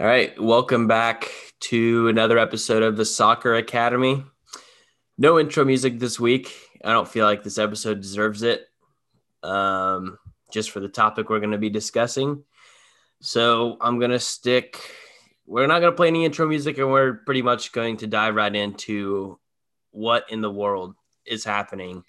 All 0.00 0.06
right, 0.06 0.32
welcome 0.40 0.86
back 0.86 1.30
to 1.60 2.08
another 2.08 2.38
episode 2.38 2.82
of 2.82 2.96
the 2.96 3.04
Soccer 3.04 3.56
Academy. 3.56 4.24
No 5.18 5.38
intro 5.38 5.66
music 5.66 5.98
this 5.98 6.18
week. 6.18 6.50
I 6.82 6.92
don't 6.92 7.06
feel 7.06 7.26
like 7.26 7.42
this 7.42 7.58
episode 7.58 8.00
deserves 8.00 8.42
it, 8.42 8.64
um, 9.42 10.18
just 10.50 10.70
for 10.70 10.80
the 10.80 10.88
topic 10.88 11.28
we're 11.28 11.40
going 11.40 11.52
to 11.52 11.58
be 11.58 11.68
discussing. 11.68 12.42
So 13.20 13.76
I'm 13.82 13.98
going 13.98 14.12
to 14.12 14.18
stick. 14.18 14.80
We're 15.44 15.66
not 15.66 15.80
going 15.80 15.92
to 15.92 15.96
play 15.96 16.08
any 16.08 16.24
intro 16.24 16.48
music, 16.48 16.78
and 16.78 16.90
we're 16.90 17.18
pretty 17.26 17.42
much 17.42 17.72
going 17.72 17.98
to 17.98 18.06
dive 18.06 18.34
right 18.34 18.56
into 18.56 19.38
what 19.90 20.24
in 20.30 20.40
the 20.40 20.50
world 20.50 20.94
is 21.26 21.44
happening 21.44 22.02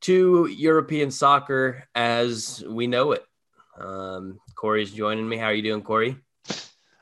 to 0.00 0.46
European 0.46 1.10
soccer 1.10 1.86
as 1.94 2.64
we 2.66 2.86
know 2.86 3.12
it. 3.12 3.26
Um, 3.78 4.40
Corey's 4.54 4.90
joining 4.90 5.28
me. 5.28 5.36
How 5.36 5.48
are 5.48 5.54
you 5.54 5.62
doing, 5.62 5.82
Corey? 5.82 6.16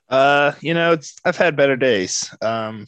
Uh, 0.09 0.53
you 0.61 0.75
know, 0.75 0.93
it's 0.93 1.17
I've 1.25 1.37
had 1.37 1.57
better 1.57 1.77
days. 1.77 2.35
Um, 2.41 2.87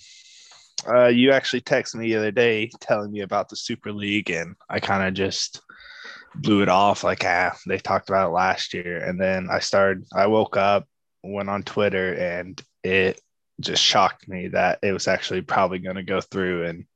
uh, 0.88 1.08
you 1.08 1.32
actually 1.32 1.60
texted 1.60 1.96
me 1.96 2.08
the 2.08 2.16
other 2.16 2.30
day 2.30 2.70
telling 2.80 3.12
me 3.12 3.20
about 3.20 3.48
the 3.48 3.56
Super 3.56 3.92
League, 3.92 4.30
and 4.30 4.56
I 4.68 4.80
kind 4.80 5.06
of 5.06 5.14
just 5.14 5.60
blew 6.34 6.62
it 6.62 6.68
off 6.68 7.04
like, 7.04 7.24
ah, 7.24 7.56
they 7.66 7.78
talked 7.78 8.09
about 8.09 8.28
it 8.28 8.32
last 8.34 8.72
year. 8.72 8.98
And 8.98 9.20
then 9.20 9.48
I 9.50 9.59
started, 9.59 10.04
I 10.14 10.26
woke 10.26 10.56
up, 10.56 10.86
went 11.22 11.50
on 11.50 11.62
Twitter, 11.62 12.14
and 12.14 12.60
it 12.82 13.20
just 13.60 13.82
shocked 13.82 14.28
me 14.28 14.48
that 14.48 14.78
it 14.82 14.92
was 14.92 15.09
actually 15.09 15.42
probably 15.42 15.80
going 15.80 15.96
to 15.96 16.02
go 16.02 16.20
through. 16.20 16.66
And 16.66 16.87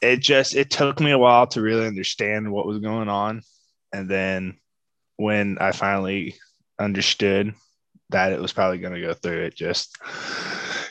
it 0.00 0.20
just, 0.20 0.54
it 0.54 0.70
took 0.70 1.00
me 1.00 1.10
a 1.10 1.18
while 1.18 1.46
to 1.48 1.62
really 1.62 1.86
understand 1.86 2.52
what 2.52 2.66
was 2.66 2.78
going 2.78 3.08
on. 3.08 3.42
And 3.92 4.08
then 4.08 4.58
when 5.16 5.58
I 5.58 5.72
finally 5.72 6.36
understood 6.78 7.54
that 8.10 8.32
it 8.32 8.40
was 8.40 8.52
probably 8.52 8.78
going 8.78 8.94
to 8.94 9.00
go 9.00 9.14
through. 9.14 9.44
It 9.44 9.54
just 9.54 9.96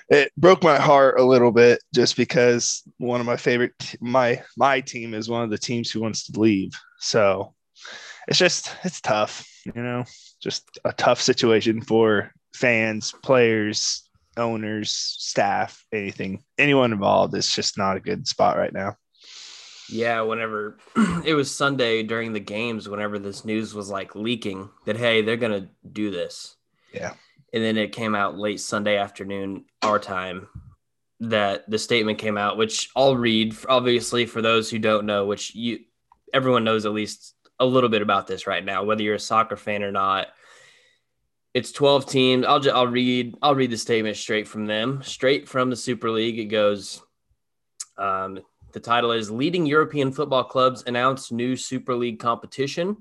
it 0.09 0.31
broke 0.37 0.63
my 0.63 0.77
heart 0.77 1.19
a 1.19 1.23
little 1.23 1.51
bit 1.51 1.81
just 1.93 2.15
because 2.15 2.83
one 2.97 3.19
of 3.19 3.25
my 3.25 3.37
favorite 3.37 3.95
my 3.99 4.41
my 4.57 4.81
team 4.81 5.13
is 5.13 5.29
one 5.29 5.43
of 5.43 5.49
the 5.49 5.57
teams 5.57 5.89
who 5.89 6.01
wants 6.01 6.27
to 6.27 6.39
leave. 6.39 6.71
So 6.99 7.53
it's 8.27 8.39
just 8.39 8.75
it's 8.83 9.01
tough, 9.01 9.47
you 9.65 9.81
know, 9.81 10.03
just 10.41 10.79
a 10.85 10.93
tough 10.93 11.21
situation 11.21 11.81
for 11.81 12.31
fans, 12.53 13.13
players, 13.23 14.09
owners, 14.37 14.91
staff, 14.91 15.83
anything, 15.91 16.43
anyone 16.57 16.91
involved. 16.91 17.33
It's 17.35 17.53
just 17.53 17.77
not 17.77 17.97
a 17.97 18.01
good 18.01 18.27
spot 18.27 18.57
right 18.57 18.73
now. 18.73 18.95
Yeah, 19.89 20.21
whenever 20.21 20.77
it 21.25 21.35
was 21.35 21.53
Sunday 21.53 22.03
during 22.03 22.33
the 22.33 22.39
games, 22.39 22.89
whenever 22.89 23.19
this 23.19 23.45
news 23.45 23.73
was 23.73 23.89
like 23.89 24.15
leaking 24.15 24.69
that 24.85 24.97
hey, 24.97 25.21
they're 25.21 25.37
gonna 25.37 25.69
do 25.89 26.11
this, 26.11 26.55
yeah. 26.93 27.13
And 27.53 27.63
then 27.63 27.77
it 27.77 27.91
came 27.91 28.15
out 28.15 28.37
late 28.37 28.59
Sunday 28.59 28.97
afternoon, 28.97 29.65
our 29.81 29.99
time, 29.99 30.47
that 31.21 31.69
the 31.69 31.79
statement 31.79 32.19
came 32.19 32.37
out, 32.37 32.57
which 32.57 32.89
I'll 32.95 33.15
read, 33.15 33.55
obviously, 33.69 34.25
for 34.25 34.41
those 34.41 34.69
who 34.69 34.79
don't 34.79 35.05
know, 35.05 35.25
which 35.25 35.55
you 35.55 35.79
everyone 36.33 36.63
knows 36.63 36.85
at 36.85 36.91
least 36.91 37.33
a 37.59 37.65
little 37.65 37.89
bit 37.89 38.01
about 38.01 38.27
this 38.27 38.47
right 38.47 38.63
now, 38.63 38.83
whether 38.83 39.01
you're 39.01 39.15
a 39.15 39.19
soccer 39.19 39.55
fan 39.55 39.83
or 39.83 39.91
not. 39.91 40.27
It's 41.53 41.71
12 41.71 42.05
teams. 42.07 42.45
I'll 42.45 42.59
just, 42.59 42.75
I'll 42.75 42.87
read 42.87 43.35
I'll 43.41 43.55
read 43.55 43.71
the 43.71 43.77
statement 43.77 44.17
straight 44.17 44.47
from 44.47 44.65
them, 44.65 45.01
straight 45.03 45.47
from 45.47 45.69
the 45.69 45.75
Super 45.77 46.11
League. 46.11 46.37
It 46.37 46.45
goes 46.45 47.01
um, 47.97 48.39
the 48.73 48.79
title 48.81 49.11
is 49.11 49.31
Leading 49.31 49.65
European 49.65 50.11
Football 50.11 50.43
Clubs 50.43 50.83
Announce 50.85 51.31
New 51.31 51.55
Super 51.55 51.95
League 51.95 52.19
Competition. 52.19 52.97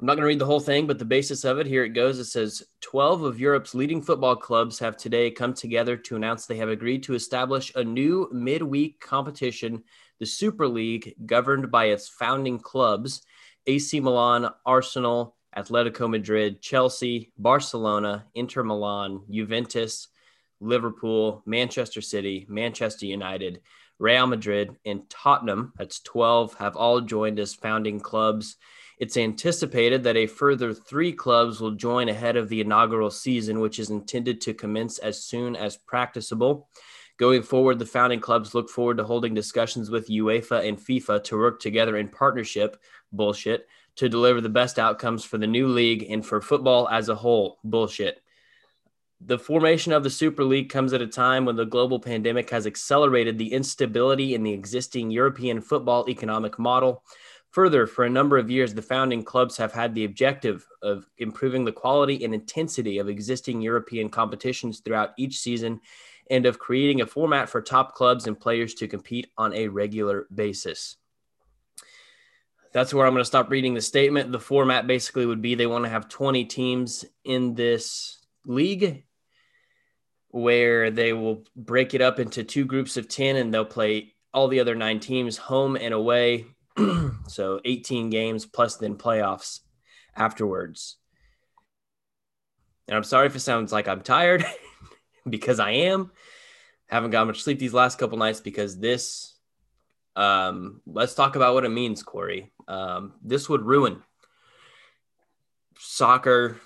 I'm 0.00 0.06
not 0.06 0.14
going 0.14 0.22
to 0.22 0.28
read 0.28 0.38
the 0.38 0.46
whole 0.46 0.60
thing, 0.60 0.86
but 0.86 0.98
the 0.98 1.04
basis 1.04 1.44
of 1.44 1.58
it 1.58 1.66
here 1.66 1.84
it 1.84 1.90
goes. 1.90 2.18
It 2.18 2.24
says 2.24 2.62
12 2.80 3.22
of 3.22 3.38
Europe's 3.38 3.74
leading 3.74 4.00
football 4.00 4.34
clubs 4.34 4.78
have 4.78 4.96
today 4.96 5.30
come 5.30 5.52
together 5.52 5.94
to 5.94 6.16
announce 6.16 6.46
they 6.46 6.56
have 6.56 6.70
agreed 6.70 7.02
to 7.02 7.12
establish 7.12 7.70
a 7.74 7.84
new 7.84 8.26
midweek 8.32 8.98
competition, 8.98 9.84
the 10.18 10.24
Super 10.24 10.66
League, 10.66 11.14
governed 11.26 11.70
by 11.70 11.86
its 11.86 12.08
founding 12.08 12.58
clubs 12.58 13.20
AC 13.66 14.00
Milan, 14.00 14.48
Arsenal, 14.64 15.36
Atletico 15.54 16.08
Madrid, 16.08 16.62
Chelsea, 16.62 17.30
Barcelona, 17.36 18.24
Inter 18.34 18.62
Milan, 18.62 19.20
Juventus, 19.30 20.08
Liverpool, 20.60 21.42
Manchester 21.44 22.00
City, 22.00 22.46
Manchester 22.48 23.04
United, 23.04 23.60
Real 23.98 24.26
Madrid, 24.26 24.74
and 24.86 25.10
Tottenham. 25.10 25.74
That's 25.76 26.00
12 26.00 26.54
have 26.54 26.74
all 26.74 27.02
joined 27.02 27.38
as 27.38 27.52
founding 27.52 28.00
clubs. 28.00 28.56
It's 29.00 29.16
anticipated 29.16 30.02
that 30.04 30.18
a 30.18 30.26
further 30.26 30.74
three 30.74 31.12
clubs 31.12 31.58
will 31.58 31.70
join 31.70 32.10
ahead 32.10 32.36
of 32.36 32.50
the 32.50 32.60
inaugural 32.60 33.10
season, 33.10 33.60
which 33.60 33.78
is 33.78 33.88
intended 33.88 34.42
to 34.42 34.52
commence 34.52 34.98
as 34.98 35.24
soon 35.24 35.56
as 35.56 35.78
practicable. 35.78 36.68
Going 37.16 37.42
forward, 37.42 37.78
the 37.78 37.86
founding 37.86 38.20
clubs 38.20 38.54
look 38.54 38.68
forward 38.68 38.98
to 38.98 39.04
holding 39.04 39.32
discussions 39.32 39.90
with 39.90 40.10
UEFA 40.10 40.68
and 40.68 40.78
FIFA 40.78 41.24
to 41.24 41.38
work 41.38 41.60
together 41.60 41.96
in 41.96 42.08
partnership, 42.08 42.76
bullshit, 43.10 43.66
to 43.96 44.10
deliver 44.10 44.42
the 44.42 44.50
best 44.50 44.78
outcomes 44.78 45.24
for 45.24 45.38
the 45.38 45.46
new 45.46 45.68
league 45.68 46.06
and 46.10 46.24
for 46.24 46.42
football 46.42 46.86
as 46.90 47.08
a 47.08 47.14
whole, 47.14 47.58
bullshit. 47.64 48.20
The 49.22 49.38
formation 49.38 49.92
of 49.94 50.02
the 50.02 50.10
Super 50.10 50.44
League 50.44 50.68
comes 50.68 50.92
at 50.92 51.02
a 51.02 51.06
time 51.06 51.46
when 51.46 51.56
the 51.56 51.64
global 51.64 52.00
pandemic 52.00 52.50
has 52.50 52.66
accelerated 52.66 53.38
the 53.38 53.52
instability 53.52 54.34
in 54.34 54.42
the 54.42 54.52
existing 54.52 55.10
European 55.10 55.62
football 55.62 56.06
economic 56.08 56.58
model. 56.58 57.02
Further, 57.52 57.86
for 57.86 58.04
a 58.04 58.10
number 58.10 58.38
of 58.38 58.50
years, 58.50 58.74
the 58.74 58.82
founding 58.82 59.24
clubs 59.24 59.56
have 59.56 59.72
had 59.72 59.92
the 59.94 60.04
objective 60.04 60.64
of 60.82 61.06
improving 61.18 61.64
the 61.64 61.72
quality 61.72 62.24
and 62.24 62.32
intensity 62.32 62.98
of 62.98 63.08
existing 63.08 63.60
European 63.60 64.08
competitions 64.08 64.80
throughout 64.80 65.10
each 65.18 65.38
season 65.38 65.80
and 66.30 66.46
of 66.46 66.60
creating 66.60 67.00
a 67.00 67.06
format 67.06 67.48
for 67.48 67.60
top 67.60 67.94
clubs 67.96 68.28
and 68.28 68.38
players 68.38 68.74
to 68.74 68.86
compete 68.86 69.26
on 69.36 69.52
a 69.52 69.66
regular 69.66 70.28
basis. 70.32 70.96
That's 72.72 72.94
where 72.94 73.04
I'm 73.04 73.14
going 73.14 73.22
to 73.22 73.24
stop 73.24 73.50
reading 73.50 73.74
the 73.74 73.80
statement. 73.80 74.30
The 74.30 74.38
format 74.38 74.86
basically 74.86 75.26
would 75.26 75.42
be 75.42 75.56
they 75.56 75.66
want 75.66 75.84
to 75.84 75.90
have 75.90 76.08
20 76.08 76.44
teams 76.44 77.04
in 77.24 77.54
this 77.54 78.24
league 78.46 79.02
where 80.28 80.92
they 80.92 81.12
will 81.12 81.44
break 81.56 81.94
it 81.94 82.00
up 82.00 82.20
into 82.20 82.44
two 82.44 82.64
groups 82.64 82.96
of 82.96 83.08
10 83.08 83.34
and 83.34 83.52
they'll 83.52 83.64
play 83.64 84.14
all 84.32 84.46
the 84.46 84.60
other 84.60 84.76
nine 84.76 85.00
teams 85.00 85.36
home 85.36 85.74
and 85.74 85.92
away 85.92 86.46
so 87.28 87.60
18 87.64 88.10
games 88.10 88.46
plus 88.46 88.76
then 88.76 88.96
playoffs 88.96 89.60
afterwards. 90.16 90.96
And 92.88 92.96
I'm 92.96 93.04
sorry 93.04 93.26
if 93.26 93.36
it 93.36 93.40
sounds 93.40 93.72
like 93.72 93.88
I'm 93.88 94.02
tired 94.02 94.44
because 95.28 95.60
I 95.60 95.70
am. 95.70 96.10
Haven't 96.86 97.12
got 97.12 97.26
much 97.26 97.42
sleep 97.42 97.58
these 97.58 97.74
last 97.74 97.98
couple 97.98 98.18
nights 98.18 98.40
because 98.40 98.78
this 98.78 99.36
um 100.16 100.80
let's 100.86 101.14
talk 101.14 101.36
about 101.36 101.54
what 101.54 101.64
it 101.64 101.68
means, 101.68 102.02
Corey. 102.02 102.52
Um, 102.66 103.14
this 103.22 103.48
would 103.48 103.62
ruin 103.62 104.02
soccer 105.78 106.60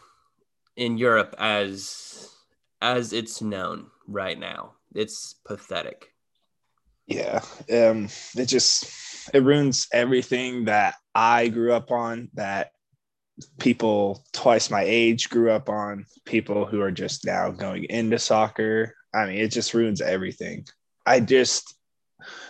in 0.77 0.97
Europe 0.99 1.35
as 1.39 2.31
as 2.81 3.13
it's 3.13 3.43
known 3.43 3.91
right 4.07 4.39
now. 4.39 4.73
It's 4.95 5.35
pathetic. 5.45 6.14
Yeah. 7.07 7.41
Um 7.71 8.09
it 8.37 8.47
just 8.47 9.31
it 9.33 9.43
ruins 9.43 9.89
everything 9.93 10.67
that 10.67 10.95
I 11.15 11.49
grew 11.49 11.73
up 11.73 11.91
on, 11.91 12.31
that 12.35 12.73
people 13.59 14.25
twice 14.33 14.71
my 14.71 14.83
age 14.83 15.31
grew 15.31 15.51
up 15.51 15.69
on, 15.69 16.07
people 16.25 16.67
who 16.67 16.81
are 16.81 16.91
just 16.91 17.25
now 17.25 17.51
going 17.51 17.85
into 17.85 18.19
soccer. 18.19 18.95
I 19.15 19.27
mean, 19.27 19.39
it 19.39 19.49
just 19.49 19.75
ruins 19.75 20.01
everything. 20.01 20.67
I 21.07 21.21
just, 21.21 21.75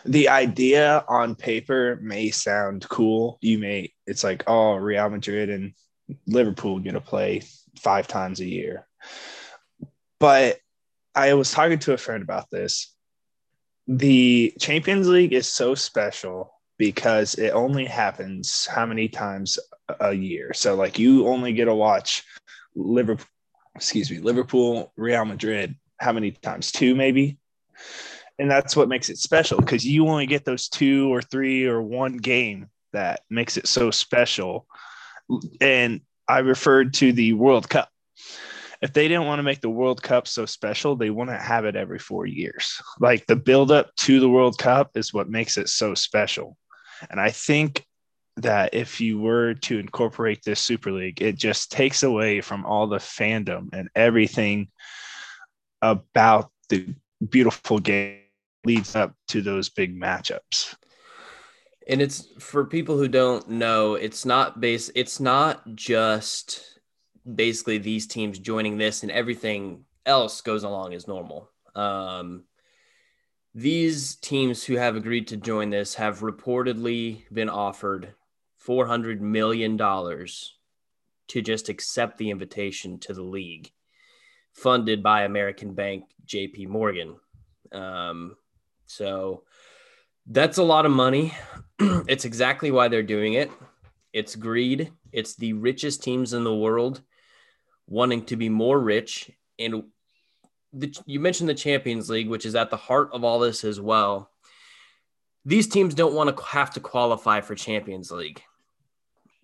the 0.05 0.29
idea 0.29 1.05
on 1.09 1.35
paper 1.35 1.99
may 2.03 2.31
sound 2.31 2.89
cool. 2.89 3.39
You 3.41 3.59
may, 3.59 3.93
it's 4.07 4.25
like, 4.25 4.45
oh, 4.47 4.75
Real 4.77 5.11
Madrid 5.11 5.51
and 5.51 5.75
Liverpool 6.27 6.83
to 6.83 7.01
play 7.01 7.43
five 7.79 8.07
times 8.07 8.41
a 8.41 8.47
year. 8.47 8.87
But 10.19 10.59
I 11.15 11.35
was 11.35 11.51
talking 11.51 11.79
to 11.81 11.93
a 11.93 11.99
friend 11.99 12.23
about 12.23 12.51
this. 12.51 12.94
The 13.87 14.55
Champions 14.59 15.09
League 15.09 15.33
is 15.33 15.47
so 15.47 15.75
special 15.75 16.53
because 16.79 17.35
it 17.35 17.51
only 17.51 17.85
happens 17.85 18.67
how 18.67 18.87
many 18.87 19.09
times 19.09 19.59
a 20.01 20.13
year. 20.13 20.53
So 20.55 20.75
like 20.75 20.99
you 20.99 21.27
only 21.29 21.53
get 21.53 21.67
to 21.67 21.75
watch 21.75 22.25
Liverpool, 22.75 23.27
excuse 23.75 24.11
me, 24.11 24.19
Liverpool, 24.19 24.93
Real 24.97 25.25
Madrid, 25.25 25.77
how 25.99 26.13
many 26.13 26.33
times? 26.33 26.73
Two 26.73 26.95
maybe. 26.95 27.39
And 28.39 28.51
that's 28.51 28.75
what 28.75 28.89
makes 28.89 29.11
it 29.11 29.19
special 29.19 29.59
because 29.59 29.87
you 29.87 30.09
only 30.09 30.27
get 30.27 30.45
those 30.45 30.69
two 30.69 31.13
or 31.13 31.23
three 31.23 31.67
or 31.67 31.81
one 31.81 32.17
game 32.17 32.69
that 32.93 33.21
makes 33.31 33.57
it 33.57 33.69
so 33.69 33.91
special. 33.91 34.67
And 35.61 36.01
I 36.29 36.39
referred 36.39 36.95
to 36.95 37.13
the 37.13 37.35
World 37.35 37.69
Cup. 37.69 37.89
If 38.85 38.93
they 38.93 39.09
didn't 39.09 39.25
want 39.25 39.39
to 39.39 39.45
make 39.45 39.63
the 39.63 39.71
World 39.71 40.03
Cup 40.03 40.29
so 40.29 40.45
special, 40.45 40.95
they 40.95 41.09
wouldn't 41.09 41.41
have 41.41 41.65
it 41.65 41.75
every 41.75 41.99
four 41.99 42.27
years. 42.27 42.83
Like 43.01 43.27
the 43.27 43.35
build 43.35 43.71
up 43.71 43.97
to 44.01 44.21
the 44.21 44.29
World 44.29 44.59
Cup 44.59 44.91
is 44.95 45.15
what 45.15 45.27
makes 45.27 45.57
it 45.57 45.71
so 45.71 45.95
special. 45.95 46.59
And 47.09 47.19
I 47.19 47.31
think 47.31 47.83
that 48.37 48.75
if 48.75 49.01
you 49.01 49.19
were 49.19 49.55
to 49.55 49.79
incorporate 49.79 50.43
this 50.45 50.61
Super 50.61 50.93
League, 50.93 51.23
it 51.23 51.39
just 51.39 51.73
takes 51.73 52.03
away 52.03 52.43
from 52.43 52.67
all 52.67 52.87
the 52.87 52.99
fandom 52.99 53.73
and 53.73 53.89
everything 53.95 54.69
about 55.81 56.51
the 56.69 56.95
beautiful 57.27 57.79
game 57.79 58.19
leads 58.67 58.95
up 58.95 59.15
to 59.29 59.41
those 59.41 59.71
big 59.71 59.99
matchups. 59.99 60.75
And 61.89 62.03
it's 62.03 62.29
for 62.39 62.67
people 62.67 62.99
who 62.99 63.09
don't 63.09 63.49
know, 63.49 63.95
it's 63.95 64.27
not 64.27 64.61
base 64.61 64.91
it's 64.95 65.21
not 65.21 65.75
just 65.75 66.74
basically 67.33 67.79
these 67.79 68.07
teams 68.07 68.39
joining 68.39 68.77
this 68.79 69.03
and 69.03 69.13
everything 69.13 69.85
else 70.07 70.41
goes 70.41 70.65
along 70.65 70.95
as 70.95 71.09
normal. 71.09 71.51
Um, 71.75 72.45
these 73.55 74.17
teams 74.17 74.65
who 74.65 74.77
have 74.77 74.97
agreed 74.97 75.29
to 75.29 75.37
join 75.37 75.71
this 75.71 75.95
have 75.95 76.21
reportedly 76.21 77.23
been 77.33 77.49
offered 77.49 78.15
$400 78.67 79.21
million 79.21 79.79
to 79.79 81.43
just 81.43 81.69
accept 81.69 82.19
the 82.19 82.31
invitation 82.31 82.99
to 83.01 83.15
the 83.15 83.23
league, 83.23 83.71
funded 84.53 85.03
by 85.03 85.23
American 85.23 85.75
Bank 85.75 86.05
JP 86.27 86.69
Morgan. 86.69 87.17
Um, 87.73 88.37
so 88.87 89.45
that's 90.27 90.59
a 90.59 90.63
lot 90.63 90.87
of 90.87 90.93
money. 90.93 91.35
it's 91.79 92.25
exactly 92.25 92.71
why 92.71 92.89
they're 92.89 93.03
doing 93.03 93.35
it. 93.35 93.51
It's 94.13 94.37
greed. 94.37 94.93
It's 95.13 95.35
the 95.35 95.53
richest 95.55 96.03
teams 96.03 96.33
in 96.33 96.45
the 96.45 96.55
world 96.55 97.03
wanting 97.87 98.25
to 98.27 98.37
be 98.37 98.49
more 98.49 98.79
rich. 98.79 99.31
And 99.59 99.85
the, 100.73 100.97
you 101.07 101.21
mentioned 101.21 101.49
the 101.49 101.55
Champions 101.55 102.11
League, 102.11 102.29
which 102.29 102.47
is 102.47 102.55
at 102.55 102.71
the 102.71 102.77
heart 102.77 103.11
of 103.13 103.25
all 103.25 103.39
this 103.39 103.65
as 103.65 103.81
well. 103.81 104.31
These 105.45 105.69
teams 105.69 105.95
don't 105.95 106.15
want 106.15 106.35
to 106.35 106.43
have 106.45 106.71
to 106.75 106.81
qualify 106.81 107.41
for 107.41 107.55
Champions 107.55 108.11
League. 108.11 108.43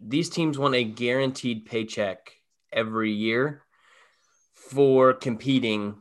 These 0.01 0.31
teams 0.31 0.59
want 0.59 0.75
a 0.75 0.85
guaranteed 0.85 1.67
paycheck 1.67 2.33
every 2.73 3.13
year 3.13 3.63
for 4.55 5.13
competing 5.13 5.97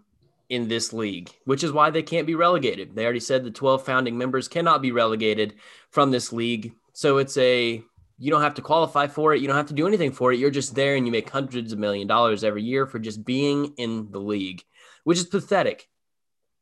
in 0.49 0.67
this 0.67 0.93
league, 0.93 1.29
which 1.45 1.63
is 1.63 1.71
why 1.71 1.89
they 1.89 2.01
can't 2.01 2.25
be 2.25 2.35
relegated. 2.35 2.95
They 2.95 3.03
already 3.03 3.19
said 3.19 3.43
the 3.43 3.51
12 3.51 3.85
founding 3.85 4.17
members 4.17 4.47
cannot 4.47 4.81
be 4.81 4.91
relegated 4.91 5.55
from 5.91 6.11
this 6.11 6.33
league. 6.33 6.73
So 6.93 7.17
it's 7.17 7.37
a 7.37 7.83
you 8.19 8.29
don't 8.29 8.41
have 8.41 8.55
to 8.55 8.61
qualify 8.61 9.07
for 9.07 9.33
it. 9.33 9.41
You 9.41 9.47
don't 9.47 9.55
have 9.55 9.67
to 9.67 9.73
do 9.73 9.87
anything 9.87 10.11
for 10.11 10.33
it. 10.33 10.39
You're 10.39 10.51
just 10.51 10.75
there 10.75 10.95
and 10.95 11.05
you 11.05 11.11
make 11.11 11.29
hundreds 11.29 11.71
of 11.71 11.79
million 11.79 12.05
dollars 12.05 12.43
every 12.43 12.61
year 12.61 12.85
for 12.85 12.99
just 12.99 13.23
being 13.23 13.73
in 13.77 14.11
the 14.11 14.19
league, 14.19 14.61
which 15.05 15.17
is 15.17 15.25
pathetic. 15.25 15.87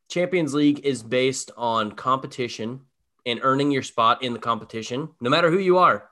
Champions 0.08 0.54
League 0.54 0.80
is 0.84 1.02
based 1.02 1.50
on 1.56 1.92
competition 1.92 2.80
and 3.26 3.40
earning 3.42 3.72
your 3.72 3.82
spot 3.82 4.22
in 4.22 4.32
the 4.32 4.38
competition, 4.38 5.10
no 5.20 5.28
matter 5.28 5.50
who 5.50 5.58
you 5.58 5.78
are. 5.78 6.08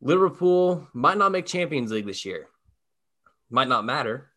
Liverpool 0.00 0.88
might 0.92 1.18
not 1.18 1.32
make 1.32 1.46
Champions 1.46 1.92
League 1.92 2.06
this 2.06 2.24
year. 2.24 2.48
Might 3.50 3.68
not 3.68 3.84
matter. 3.84 4.32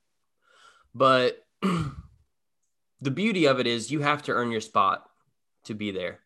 But 0.94 1.45
the 1.62 3.12
beauty 3.12 3.45
of 3.45 3.60
it 3.60 3.68
is 3.68 3.89
you 3.89 4.01
have 4.01 4.24
to 4.24 4.33
earn 4.33 4.51
your 4.51 4.62
spot 4.62 5.10
to 5.63 5.74
be 5.74 5.92
there. 5.92 6.19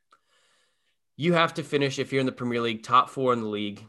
You 1.15 1.33
have 1.33 1.53
to 1.55 1.63
finish 1.63 1.99
if 1.99 2.11
you're 2.11 2.19
in 2.19 2.25
the 2.25 2.31
Premier 2.31 2.61
League, 2.61 2.83
top 2.83 3.09
four 3.09 3.33
in 3.33 3.41
the 3.41 3.47
league, 3.47 3.83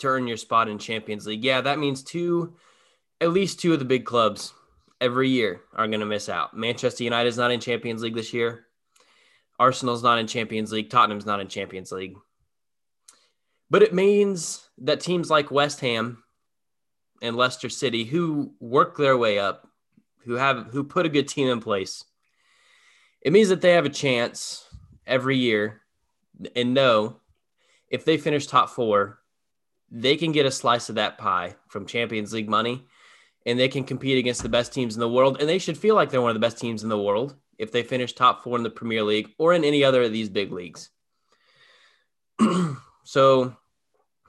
to 0.00 0.08
earn 0.08 0.26
your 0.26 0.36
spot 0.36 0.68
in 0.68 0.78
Champions 0.78 1.26
League. 1.26 1.44
Yeah, 1.44 1.60
that 1.60 1.78
means 1.78 2.02
two, 2.02 2.54
at 3.20 3.30
least 3.30 3.60
two 3.60 3.72
of 3.72 3.78
the 3.78 3.84
big 3.84 4.04
clubs 4.04 4.52
every 5.00 5.28
year 5.28 5.60
are 5.74 5.86
going 5.86 6.00
to 6.00 6.06
miss 6.06 6.28
out. 6.28 6.56
Manchester 6.56 7.04
United 7.04 7.28
is 7.28 7.36
not 7.36 7.52
in 7.52 7.60
Champions 7.60 8.02
League 8.02 8.16
this 8.16 8.32
year. 8.32 8.66
Arsenal's 9.58 10.02
not 10.02 10.18
in 10.18 10.26
Champions 10.26 10.72
League. 10.72 10.90
Tottenham's 10.90 11.26
not 11.26 11.40
in 11.40 11.46
Champions 11.46 11.92
League. 11.92 12.16
But 13.70 13.82
it 13.82 13.94
means 13.94 14.68
that 14.78 15.00
teams 15.00 15.30
like 15.30 15.50
West 15.50 15.80
Ham 15.80 16.22
and 17.22 17.36
Leicester 17.36 17.68
City, 17.68 18.04
who 18.04 18.54
work 18.58 18.96
their 18.96 19.16
way 19.16 19.38
up, 19.38 19.68
who 20.24 20.34
have 20.34 20.66
who 20.72 20.82
put 20.84 21.06
a 21.06 21.08
good 21.08 21.28
team 21.28 21.48
in 21.48 21.60
place. 21.60 22.04
It 23.20 23.32
means 23.32 23.50
that 23.50 23.60
they 23.60 23.72
have 23.72 23.86
a 23.86 23.90
chance 23.90 24.66
every 25.06 25.36
year 25.36 25.81
and 26.56 26.74
know 26.74 27.16
if 27.88 28.04
they 28.04 28.16
finish 28.16 28.46
top 28.46 28.70
4, 28.70 29.18
they 29.90 30.16
can 30.16 30.32
get 30.32 30.46
a 30.46 30.50
slice 30.50 30.88
of 30.88 30.94
that 30.94 31.18
pie 31.18 31.54
from 31.68 31.86
Champions 31.86 32.32
League 32.32 32.48
money 32.48 32.86
and 33.44 33.58
they 33.58 33.68
can 33.68 33.84
compete 33.84 34.18
against 34.18 34.42
the 34.42 34.48
best 34.48 34.72
teams 34.72 34.94
in 34.94 35.00
the 35.00 35.08
world 35.08 35.38
and 35.40 35.48
they 35.48 35.58
should 35.58 35.76
feel 35.76 35.94
like 35.94 36.10
they're 36.10 36.22
one 36.22 36.30
of 36.30 36.34
the 36.34 36.40
best 36.40 36.58
teams 36.58 36.82
in 36.82 36.88
the 36.88 37.00
world 37.00 37.34
if 37.58 37.70
they 37.70 37.82
finish 37.82 38.12
top 38.12 38.42
4 38.42 38.56
in 38.56 38.62
the 38.62 38.70
Premier 38.70 39.02
League 39.02 39.28
or 39.38 39.52
in 39.52 39.64
any 39.64 39.84
other 39.84 40.02
of 40.02 40.12
these 40.12 40.28
big 40.28 40.52
leagues. 40.52 40.90
so 43.04 43.54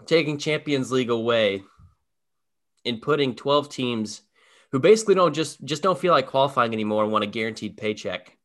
taking 0.06 0.38
Champions 0.38 0.92
League 0.92 1.10
away 1.10 1.64
and 2.86 3.02
putting 3.02 3.36
12 3.36 3.70
teams 3.70 4.22
who 4.72 4.80
basically 4.80 5.16
don't 5.16 5.34
just 5.34 5.64
just 5.64 5.84
don't 5.84 6.00
feel 6.00 6.14
like 6.14 6.28
qualifying 6.28 6.74
anymore 6.74 7.04
and 7.04 7.12
want 7.12 7.24
a 7.24 7.28
guaranteed 7.28 7.78
paycheck. 7.78 8.36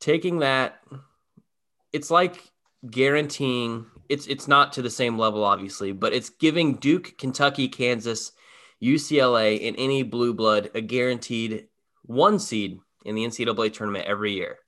Taking 0.00 0.38
that, 0.38 0.80
it's 1.94 2.10
like 2.10 2.42
guaranteeing 2.90 3.86
it's 4.10 4.26
it's 4.26 4.48
not 4.48 4.74
to 4.74 4.82
the 4.82 4.90
same 4.90 5.16
level, 5.16 5.44
obviously, 5.44 5.92
but 5.92 6.12
it's 6.12 6.28
giving 6.28 6.74
Duke, 6.74 7.16
Kentucky, 7.16 7.68
Kansas, 7.68 8.32
UCLA, 8.82 9.66
and 9.66 9.76
any 9.78 10.02
blue 10.02 10.34
blood 10.34 10.70
a 10.74 10.80
guaranteed 10.80 11.68
one 12.02 12.38
seed 12.38 12.80
in 13.06 13.14
the 13.14 13.24
NCAA 13.24 13.72
tournament 13.72 14.06
every 14.06 14.32
year. 14.32 14.58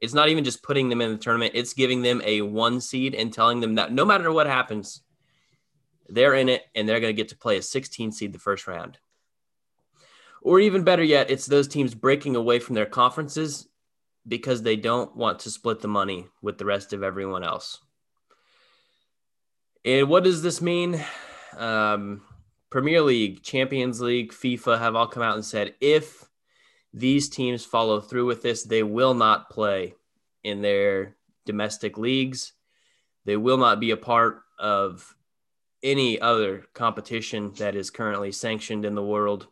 It's 0.00 0.14
not 0.14 0.28
even 0.28 0.44
just 0.44 0.62
putting 0.62 0.88
them 0.88 1.00
in 1.00 1.12
the 1.12 1.18
tournament, 1.18 1.52
it's 1.54 1.74
giving 1.74 2.02
them 2.02 2.22
a 2.24 2.42
one 2.42 2.80
seed 2.80 3.14
and 3.14 3.32
telling 3.32 3.60
them 3.60 3.74
that 3.76 3.92
no 3.92 4.04
matter 4.04 4.30
what 4.30 4.46
happens, 4.46 5.02
they're 6.08 6.34
in 6.34 6.48
it 6.48 6.62
and 6.74 6.88
they're 6.88 7.00
going 7.00 7.14
to 7.14 7.20
get 7.20 7.30
to 7.30 7.36
play 7.36 7.56
a 7.56 7.62
16 7.62 8.12
seed 8.12 8.32
the 8.32 8.38
first 8.38 8.66
round. 8.66 8.98
Or 10.42 10.60
even 10.60 10.84
better 10.84 11.02
yet, 11.02 11.30
it's 11.30 11.46
those 11.46 11.68
teams 11.68 11.94
breaking 11.94 12.36
away 12.36 12.60
from 12.60 12.74
their 12.74 12.86
conferences 12.86 13.68
because 14.26 14.62
they 14.62 14.76
don't 14.76 15.16
want 15.16 15.40
to 15.40 15.50
split 15.50 15.80
the 15.80 15.88
money 15.88 16.26
with 16.42 16.58
the 16.58 16.64
rest 16.64 16.92
of 16.92 17.02
everyone 17.02 17.44
else. 17.44 17.78
And 19.84 20.08
what 20.08 20.24
does 20.24 20.42
this 20.42 20.60
mean? 20.60 21.02
Um, 21.56 22.22
Premier 22.68 23.00
League, 23.00 23.42
Champions 23.42 24.00
League, 24.00 24.32
FIFA 24.32 24.78
have 24.78 24.94
all 24.94 25.06
come 25.06 25.22
out 25.22 25.34
and 25.34 25.44
said 25.44 25.74
if 25.80 26.24
these 26.92 27.28
teams 27.28 27.64
follow 27.64 28.00
through 28.00 28.26
with 28.26 28.42
this, 28.42 28.62
they 28.62 28.82
will 28.82 29.14
not 29.14 29.50
play 29.50 29.94
in 30.44 30.60
their 30.60 31.16
domestic 31.46 31.96
leagues. 31.98 32.52
They 33.24 33.36
will 33.36 33.58
not 33.58 33.80
be 33.80 33.90
a 33.90 33.96
part 33.96 34.42
of 34.58 35.14
any 35.82 36.20
other 36.20 36.66
competition 36.74 37.52
that 37.54 37.74
is 37.74 37.90
currently 37.90 38.32
sanctioned 38.32 38.84
in 38.84 38.94
the 38.94 39.02
world. 39.02 39.46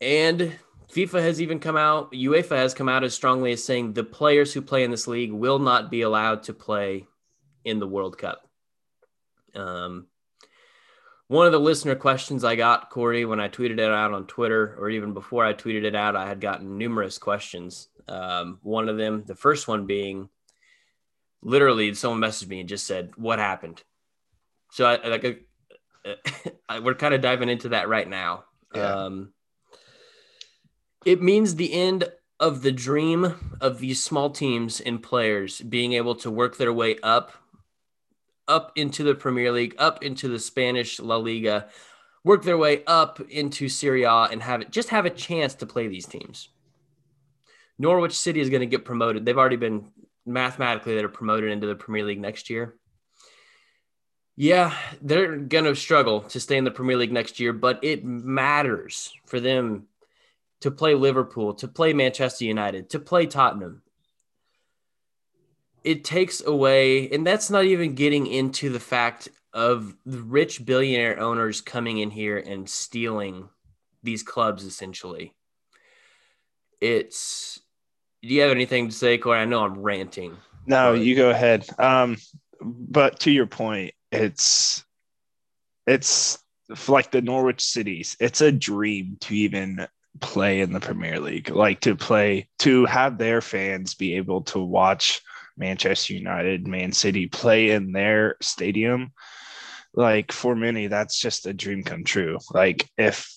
And 0.00 0.56
FIFA 0.92 1.20
has 1.22 1.42
even 1.42 1.58
come 1.58 1.76
out, 1.76 2.12
UEFA 2.12 2.56
has 2.56 2.74
come 2.74 2.88
out 2.88 3.04
as 3.04 3.14
strongly 3.14 3.52
as 3.52 3.64
saying 3.64 3.92
the 3.92 4.04
players 4.04 4.52
who 4.52 4.62
play 4.62 4.84
in 4.84 4.90
this 4.90 5.06
league 5.06 5.32
will 5.32 5.58
not 5.58 5.90
be 5.90 6.02
allowed 6.02 6.44
to 6.44 6.54
play 6.54 7.06
in 7.64 7.80
the 7.80 7.88
World 7.88 8.16
Cup. 8.18 8.48
Um, 9.54 10.06
one 11.28 11.46
of 11.46 11.52
the 11.52 11.58
listener 11.60 11.96
questions 11.96 12.44
I 12.44 12.54
got, 12.54 12.90
Corey, 12.90 13.24
when 13.24 13.40
I 13.40 13.48
tweeted 13.48 13.80
it 13.80 13.90
out 13.90 14.12
on 14.12 14.26
Twitter, 14.26 14.76
or 14.78 14.90
even 14.90 15.12
before 15.12 15.44
I 15.44 15.54
tweeted 15.54 15.84
it 15.84 15.96
out, 15.96 16.14
I 16.14 16.28
had 16.28 16.40
gotten 16.40 16.78
numerous 16.78 17.18
questions. 17.18 17.88
Um, 18.06 18.60
one 18.62 18.88
of 18.88 18.96
them, 18.96 19.24
the 19.26 19.34
first 19.34 19.66
one 19.66 19.86
being 19.86 20.28
literally 21.42 21.94
someone 21.94 22.20
messaged 22.20 22.48
me 22.48 22.60
and 22.60 22.68
just 22.68 22.86
said, 22.86 23.10
What 23.16 23.40
happened? 23.40 23.82
So 24.70 24.86
I, 24.86 25.08
like, 25.08 25.46
I, 26.68 26.78
we're 26.80 26.94
kind 26.94 27.14
of 27.14 27.20
diving 27.20 27.48
into 27.48 27.70
that 27.70 27.88
right 27.88 28.08
now. 28.08 28.44
Yeah. 28.72 28.92
Um, 28.92 29.32
it 31.06 31.22
means 31.22 31.54
the 31.54 31.72
end 31.72 32.10
of 32.40 32.62
the 32.62 32.72
dream 32.72 33.56
of 33.60 33.78
these 33.78 34.02
small 34.02 34.28
teams 34.28 34.80
and 34.80 35.02
players 35.02 35.60
being 35.60 35.94
able 35.94 36.16
to 36.16 36.30
work 36.30 36.58
their 36.58 36.72
way 36.72 36.98
up 37.02 37.32
up 38.48 38.72
into 38.76 39.02
the 39.02 39.14
Premier 39.14 39.50
League, 39.50 39.74
up 39.78 40.04
into 40.04 40.28
the 40.28 40.38
Spanish 40.38 41.00
La 41.00 41.16
Liga, 41.16 41.68
work 42.22 42.44
their 42.44 42.58
way 42.58 42.84
up 42.86 43.20
into 43.28 43.68
Serie 43.68 44.04
A 44.04 44.28
and 44.30 44.42
have 44.42 44.60
it 44.60 44.70
just 44.70 44.90
have 44.90 45.06
a 45.06 45.10
chance 45.10 45.54
to 45.54 45.66
play 45.66 45.88
these 45.88 46.06
teams. 46.06 46.48
Norwich 47.78 48.12
City 48.12 48.40
is 48.40 48.50
going 48.50 48.60
to 48.60 48.66
get 48.66 48.84
promoted. 48.84 49.24
They've 49.24 49.38
already 49.38 49.56
been 49.56 49.88
mathematically 50.24 50.96
that 50.96 51.04
are 51.04 51.08
promoted 51.08 51.50
into 51.50 51.66
the 51.66 51.74
Premier 51.76 52.04
League 52.04 52.20
next 52.20 52.50
year. 52.50 52.74
Yeah, 54.34 54.76
they're 55.00 55.36
going 55.36 55.64
to 55.64 55.76
struggle 55.76 56.22
to 56.22 56.40
stay 56.40 56.56
in 56.56 56.64
the 56.64 56.70
Premier 56.70 56.96
League 56.96 57.12
next 57.12 57.38
year, 57.38 57.52
but 57.52 57.78
it 57.82 58.04
matters 58.04 59.12
for 59.24 59.40
them 59.40 59.86
to 60.60 60.70
play 60.70 60.94
Liverpool, 60.94 61.54
to 61.54 61.68
play 61.68 61.92
Manchester 61.92 62.44
United, 62.44 62.90
to 62.90 62.98
play 62.98 63.26
Tottenham. 63.26 63.82
It 65.84 66.04
takes 66.04 66.44
away, 66.44 67.08
and 67.10 67.26
that's 67.26 67.50
not 67.50 67.64
even 67.64 67.94
getting 67.94 68.26
into 68.26 68.70
the 68.70 68.80
fact 68.80 69.28
of 69.52 69.94
the 70.04 70.20
rich 70.20 70.64
billionaire 70.64 71.18
owners 71.18 71.60
coming 71.60 71.98
in 71.98 72.10
here 72.10 72.36
and 72.36 72.68
stealing 72.68 73.48
these 74.02 74.22
clubs 74.22 74.64
essentially. 74.64 75.34
It's 76.80 77.60
do 78.22 78.28
you 78.28 78.42
have 78.42 78.50
anything 78.50 78.88
to 78.88 78.94
say, 78.94 79.18
Corey? 79.18 79.38
I 79.38 79.44
know 79.44 79.64
I'm 79.64 79.80
ranting. 79.80 80.36
No, 80.66 80.92
but... 80.92 81.00
you 81.00 81.16
go 81.16 81.30
ahead. 81.30 81.66
Um, 81.78 82.16
but 82.60 83.20
to 83.20 83.30
your 83.30 83.46
point, 83.46 83.94
it's 84.12 84.84
it's 85.86 86.38
like 86.88 87.10
the 87.10 87.22
Norwich 87.22 87.62
cities. 87.62 88.16
It's 88.20 88.40
a 88.40 88.52
dream 88.52 89.16
to 89.20 89.34
even 89.34 89.86
play 90.20 90.60
in 90.60 90.72
the 90.72 90.80
Premier 90.80 91.20
League, 91.20 91.50
like 91.50 91.80
to 91.80 91.96
play 91.96 92.48
to 92.60 92.84
have 92.86 93.18
their 93.18 93.40
fans 93.40 93.94
be 93.94 94.16
able 94.16 94.42
to 94.42 94.58
watch 94.58 95.22
Manchester 95.56 96.14
United, 96.14 96.66
Man 96.66 96.92
City 96.92 97.26
play 97.26 97.70
in 97.70 97.92
their 97.92 98.36
stadium. 98.40 99.12
Like 99.94 100.32
for 100.32 100.54
many, 100.54 100.88
that's 100.88 101.18
just 101.18 101.46
a 101.46 101.54
dream 101.54 101.82
come 101.82 102.04
true. 102.04 102.38
Like 102.52 102.88
if 102.98 103.32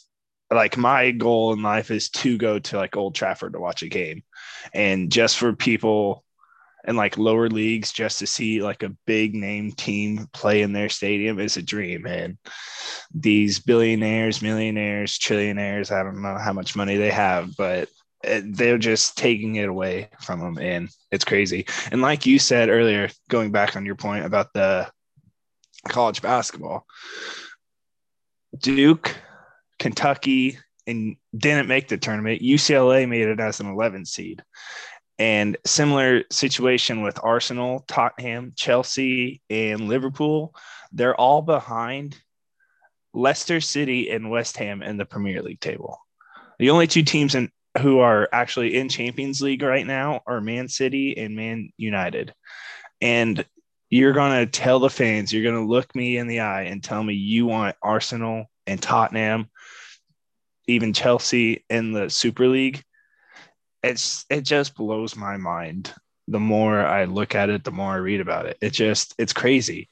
like 0.51 0.77
my 0.77 1.11
goal 1.11 1.53
in 1.53 1.61
life 1.61 1.91
is 1.91 2.09
to 2.09 2.37
go 2.37 2.59
to 2.59 2.77
like 2.77 2.97
Old 2.97 3.15
Trafford 3.15 3.53
to 3.53 3.59
watch 3.59 3.83
a 3.83 3.87
game. 3.87 4.23
And 4.73 5.11
just 5.11 5.37
for 5.37 5.53
people 5.53 6.23
and 6.85 6.97
like 6.97 7.17
lower 7.17 7.49
leagues 7.49 7.91
just 7.91 8.19
to 8.19 8.27
see 8.27 8.61
like 8.61 8.83
a 8.83 8.95
big 9.05 9.35
name 9.35 9.71
team 9.71 10.27
play 10.33 10.61
in 10.61 10.73
their 10.73 10.89
stadium 10.89 11.39
is 11.39 11.57
a 11.57 11.61
dream 11.61 12.05
and 12.05 12.37
these 13.13 13.59
billionaires 13.59 14.41
millionaires 14.41 15.17
trillionaires 15.17 15.91
i 15.91 16.03
don't 16.03 16.21
know 16.21 16.37
how 16.37 16.53
much 16.53 16.75
money 16.75 16.95
they 16.95 17.09
have 17.09 17.55
but 17.57 17.89
eh, 18.23 18.41
they're 18.45 18.77
just 18.77 19.17
taking 19.17 19.55
it 19.55 19.69
away 19.69 20.09
from 20.21 20.39
them 20.39 20.57
and 20.57 20.89
it's 21.11 21.25
crazy. 21.25 21.65
And 21.91 22.01
like 22.01 22.25
you 22.25 22.39
said 22.39 22.69
earlier 22.69 23.09
going 23.29 23.51
back 23.51 23.75
on 23.75 23.85
your 23.85 23.95
point 23.95 24.25
about 24.25 24.53
the 24.53 24.89
college 25.87 26.21
basketball 26.21 26.85
duke 28.59 29.15
kentucky 29.79 30.57
and 30.89 31.15
didn't 31.37 31.67
make 31.67 31.87
the 31.87 31.97
tournament. 31.97 32.41
Ucla 32.41 33.07
made 33.07 33.27
it 33.27 33.39
as 33.39 33.59
an 33.59 33.67
11 33.67 34.05
seed 34.05 34.43
and 35.19 35.57
similar 35.65 36.23
situation 36.31 37.01
with 37.01 37.19
Arsenal, 37.21 37.83
Tottenham, 37.87 38.53
Chelsea, 38.55 39.41
and 39.49 39.89
Liverpool. 39.89 40.55
They're 40.93 41.15
all 41.15 41.41
behind 41.41 42.17
Leicester 43.13 43.59
City 43.59 44.09
and 44.09 44.31
West 44.31 44.55
Ham 44.57 44.81
in 44.81 44.95
the 44.95 45.05
Premier 45.05 45.41
League 45.41 45.59
table. 45.59 45.99
The 46.57 46.69
only 46.69 46.87
two 46.87 47.03
teams 47.03 47.35
in, 47.35 47.51
who 47.81 47.99
are 47.99 48.29
actually 48.31 48.77
in 48.77 48.87
Champions 48.87 49.41
League 49.41 49.61
right 49.61 49.85
now 49.85 50.21
are 50.25 50.39
Man 50.39 50.69
City 50.69 51.17
and 51.17 51.35
Man 51.35 51.73
United. 51.77 52.33
And 53.01 53.45
you're 53.89 54.13
going 54.13 54.45
to 54.45 54.51
tell 54.51 54.79
the 54.79 54.89
fans, 54.89 55.33
you're 55.33 55.43
going 55.43 55.55
to 55.55 55.69
look 55.69 55.93
me 55.95 56.17
in 56.17 56.27
the 56.27 56.39
eye 56.39 56.63
and 56.63 56.81
tell 56.81 57.03
me 57.03 57.13
you 57.13 57.45
want 57.45 57.75
Arsenal 57.81 58.45
and 58.65 58.81
Tottenham, 58.81 59.49
even 60.67 60.93
Chelsea 60.93 61.65
in 61.69 61.91
the 61.91 62.09
Super 62.09 62.47
League 62.47 62.83
it's 63.83 64.25
it 64.29 64.41
just 64.41 64.75
blows 64.75 65.15
my 65.15 65.37
mind. 65.37 65.93
The 66.27 66.39
more 66.39 66.79
I 66.79 67.05
look 67.05 67.35
at 67.35 67.49
it, 67.49 67.63
the 67.63 67.71
more 67.71 67.93
I 67.93 67.97
read 67.97 68.21
about 68.21 68.45
it. 68.45 68.57
It 68.61 68.71
just 68.71 69.15
it's 69.17 69.33
crazy. 69.33 69.89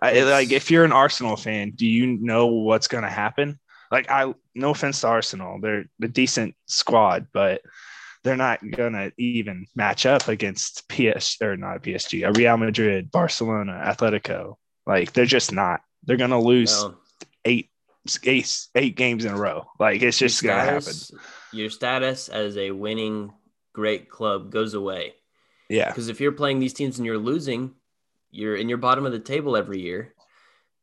I, 0.00 0.22
like 0.22 0.52
if 0.52 0.70
you're 0.70 0.84
an 0.84 0.92
Arsenal 0.92 1.36
fan, 1.36 1.72
do 1.74 1.86
you 1.86 2.18
know 2.20 2.46
what's 2.46 2.88
going 2.88 3.04
to 3.04 3.10
happen? 3.10 3.58
Like 3.90 4.10
I, 4.10 4.32
no 4.54 4.70
offense 4.70 5.00
to 5.02 5.08
Arsenal, 5.08 5.60
they're 5.60 5.84
a 6.02 6.08
decent 6.08 6.56
squad, 6.66 7.28
but 7.32 7.62
they're 8.24 8.36
not 8.36 8.60
going 8.68 8.94
to 8.94 9.12
even 9.18 9.66
match 9.74 10.06
up 10.06 10.28
against 10.28 10.88
PS 10.88 11.36
or 11.40 11.56
not 11.56 11.82
PSG, 11.82 12.22
a 12.22 12.28
uh, 12.28 12.32
Real 12.32 12.56
Madrid, 12.56 13.10
Barcelona, 13.10 13.82
Atletico. 13.84 14.54
Like 14.86 15.12
they're 15.12 15.24
just 15.24 15.52
not. 15.52 15.82
They're 16.04 16.16
going 16.16 16.30
to 16.30 16.38
lose 16.38 16.82
no. 16.82 16.96
eight, 17.44 17.70
eight, 18.24 18.66
eight 18.74 18.96
games 18.96 19.24
in 19.24 19.32
a 19.32 19.38
row. 19.38 19.66
Like 19.78 20.02
it's 20.02 20.18
just 20.18 20.42
going 20.42 20.58
to 20.58 20.72
happen 20.72 20.94
your 21.52 21.70
status 21.70 22.28
as 22.28 22.56
a 22.56 22.70
winning 22.70 23.32
great 23.72 24.08
club 24.08 24.50
goes 24.50 24.74
away. 24.74 25.14
Yeah. 25.68 25.88
Because 25.88 26.08
if 26.08 26.20
you're 26.20 26.32
playing 26.32 26.58
these 26.58 26.74
teams 26.74 26.98
and 26.98 27.06
you're 27.06 27.18
losing, 27.18 27.72
you're 28.30 28.56
in 28.56 28.68
your 28.68 28.78
bottom 28.78 29.06
of 29.06 29.12
the 29.12 29.18
table 29.18 29.56
every 29.56 29.80
year. 29.80 30.14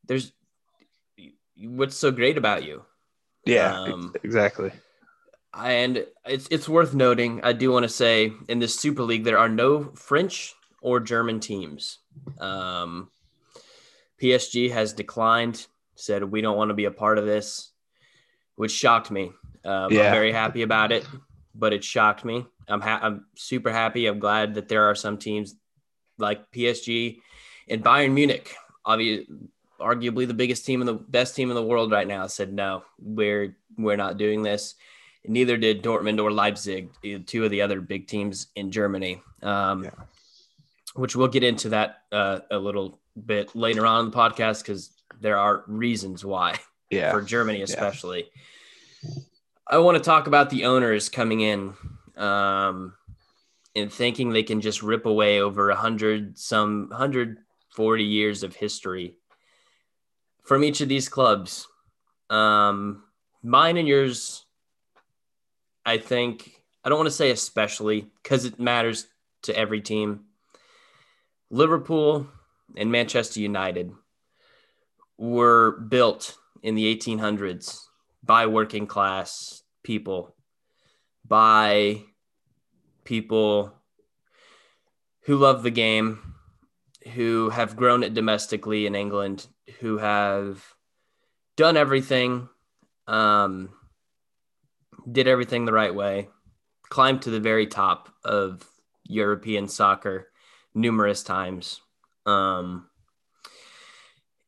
There's 0.05 0.31
what's 1.57 1.97
so 1.97 2.11
great 2.11 2.38
about 2.38 2.63
you. 2.63 2.83
Yeah, 3.45 3.79
um, 3.81 4.13
exactly. 4.23 4.71
And 5.53 6.05
it's 6.25 6.47
it's 6.51 6.69
worth 6.69 6.93
noting. 6.93 7.41
I 7.43 7.53
do 7.53 7.71
want 7.71 7.83
to 7.83 7.89
say 7.89 8.33
in 8.47 8.59
this 8.59 8.79
Super 8.79 9.03
League 9.03 9.23
there 9.23 9.39
are 9.39 9.49
no 9.49 9.91
French 9.95 10.53
or 10.81 10.99
German 10.99 11.39
teams. 11.39 11.99
Um, 12.39 13.09
PSG 14.21 14.71
has 14.71 14.93
declined, 14.93 15.67
said 15.95 16.23
we 16.23 16.41
don't 16.41 16.57
want 16.57 16.69
to 16.69 16.75
be 16.75 16.85
a 16.85 16.91
part 16.91 17.17
of 17.17 17.25
this, 17.25 17.71
which 18.55 18.71
shocked 18.71 19.09
me. 19.09 19.31
Um, 19.66 19.92
yeah. 19.92 20.08
I'm 20.08 20.12
very 20.12 20.32
happy 20.32 20.62
about 20.62 20.92
it, 20.92 21.06
but 21.56 21.74
it 21.74 21.84
shocked 21.84 22.24
me. 22.25 22.46
I'm 22.68 22.82
ha- 22.82 23.00
I'm 23.01 23.25
super 23.36 23.72
happy. 23.72 24.08
I'm 24.08 24.20
glad 24.20 24.56
that 24.56 24.68
there 24.68 24.86
are 24.86 24.96
some 24.96 25.18
teams 25.18 25.56
like 26.18 26.51
PSG 26.51 27.22
and 27.70 27.84
Bayern 27.84 28.13
Munich, 28.13 28.54
obviously, 28.86 29.28
arguably 29.80 30.28
the 30.28 30.34
biggest 30.34 30.66
team 30.66 30.82
and 30.82 30.88
the 30.88 30.94
best 30.94 31.36
team 31.36 31.50
in 31.50 31.56
the 31.56 31.63
world 31.63 31.92
right 31.92 32.08
now, 32.08 32.28
said 32.28 32.51
no, 32.51 32.84
we're 33.00 33.56
we're 33.78 33.96
not 33.96 34.18
doing 34.18 34.44
this. 34.44 34.75
neither 35.25 35.58
did 35.58 35.84
Dortmund 35.84 36.22
or 36.22 36.32
Leipzig, 36.32 36.89
two 37.25 37.46
of 37.46 37.51
the 37.51 37.62
other 37.62 37.82
big 37.82 38.08
teams 38.08 38.48
in 38.56 38.72
Germany. 38.72 39.22
Um, 39.42 39.86
yeah. 39.86 39.92
Which 40.96 41.16
we'll 41.16 41.28
get 41.28 41.44
into 41.44 41.70
that 41.70 42.01
uh, 42.12 42.39
a 42.51 42.58
little 42.58 43.00
bit 43.25 43.56
later 43.56 43.86
on 43.86 44.06
in 44.06 44.12
the 44.12 44.18
podcast 44.18 44.63
because 44.63 44.92
there 45.22 45.38
are 45.38 45.63
reasons 45.68 46.25
why. 46.25 46.60
Yeah. 46.89 47.12
For 47.12 47.22
Germany 47.22 47.62
especially. 47.62 48.30
Yeah. 49.04 49.12
I 49.71 49.77
want 49.77 49.97
to 49.97 50.03
talk 50.03 50.25
about 50.25 50.49
the 50.49 50.65
owners 50.65 51.09
coming 51.09 51.41
in 51.41 51.75
um, 52.17 52.95
and 53.75 53.93
thinking 53.93 54.31
they 54.31 54.41
can 54.41 54.61
just 54.61 54.81
rip 54.81 55.05
away 55.05 55.41
over 55.41 55.69
a 55.69 55.75
hundred, 55.75 56.39
some 56.39 56.89
hundred 56.89 57.38
forty 57.69 58.03
years 58.03 58.41
of 58.41 58.55
history 58.55 59.13
from 60.41 60.63
each 60.63 60.81
of 60.81 60.89
these 60.89 61.07
clubs. 61.07 61.67
Um, 62.31 63.03
mine 63.43 63.77
and 63.77 63.88
yours, 63.88 64.45
I 65.85 65.99
think, 65.99 66.63
I 66.83 66.89
don't 66.89 66.97
want 66.97 67.07
to 67.07 67.11
say 67.11 67.29
especially 67.29 68.07
because 68.23 68.45
it 68.45 68.59
matters 68.59 69.05
to 69.43 69.55
every 69.55 69.81
team. 69.81 70.21
Liverpool 71.51 72.27
and 72.75 72.91
Manchester 72.91 73.39
United 73.39 73.91
were 75.19 75.79
built 75.89 76.38
in 76.63 76.73
the 76.73 76.95
1800s 76.95 77.88
by 78.23 78.47
working 78.47 78.88
class 78.88 79.63
people, 79.83 80.35
by 81.25 82.03
people 83.03 83.73
who 85.21 85.38
love 85.38 85.63
the 85.63 85.71
game, 85.71 86.35
who 87.13 87.49
have 87.49 87.75
grown 87.75 88.03
it 88.03 88.13
domestically 88.13 88.85
in 88.85 88.95
England, 88.95 89.47
who 89.79 89.97
have 89.97 90.63
done 91.55 91.77
everything, 91.77 92.49
um, 93.07 93.69
did 95.11 95.27
everything 95.27 95.65
the 95.65 95.73
right 95.73 95.93
way, 95.93 96.29
climbed 96.89 97.21
to 97.21 97.29
the 97.29 97.39
very 97.39 97.67
top 97.67 98.09
of 98.23 98.67
European 99.03 99.67
soccer 99.67 100.29
numerous 100.73 101.23
times. 101.23 101.81
Um, 102.25 102.88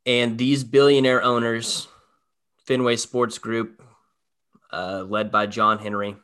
and 0.06 0.38
these 0.38 0.64
billionaire 0.64 1.24
owners 1.24 1.88
Fenway 2.66 2.96
Sports 2.96 3.38
Group, 3.38 3.82
uh, 4.72 5.04
led 5.08 5.32
by 5.32 5.46
John 5.48 5.80
Henry. 5.80 6.16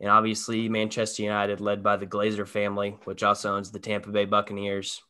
And 0.00 0.10
obviously, 0.10 0.68
Manchester 0.68 1.22
United, 1.22 1.60
led 1.60 1.82
by 1.82 1.96
the 1.96 2.06
Glazer 2.06 2.46
family, 2.46 2.96
which 3.04 3.22
also 3.22 3.56
owns 3.56 3.70
the 3.70 3.78
Tampa 3.78 4.10
Bay 4.10 4.24
Buccaneers, 4.24 5.02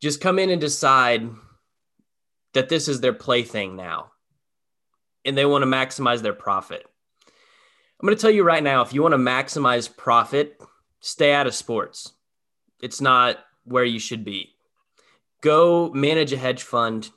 just 0.00 0.20
come 0.20 0.38
in 0.38 0.50
and 0.50 0.60
decide 0.60 1.28
that 2.54 2.68
this 2.68 2.88
is 2.88 3.00
their 3.00 3.12
plaything 3.12 3.76
now. 3.76 4.12
And 5.24 5.36
they 5.36 5.44
want 5.44 5.62
to 5.62 5.66
maximize 5.66 6.22
their 6.22 6.32
profit. 6.32 6.84
I'm 8.00 8.06
going 8.06 8.16
to 8.16 8.20
tell 8.20 8.30
you 8.30 8.44
right 8.44 8.62
now 8.62 8.82
if 8.82 8.94
you 8.94 9.02
want 9.02 9.12
to 9.12 9.18
maximize 9.18 9.94
profit, 9.94 10.60
stay 11.00 11.32
out 11.32 11.46
of 11.46 11.54
sports. 11.54 12.12
It's 12.80 13.00
not 13.00 13.38
where 13.64 13.84
you 13.84 13.98
should 13.98 14.24
be. 14.24 14.54
Go 15.40 15.90
manage 15.92 16.32
a 16.32 16.36
hedge 16.36 16.62
fund 16.62 17.10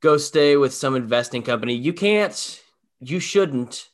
go 0.00 0.16
stay 0.16 0.56
with 0.56 0.74
some 0.74 0.94
investing 0.94 1.42
company. 1.42 1.74
You 1.74 1.92
can't, 1.92 2.62
you 3.00 3.20
shouldn't 3.20 3.88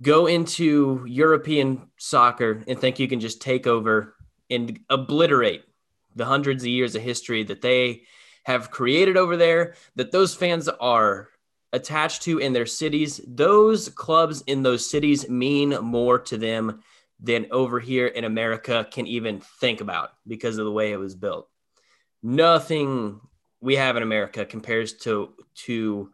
go 0.00 0.26
into 0.26 1.04
European 1.06 1.88
soccer 1.96 2.62
and 2.66 2.78
think 2.78 2.98
you 2.98 3.08
can 3.08 3.20
just 3.20 3.40
take 3.40 3.66
over 3.66 4.16
and 4.50 4.78
obliterate 4.90 5.64
the 6.14 6.24
hundreds 6.24 6.62
of 6.62 6.68
years 6.68 6.94
of 6.94 7.02
history 7.02 7.44
that 7.44 7.62
they 7.62 8.02
have 8.44 8.70
created 8.70 9.16
over 9.16 9.36
there, 9.36 9.74
that 9.96 10.10
those 10.10 10.34
fans 10.34 10.68
are 10.68 11.28
attached 11.72 12.22
to 12.22 12.38
in 12.38 12.52
their 12.52 12.66
cities. 12.66 13.20
Those 13.26 13.88
clubs 13.88 14.42
in 14.46 14.62
those 14.62 14.88
cities 14.88 15.28
mean 15.28 15.70
more 15.80 16.18
to 16.18 16.36
them 16.36 16.82
than 17.20 17.46
over 17.50 17.78
here 17.78 18.08
in 18.08 18.24
America 18.24 18.86
can 18.90 19.06
even 19.06 19.40
think 19.60 19.80
about 19.80 20.10
because 20.26 20.58
of 20.58 20.64
the 20.64 20.72
way 20.72 20.92
it 20.92 20.98
was 20.98 21.14
built. 21.14 21.48
Nothing 22.22 23.20
we 23.62 23.76
have 23.76 23.96
in 23.96 24.02
America 24.02 24.44
compares 24.44 24.92
to 24.92 25.30
to 25.54 26.10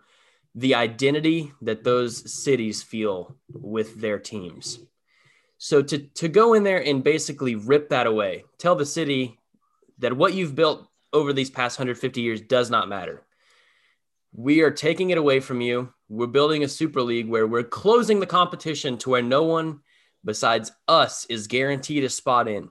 the 0.55 0.75
identity 0.75 1.53
that 1.63 1.83
those 1.83 2.33
cities 2.33 2.83
feel 2.83 3.37
with 3.53 4.01
their 4.01 4.19
teams. 4.19 4.79
So 5.57 5.83
to 5.83 5.99
to 5.99 6.29
go 6.29 6.55
in 6.55 6.63
there 6.63 6.85
and 6.85 7.03
basically 7.03 7.57
rip 7.57 7.89
that 7.89 8.07
away, 8.07 8.45
tell 8.59 8.77
the 8.77 8.87
city 8.87 9.39
that 9.99 10.17
what 10.17 10.35
you've 10.35 10.55
built 10.55 10.87
over 11.13 11.33
these 11.33 11.51
past 11.51 11.79
150 11.79 12.21
years 12.21 12.41
does 12.43 12.71
not 12.71 12.89
matter. 12.89 13.25
We 14.33 14.61
are 14.61 14.71
taking 14.71 15.11
it 15.11 15.19
away 15.19 15.41
from 15.41 15.61
you. 15.63 15.93
We're 16.09 16.27
building 16.27 16.63
a 16.63 16.69
super 16.69 17.03
league 17.03 17.29
where 17.29 17.47
we're 17.47 17.65
closing 17.65 18.21
the 18.21 18.27
competition 18.27 18.99
to 18.99 19.11
where 19.11 19.23
no 19.23 19.43
one 19.43 19.81
besides 20.25 20.71
us 20.87 21.25
is 21.27 21.47
guaranteed 21.47 22.05
a 22.05 22.11
spot 22.11 22.47
in. 22.47 22.71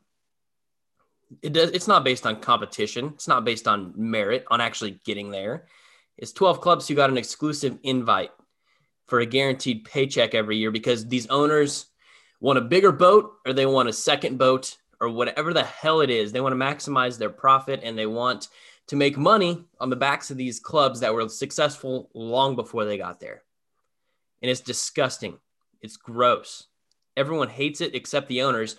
It 1.42 1.54
does, 1.54 1.72
it's 1.72 1.88
not 1.88 2.04
based 2.04 2.26
on 2.26 2.40
competition. 2.40 3.12
It's 3.16 3.28
not 3.28 3.46
based 3.46 3.68
on 3.68 3.94
merit, 3.96 4.46
on 4.50 4.62
actually 4.62 5.00
getting 5.06 5.30
there. 5.30 5.68
It's 6.18 6.32
12 6.32 6.62
clubs 6.62 6.88
who 6.88 6.96
got 6.96 7.10
an 7.10 7.18
exclusive 7.18 7.78
invite 7.84 8.32
for 9.06 9.20
a 9.20 9.26
guaranteed 9.26 9.86
paycheck 9.86 10.34
every 10.34 10.58
year 10.58 10.72
because 10.72 11.08
these 11.08 11.28
owners 11.28 11.88
want 12.40 12.58
a 12.58 12.62
bigger 12.62 12.92
boat 12.92 13.34
or 13.46 13.54
they 13.54 13.66
want 13.66 13.90
a 13.90 13.94
second 13.94 14.38
boat 14.38 14.78
or 15.00 15.10
whatever 15.10 15.54
the 15.54 15.64
hell 15.64 16.02
it 16.02 16.10
is. 16.10 16.32
They 16.32 16.42
want 16.42 16.54
to 16.54 16.66
maximize 16.66 17.18
their 17.18 17.30
profit 17.30 17.82
and 17.84 17.98
they 17.98 18.08
want 18.08 18.50
to 18.88 18.96
make 18.96 19.18
money 19.18 19.66
on 19.80 19.90
the 19.90 19.96
backs 19.96 20.32
of 20.32 20.38
these 20.38 20.60
clubs 20.60 21.00
that 21.02 21.14
were 21.14 21.28
successful 21.30 22.10
long 22.14 22.56
before 22.56 22.86
they 22.86 22.98
got 22.98 23.20
there. 23.20 23.44
And 24.42 24.50
it's 24.50 24.62
disgusting. 24.62 25.38
It's 25.82 25.98
gross. 25.98 26.68
Everyone 27.16 27.50
hates 27.50 27.82
it 27.82 27.96
except 27.96 28.28
the 28.28 28.44
owners. 28.44 28.76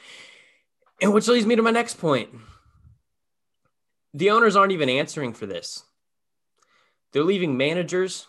And 1.00 1.12
which 1.12 1.28
leads 1.28 1.46
me 1.46 1.56
to 1.56 1.62
my 1.62 1.70
next 1.70 1.98
point. 1.98 2.30
The 4.14 4.30
owners 4.30 4.56
aren't 4.56 4.72
even 4.72 4.88
answering 4.88 5.32
for 5.32 5.46
this. 5.46 5.84
They're 7.12 7.22
leaving 7.22 7.56
managers 7.56 8.26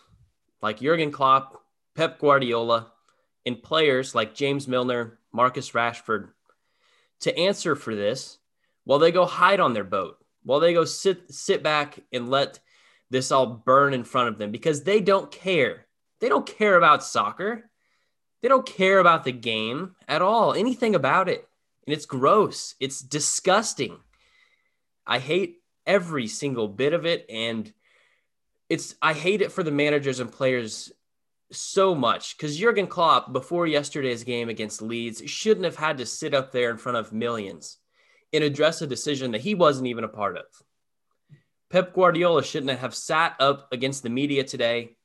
like 0.62 0.80
Jurgen 0.80 1.10
Klopp, 1.10 1.62
Pep 1.94 2.18
Guardiola, 2.18 2.92
and 3.44 3.62
players 3.62 4.14
like 4.14 4.34
James 4.34 4.68
Milner, 4.68 5.18
Marcus 5.32 5.70
Rashford 5.72 6.28
to 7.20 7.36
answer 7.38 7.76
for 7.76 7.94
this 7.94 8.38
while 8.84 8.98
they 8.98 9.12
go 9.12 9.26
hide 9.26 9.60
on 9.60 9.74
their 9.74 9.84
boat 9.84 10.16
while 10.42 10.60
they 10.60 10.72
go 10.72 10.84
sit 10.84 11.32
sit 11.32 11.62
back 11.62 12.00
and 12.12 12.30
let 12.30 12.60
this 13.10 13.30
all 13.30 13.46
burn 13.46 13.92
in 13.92 14.04
front 14.04 14.28
of 14.28 14.38
them 14.38 14.50
because 14.50 14.82
they 14.82 15.00
don't 15.00 15.30
care. 15.30 15.86
They 16.20 16.28
don't 16.28 16.46
care 16.46 16.76
about 16.76 17.04
soccer. 17.04 17.70
They 18.40 18.48
don't 18.48 18.66
care 18.66 18.98
about 18.98 19.24
the 19.24 19.32
game 19.32 19.96
at 20.08 20.22
all, 20.22 20.54
anything 20.54 20.94
about 20.94 21.28
it. 21.28 21.46
And 21.86 21.94
it's 21.94 22.06
gross. 22.06 22.74
It's 22.80 23.00
disgusting. 23.00 23.98
I 25.06 25.18
hate 25.18 25.56
every 25.86 26.28
single 26.28 26.68
bit 26.68 26.92
of 26.92 27.06
it 27.06 27.26
and 27.28 27.72
it's 28.68 28.94
I 29.02 29.12
hate 29.12 29.42
it 29.42 29.50
for 29.50 29.62
the 29.64 29.72
managers 29.72 30.20
and 30.20 30.30
players 30.30 30.92
so 31.50 31.94
much 31.94 32.36
because 32.36 32.56
Jurgen 32.56 32.86
Klopp 32.86 33.32
before 33.32 33.66
yesterday's 33.66 34.22
game 34.22 34.48
against 34.48 34.80
Leeds 34.82 35.22
shouldn't 35.26 35.64
have 35.64 35.76
had 35.76 35.98
to 35.98 36.06
sit 36.06 36.32
up 36.32 36.52
there 36.52 36.70
in 36.70 36.76
front 36.76 36.98
of 36.98 37.12
millions 37.12 37.78
and 38.32 38.44
address 38.44 38.80
a 38.80 38.86
decision 38.86 39.32
that 39.32 39.40
he 39.40 39.54
wasn't 39.54 39.88
even 39.88 40.04
a 40.04 40.08
part 40.08 40.36
of. 40.36 40.44
Pep 41.70 41.92
Guardiola 41.92 42.44
shouldn't 42.44 42.78
have 42.78 42.94
sat 42.94 43.34
up 43.40 43.68
against 43.72 44.02
the 44.02 44.10
media 44.10 44.44
today 44.44 44.96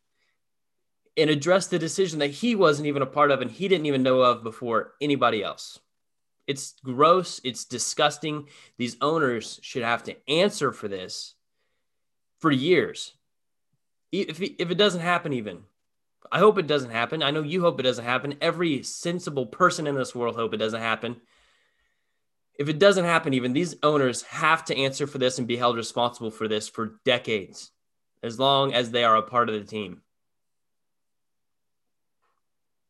and 1.18 1.30
addressed 1.30 1.72
the 1.72 1.80
decision 1.80 2.20
that 2.20 2.32
he 2.32 2.56
wasn't 2.56 2.88
even 2.88 3.02
a 3.02 3.08
part 3.08 3.32
of 3.32 3.42
and 3.42 3.50
he 3.50 3.68
didn't 3.68 3.86
even 3.88 4.04
know 4.04 4.22
of 4.22 4.44
before 4.44 4.94
anybody 5.02 5.44
else. 5.44 5.80
It's 6.48 6.76
gross. 6.84 7.42
It's 7.44 7.66
disgusting. 7.66 8.48
These 8.78 8.98
owners 9.02 9.60
should 9.64 9.84
have 9.84 10.04
to 10.04 10.16
answer 10.30 10.72
for 10.72 10.88
this 10.88 11.36
for 12.40 12.52
years. 12.52 13.14
If, 14.12 14.42
if 14.42 14.72
it 14.72 14.78
doesn't 14.78 15.02
happen, 15.02 15.34
even, 15.34 15.64
I 16.32 16.40
hope 16.40 16.58
it 16.58 16.68
doesn't 16.68 16.92
happen. 16.92 17.24
I 17.24 17.32
know 17.32 17.42
you 17.42 17.62
hope 17.62 17.80
it 17.80 17.84
doesn't 17.84 18.06
happen. 18.06 18.36
Every 18.42 18.84
sensible 18.84 19.46
person 19.46 19.88
in 19.88 19.96
this 19.96 20.16
world 20.16 20.36
hope 20.36 20.54
it 20.54 20.58
doesn't 20.58 20.82
happen 20.82 21.18
if 22.58 22.70
it 22.70 22.80
doesn't 22.80 23.06
happen, 23.06 23.34
even 23.34 23.54
these 23.54 23.76
owners 23.84 24.22
have 24.24 24.64
to 24.66 24.78
answer 24.78 25.08
for 25.08 25.18
this 25.18 25.38
and 25.38 25.48
be 25.48 25.58
held 25.58 25.76
responsible 25.76 26.32
for 26.32 26.48
this 26.48 26.70
for 26.70 27.00
decades, 27.04 27.72
as 28.24 28.40
long 28.40 28.74
as 28.74 28.92
they 28.92 29.04
are 29.04 29.18
a 29.18 29.22
part 29.22 29.50
of 29.50 29.56
the 29.56 29.66
team. 29.66 30.02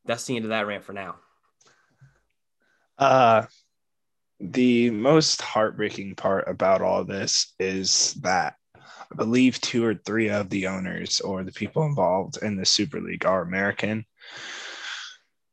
That's 0.06 0.26
the 0.26 0.36
end 0.36 0.46
of 0.46 0.50
that 0.50 0.68
rant 0.68 0.84
for 0.84 0.94
now. 0.94 1.16
Uh, 2.98 3.46
the 4.40 4.90
most 4.90 5.42
heartbreaking 5.42 6.16
part 6.16 6.48
about 6.48 6.82
all 6.82 7.04
this 7.04 7.54
is 7.60 8.14
that 8.16 8.56
I 8.84 9.16
believe 9.16 9.62
two 9.62 9.86
or 9.86 9.96
three 9.96 10.30
of 10.30 10.50
the 10.50 10.68
owners 10.68 11.20
or 11.22 11.44
the 11.44 11.52
people 11.52 11.86
involved 11.86 12.38
in 12.42 12.58
the 12.58 12.66
Super 12.66 13.00
League 13.00 13.26
are 13.26 13.42
American. 13.42 14.06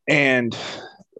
And 0.08 0.56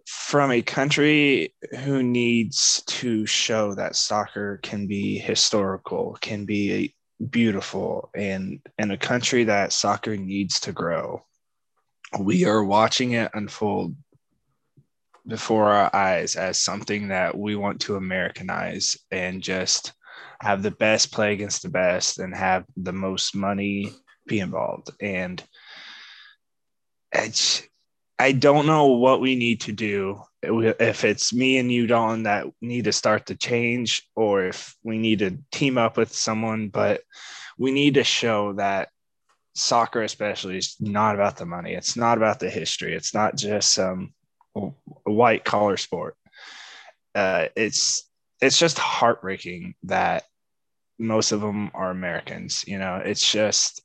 from 0.05 0.51
a 0.51 0.61
country 0.61 1.53
who 1.83 2.03
needs 2.03 2.83
to 2.87 3.25
show 3.25 3.73
that 3.75 3.95
soccer 3.95 4.59
can 4.61 4.87
be 4.87 5.17
historical, 5.17 6.17
can 6.19 6.45
be 6.45 6.95
beautiful, 7.29 8.09
and 8.13 8.59
in 8.77 8.91
a 8.91 8.97
country 8.97 9.45
that 9.45 9.71
soccer 9.71 10.17
needs 10.17 10.59
to 10.61 10.73
grow, 10.73 11.23
we 12.19 12.45
are 12.45 12.63
watching 12.63 13.13
it 13.13 13.31
unfold 13.33 13.95
before 15.27 15.71
our 15.71 15.95
eyes 15.95 16.35
as 16.35 16.59
something 16.59 17.09
that 17.09 17.37
we 17.37 17.55
want 17.55 17.81
to 17.81 17.95
Americanize 17.95 18.97
and 19.11 19.41
just 19.41 19.93
have 20.41 20.61
the 20.61 20.71
best 20.71 21.11
play 21.11 21.33
against 21.33 21.61
the 21.63 21.69
best 21.69 22.19
and 22.19 22.35
have 22.35 22.65
the 22.75 22.91
most 22.91 23.35
money 23.35 23.93
be 24.27 24.39
involved. 24.39 24.91
And 24.99 25.43
it's 27.11 27.63
I 28.19 28.31
don't 28.31 28.67
know 28.67 28.87
what 28.87 29.21
we 29.21 29.35
need 29.35 29.61
to 29.61 29.71
do 29.71 30.21
if 30.41 31.03
it's 31.03 31.33
me 31.33 31.57
and 31.57 31.71
you, 31.71 31.87
Don, 31.87 32.23
that 32.23 32.45
need 32.61 32.83
to 32.85 32.91
start 32.91 33.25
the 33.25 33.35
change, 33.35 34.07
or 34.15 34.45
if 34.45 34.75
we 34.83 34.97
need 34.97 35.19
to 35.19 35.37
team 35.51 35.77
up 35.77 35.97
with 35.97 36.13
someone. 36.13 36.69
But 36.69 37.01
we 37.57 37.71
need 37.71 37.95
to 37.95 38.03
show 38.03 38.53
that 38.53 38.89
soccer, 39.55 40.03
especially, 40.03 40.57
is 40.57 40.75
not 40.79 41.15
about 41.15 41.37
the 41.37 41.45
money. 41.45 41.73
It's 41.73 41.95
not 41.95 42.17
about 42.17 42.39
the 42.39 42.49
history. 42.49 42.93
It's 42.93 43.13
not 43.13 43.35
just 43.35 43.73
some 43.73 44.13
white 44.53 45.43
collar 45.43 45.77
sport. 45.77 46.15
Uh, 47.15 47.47
it's 47.55 48.09
it's 48.41 48.57
just 48.57 48.77
heartbreaking 48.77 49.75
that 49.83 50.23
most 50.99 51.31
of 51.31 51.41
them 51.41 51.71
are 51.73 51.91
Americans. 51.91 52.63
You 52.67 52.79
know, 52.79 53.01
it's 53.03 53.31
just 53.31 53.81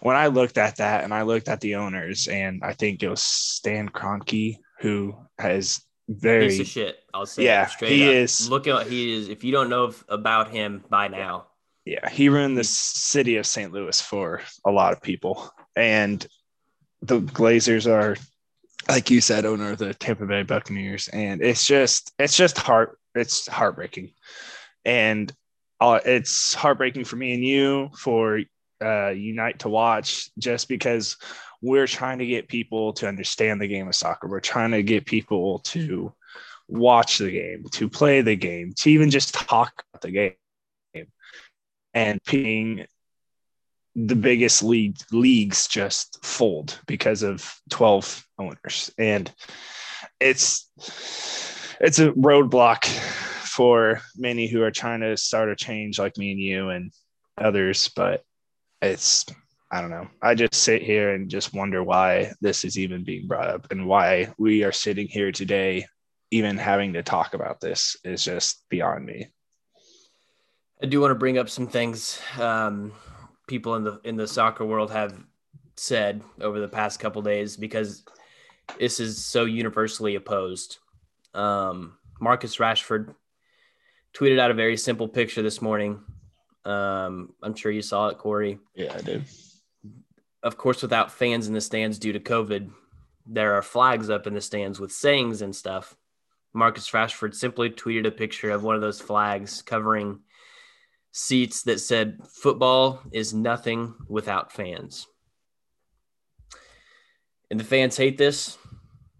when 0.00 0.16
I 0.16 0.26
looked 0.26 0.58
at 0.58 0.76
that 0.76 1.04
and 1.04 1.14
I 1.14 1.22
looked 1.22 1.48
at 1.48 1.60
the 1.60 1.76
owners, 1.76 2.28
and 2.28 2.62
I 2.62 2.72
think 2.74 3.02
it 3.02 3.08
was 3.08 3.22
Stan 3.22 3.88
Kroenke 3.88 4.56
who 4.80 5.14
has 5.38 5.80
very 6.08 6.48
piece 6.48 6.60
of 6.60 6.66
shit. 6.66 6.98
I'll 7.14 7.26
say 7.26 7.44
yeah, 7.44 7.68
he 7.80 8.08
up. 8.08 8.14
is. 8.14 8.50
Look 8.50 8.66
at 8.66 8.86
he 8.86 9.12
is. 9.14 9.28
If 9.28 9.44
you 9.44 9.52
don't 9.52 9.70
know 9.70 9.94
about 10.08 10.50
him 10.50 10.84
by 10.90 11.08
now, 11.08 11.46
yeah, 11.84 12.08
he 12.08 12.28
ruined 12.28 12.56
the 12.56 12.64
city 12.64 13.36
of 13.36 13.46
St. 13.46 13.72
Louis 13.72 14.00
for 14.00 14.42
a 14.64 14.70
lot 14.70 14.92
of 14.92 15.02
people, 15.02 15.50
and 15.76 16.26
the 17.00 17.20
Glazers 17.20 17.90
are, 17.90 18.16
like 18.88 19.10
you 19.10 19.20
said, 19.20 19.44
owner 19.44 19.72
of 19.72 19.78
the 19.78 19.94
Tampa 19.94 20.26
Bay 20.26 20.42
Buccaneers, 20.42 21.08
and 21.08 21.42
it's 21.42 21.66
just 21.66 22.12
it's 22.18 22.36
just 22.36 22.58
heart 22.58 22.98
it's 23.14 23.46
heartbreaking, 23.46 24.12
and 24.84 25.32
uh, 25.80 26.00
it's 26.04 26.54
heartbreaking 26.54 27.04
for 27.04 27.16
me 27.16 27.34
and 27.34 27.44
you 27.44 27.90
for 27.98 28.40
uh, 28.82 29.08
Unite 29.08 29.60
to 29.60 29.68
Watch 29.68 30.30
just 30.38 30.68
because 30.68 31.16
we're 31.60 31.86
trying 31.86 32.18
to 32.18 32.26
get 32.26 32.48
people 32.48 32.92
to 32.94 33.08
understand 33.08 33.60
the 33.60 33.68
game 33.68 33.88
of 33.88 33.94
soccer. 33.94 34.28
We're 34.28 34.40
trying 34.40 34.72
to 34.72 34.82
get 34.82 35.06
people 35.06 35.60
to 35.60 36.12
watch 36.68 37.18
the 37.18 37.30
game, 37.30 37.64
to 37.72 37.88
play 37.88 38.20
the 38.20 38.36
game, 38.36 38.72
to 38.78 38.90
even 38.90 39.10
just 39.10 39.34
talk 39.34 39.84
about 39.92 40.02
the 40.02 40.10
game. 40.10 41.06
And 41.94 42.18
being 42.30 42.86
the 43.94 44.16
biggest 44.16 44.62
league 44.62 44.96
leagues 45.10 45.68
just 45.68 46.24
fold 46.24 46.80
because 46.86 47.22
of 47.22 47.54
12 47.70 48.24
owners. 48.38 48.90
And 48.98 49.32
it's 50.20 50.70
it's 51.80 51.98
a 51.98 52.12
roadblock 52.12 52.86
for 52.86 54.00
many 54.16 54.46
who 54.46 54.62
are 54.62 54.70
trying 54.70 55.00
to 55.00 55.16
start 55.16 55.50
a 55.50 55.56
change 55.56 55.98
like 55.98 56.16
me 56.16 56.32
and 56.32 56.40
you 56.40 56.68
and 56.70 56.92
others, 57.36 57.90
but 57.94 58.22
it's 58.80 59.26
I 59.70 59.80
don't 59.80 59.90
know. 59.90 60.08
I 60.20 60.34
just 60.34 60.54
sit 60.54 60.82
here 60.82 61.14
and 61.14 61.30
just 61.30 61.54
wonder 61.54 61.82
why 61.82 62.32
this 62.42 62.64
is 62.64 62.78
even 62.78 63.04
being 63.04 63.26
brought 63.26 63.48
up 63.48 63.70
and 63.70 63.86
why 63.86 64.32
we 64.38 64.64
are 64.64 64.72
sitting 64.72 65.08
here 65.08 65.32
today, 65.32 65.86
even 66.30 66.58
having 66.58 66.92
to 66.92 67.02
talk 67.02 67.32
about 67.32 67.60
this 67.60 67.96
is 68.04 68.22
just 68.22 68.64
beyond 68.68 69.06
me. 69.06 69.28
I 70.82 70.86
do 70.86 71.00
want 71.00 71.12
to 71.12 71.18
bring 71.18 71.38
up 71.38 71.48
some 71.48 71.68
things 71.68 72.20
um, 72.38 72.92
people 73.52 73.74
in 73.74 73.84
the 73.84 74.00
in 74.04 74.16
the 74.16 74.26
soccer 74.26 74.64
world 74.64 74.90
have 74.90 75.14
said 75.76 76.22
over 76.40 76.58
the 76.58 76.68
past 76.68 76.98
couple 76.98 77.20
days 77.20 77.54
because 77.54 78.02
this 78.78 78.98
is 78.98 79.22
so 79.22 79.44
universally 79.44 80.14
opposed. 80.14 80.78
Um, 81.34 81.98
Marcus 82.18 82.56
Rashford 82.56 83.14
tweeted 84.14 84.38
out 84.38 84.50
a 84.50 84.54
very 84.54 84.78
simple 84.78 85.06
picture 85.06 85.42
this 85.42 85.60
morning 85.60 86.00
um, 86.64 87.34
I'm 87.42 87.54
sure 87.54 87.72
you 87.72 87.82
saw 87.82 88.08
it, 88.08 88.18
Corey. 88.18 88.58
Yeah, 88.74 88.94
I 88.96 89.00
did. 89.00 89.24
Of 90.42 90.56
course, 90.56 90.82
without 90.82 91.12
fans 91.12 91.46
in 91.46 91.54
the 91.54 91.60
stands 91.60 91.98
due 91.98 92.12
to 92.12 92.20
COVID, 92.20 92.70
there 93.26 93.54
are 93.54 93.62
flags 93.62 94.10
up 94.10 94.26
in 94.26 94.34
the 94.34 94.40
stands 94.40 94.80
with 94.80 94.92
sayings 94.92 95.42
and 95.42 95.54
stuff. 95.54 95.96
Marcus 96.52 96.90
Rashford 96.90 97.34
simply 97.34 97.70
tweeted 97.70 98.06
a 98.06 98.10
picture 98.10 98.50
of 98.50 98.62
one 98.62 98.74
of 98.74 98.80
those 98.80 99.00
flags 99.00 99.62
covering 99.62 100.20
seats 101.12 101.62
that 101.62 101.78
said, 101.78 102.18
Football 102.28 103.00
is 103.12 103.32
nothing 103.32 103.94
without 104.08 104.52
fans. 104.52 105.06
And 107.50 107.60
the 107.60 107.64
fans 107.64 107.96
hate 107.96 108.18
this. 108.18 108.58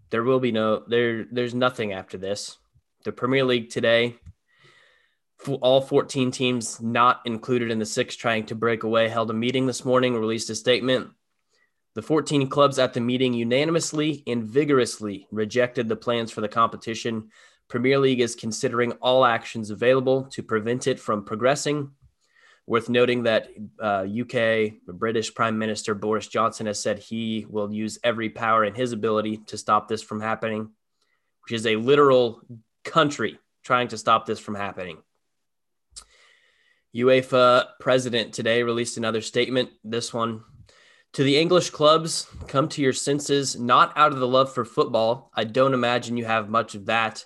There 0.09 0.23
will 0.23 0.39
be 0.39 0.51
no 0.51 0.83
there. 0.87 1.25
There's 1.31 1.53
nothing 1.53 1.93
after 1.93 2.17
this. 2.17 2.57
The 3.03 3.11
Premier 3.11 3.43
League 3.43 3.69
today, 3.69 4.15
all 5.61 5.81
14 5.81 6.31
teams 6.31 6.81
not 6.81 7.21
included 7.25 7.69
in 7.69 7.79
the 7.79 7.85
six 7.85 8.15
trying 8.15 8.45
to 8.47 8.55
break 8.55 8.83
away, 8.83 9.09
held 9.09 9.29
a 9.29 9.33
meeting 9.33 9.65
this 9.67 9.85
morning, 9.85 10.15
released 10.15 10.49
a 10.49 10.55
statement. 10.55 11.11
The 11.95 12.01
14 12.01 12.49
clubs 12.49 12.79
at 12.79 12.93
the 12.93 13.01
meeting 13.01 13.33
unanimously 13.33 14.23
and 14.25 14.43
vigorously 14.43 15.27
rejected 15.31 15.89
the 15.89 15.95
plans 15.95 16.31
for 16.31 16.41
the 16.41 16.47
competition. 16.47 17.29
Premier 17.73 17.97
League 17.97 18.19
is 18.19 18.35
considering 18.35 18.91
all 19.01 19.25
actions 19.25 19.71
available 19.71 20.25
to 20.25 20.43
prevent 20.43 20.85
it 20.85 20.99
from 20.99 21.25
progressing. 21.25 21.89
Worth 22.67 22.87
noting 22.87 23.23
that 23.23 23.47
uh, 23.81 24.05
UK 24.05 24.73
British 24.85 25.33
Prime 25.33 25.57
Minister 25.57 25.95
Boris 25.95 26.27
Johnson 26.27 26.67
has 26.67 26.79
said 26.79 26.99
he 26.99 27.47
will 27.49 27.73
use 27.73 27.97
every 28.03 28.29
power 28.29 28.63
in 28.63 28.75
his 28.75 28.91
ability 28.91 29.37
to 29.47 29.57
stop 29.57 29.87
this 29.87 30.03
from 30.03 30.21
happening, 30.21 30.69
which 31.43 31.51
is 31.51 31.65
a 31.65 31.77
literal 31.77 32.43
country 32.83 33.39
trying 33.63 33.87
to 33.87 33.97
stop 33.97 34.27
this 34.27 34.39
from 34.39 34.53
happening. 34.53 34.99
UEFA 36.95 37.69
president 37.79 38.33
today 38.35 38.61
released 38.61 38.97
another 38.97 39.21
statement. 39.21 39.71
This 39.83 40.13
one 40.13 40.43
to 41.13 41.23
the 41.23 41.39
English 41.39 41.71
clubs, 41.71 42.27
come 42.47 42.69
to 42.69 42.83
your 42.83 42.93
senses, 42.93 43.59
not 43.59 43.93
out 43.95 44.11
of 44.11 44.19
the 44.19 44.27
love 44.27 44.53
for 44.53 44.63
football. 44.63 45.31
I 45.33 45.45
don't 45.45 45.73
imagine 45.73 46.17
you 46.17 46.25
have 46.25 46.49
much 46.49 46.75
of 46.75 46.85
that, 46.85 47.25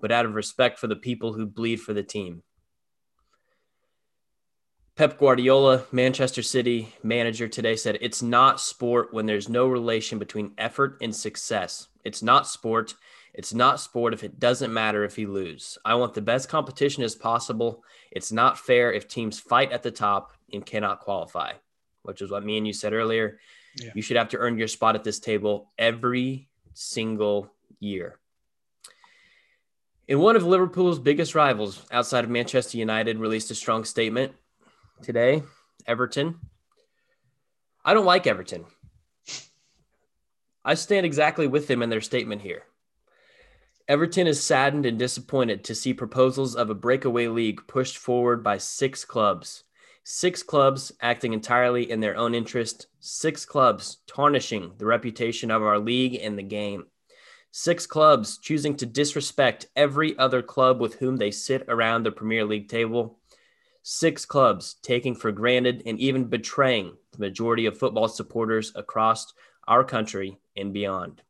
but 0.00 0.12
out 0.12 0.24
of 0.24 0.34
respect 0.34 0.78
for 0.78 0.86
the 0.86 0.96
people 0.96 1.32
who 1.32 1.46
bleed 1.46 1.80
for 1.80 1.92
the 1.92 2.02
team. 2.02 2.42
Pep 4.96 5.18
Guardiola, 5.18 5.84
Manchester 5.92 6.42
City 6.42 6.92
manager 7.04 7.46
today 7.46 7.76
said, 7.76 7.98
It's 8.00 8.22
not 8.22 8.60
sport 8.60 9.14
when 9.14 9.26
there's 9.26 9.48
no 9.48 9.68
relation 9.68 10.18
between 10.18 10.54
effort 10.58 10.98
and 11.00 11.14
success. 11.14 11.86
It's 12.04 12.22
not 12.22 12.48
sport. 12.48 12.94
It's 13.32 13.54
not 13.54 13.78
sport 13.78 14.12
if 14.12 14.24
it 14.24 14.40
doesn't 14.40 14.72
matter 14.72 15.04
if 15.04 15.16
you 15.16 15.30
lose. 15.30 15.78
I 15.84 15.94
want 15.94 16.14
the 16.14 16.20
best 16.20 16.48
competition 16.48 17.04
as 17.04 17.14
possible. 17.14 17.84
It's 18.10 18.32
not 18.32 18.58
fair 18.58 18.92
if 18.92 19.06
teams 19.06 19.38
fight 19.38 19.70
at 19.70 19.84
the 19.84 19.92
top 19.92 20.32
and 20.52 20.66
cannot 20.66 21.00
qualify 21.00 21.52
which 22.08 22.22
is 22.22 22.30
what 22.30 22.42
me 22.42 22.56
and 22.56 22.66
you 22.66 22.72
said 22.72 22.94
earlier. 22.94 23.38
Yeah. 23.76 23.90
You 23.94 24.00
should 24.00 24.16
have 24.16 24.30
to 24.30 24.38
earn 24.38 24.56
your 24.56 24.66
spot 24.66 24.94
at 24.94 25.04
this 25.04 25.20
table 25.20 25.70
every 25.78 26.48
single 26.72 27.52
year. 27.80 28.18
And 30.08 30.20
one 30.20 30.36
of 30.36 30.44
Liverpool's 30.44 30.98
biggest 30.98 31.34
rivals 31.34 31.84
outside 31.90 32.24
of 32.24 32.30
Manchester 32.30 32.78
United 32.78 33.18
released 33.18 33.50
a 33.50 33.54
strong 33.54 33.84
statement 33.84 34.32
today 35.02 35.42
Everton. 35.86 36.38
I 37.84 37.94
don't 37.94 38.06
like 38.06 38.26
Everton. 38.26 38.64
I 40.64 40.74
stand 40.74 41.06
exactly 41.06 41.46
with 41.46 41.66
them 41.66 41.82
in 41.82 41.90
their 41.90 42.00
statement 42.00 42.42
here. 42.42 42.64
Everton 43.86 44.26
is 44.26 44.42
saddened 44.42 44.84
and 44.84 44.98
disappointed 44.98 45.64
to 45.64 45.74
see 45.74 45.94
proposals 45.94 46.54
of 46.54 46.68
a 46.68 46.74
breakaway 46.74 47.28
league 47.28 47.66
pushed 47.66 47.96
forward 47.96 48.42
by 48.44 48.58
six 48.58 49.04
clubs 49.04 49.64
Six 50.10 50.42
clubs 50.42 50.90
acting 51.02 51.34
entirely 51.34 51.90
in 51.90 52.00
their 52.00 52.16
own 52.16 52.34
interest. 52.34 52.86
Six 52.98 53.44
clubs 53.44 53.98
tarnishing 54.06 54.72
the 54.78 54.86
reputation 54.86 55.50
of 55.50 55.62
our 55.62 55.78
league 55.78 56.14
and 56.14 56.38
the 56.38 56.42
game. 56.42 56.86
Six 57.50 57.86
clubs 57.86 58.38
choosing 58.38 58.76
to 58.76 58.86
disrespect 58.86 59.66
every 59.74 60.16
other 60.18 60.42
club 60.42 60.80
with 60.80 60.94
whom 60.94 61.16
they 61.16 61.30
sit 61.30 61.64
around 61.68 62.02
the 62.02 62.12
Premier 62.12 62.44
League 62.44 62.68
table. 62.68 63.18
Six 63.82 64.26
clubs 64.26 64.76
taking 64.82 65.14
for 65.14 65.32
granted 65.32 65.82
and 65.86 65.98
even 65.98 66.24
betraying 66.24 66.96
the 67.12 67.18
majority 67.18 67.66
of 67.66 67.78
football 67.78 68.08
supporters 68.08 68.72
across 68.74 69.32
our 69.66 69.82
country 69.82 70.38
and 70.56 70.72
beyond. 70.72 71.22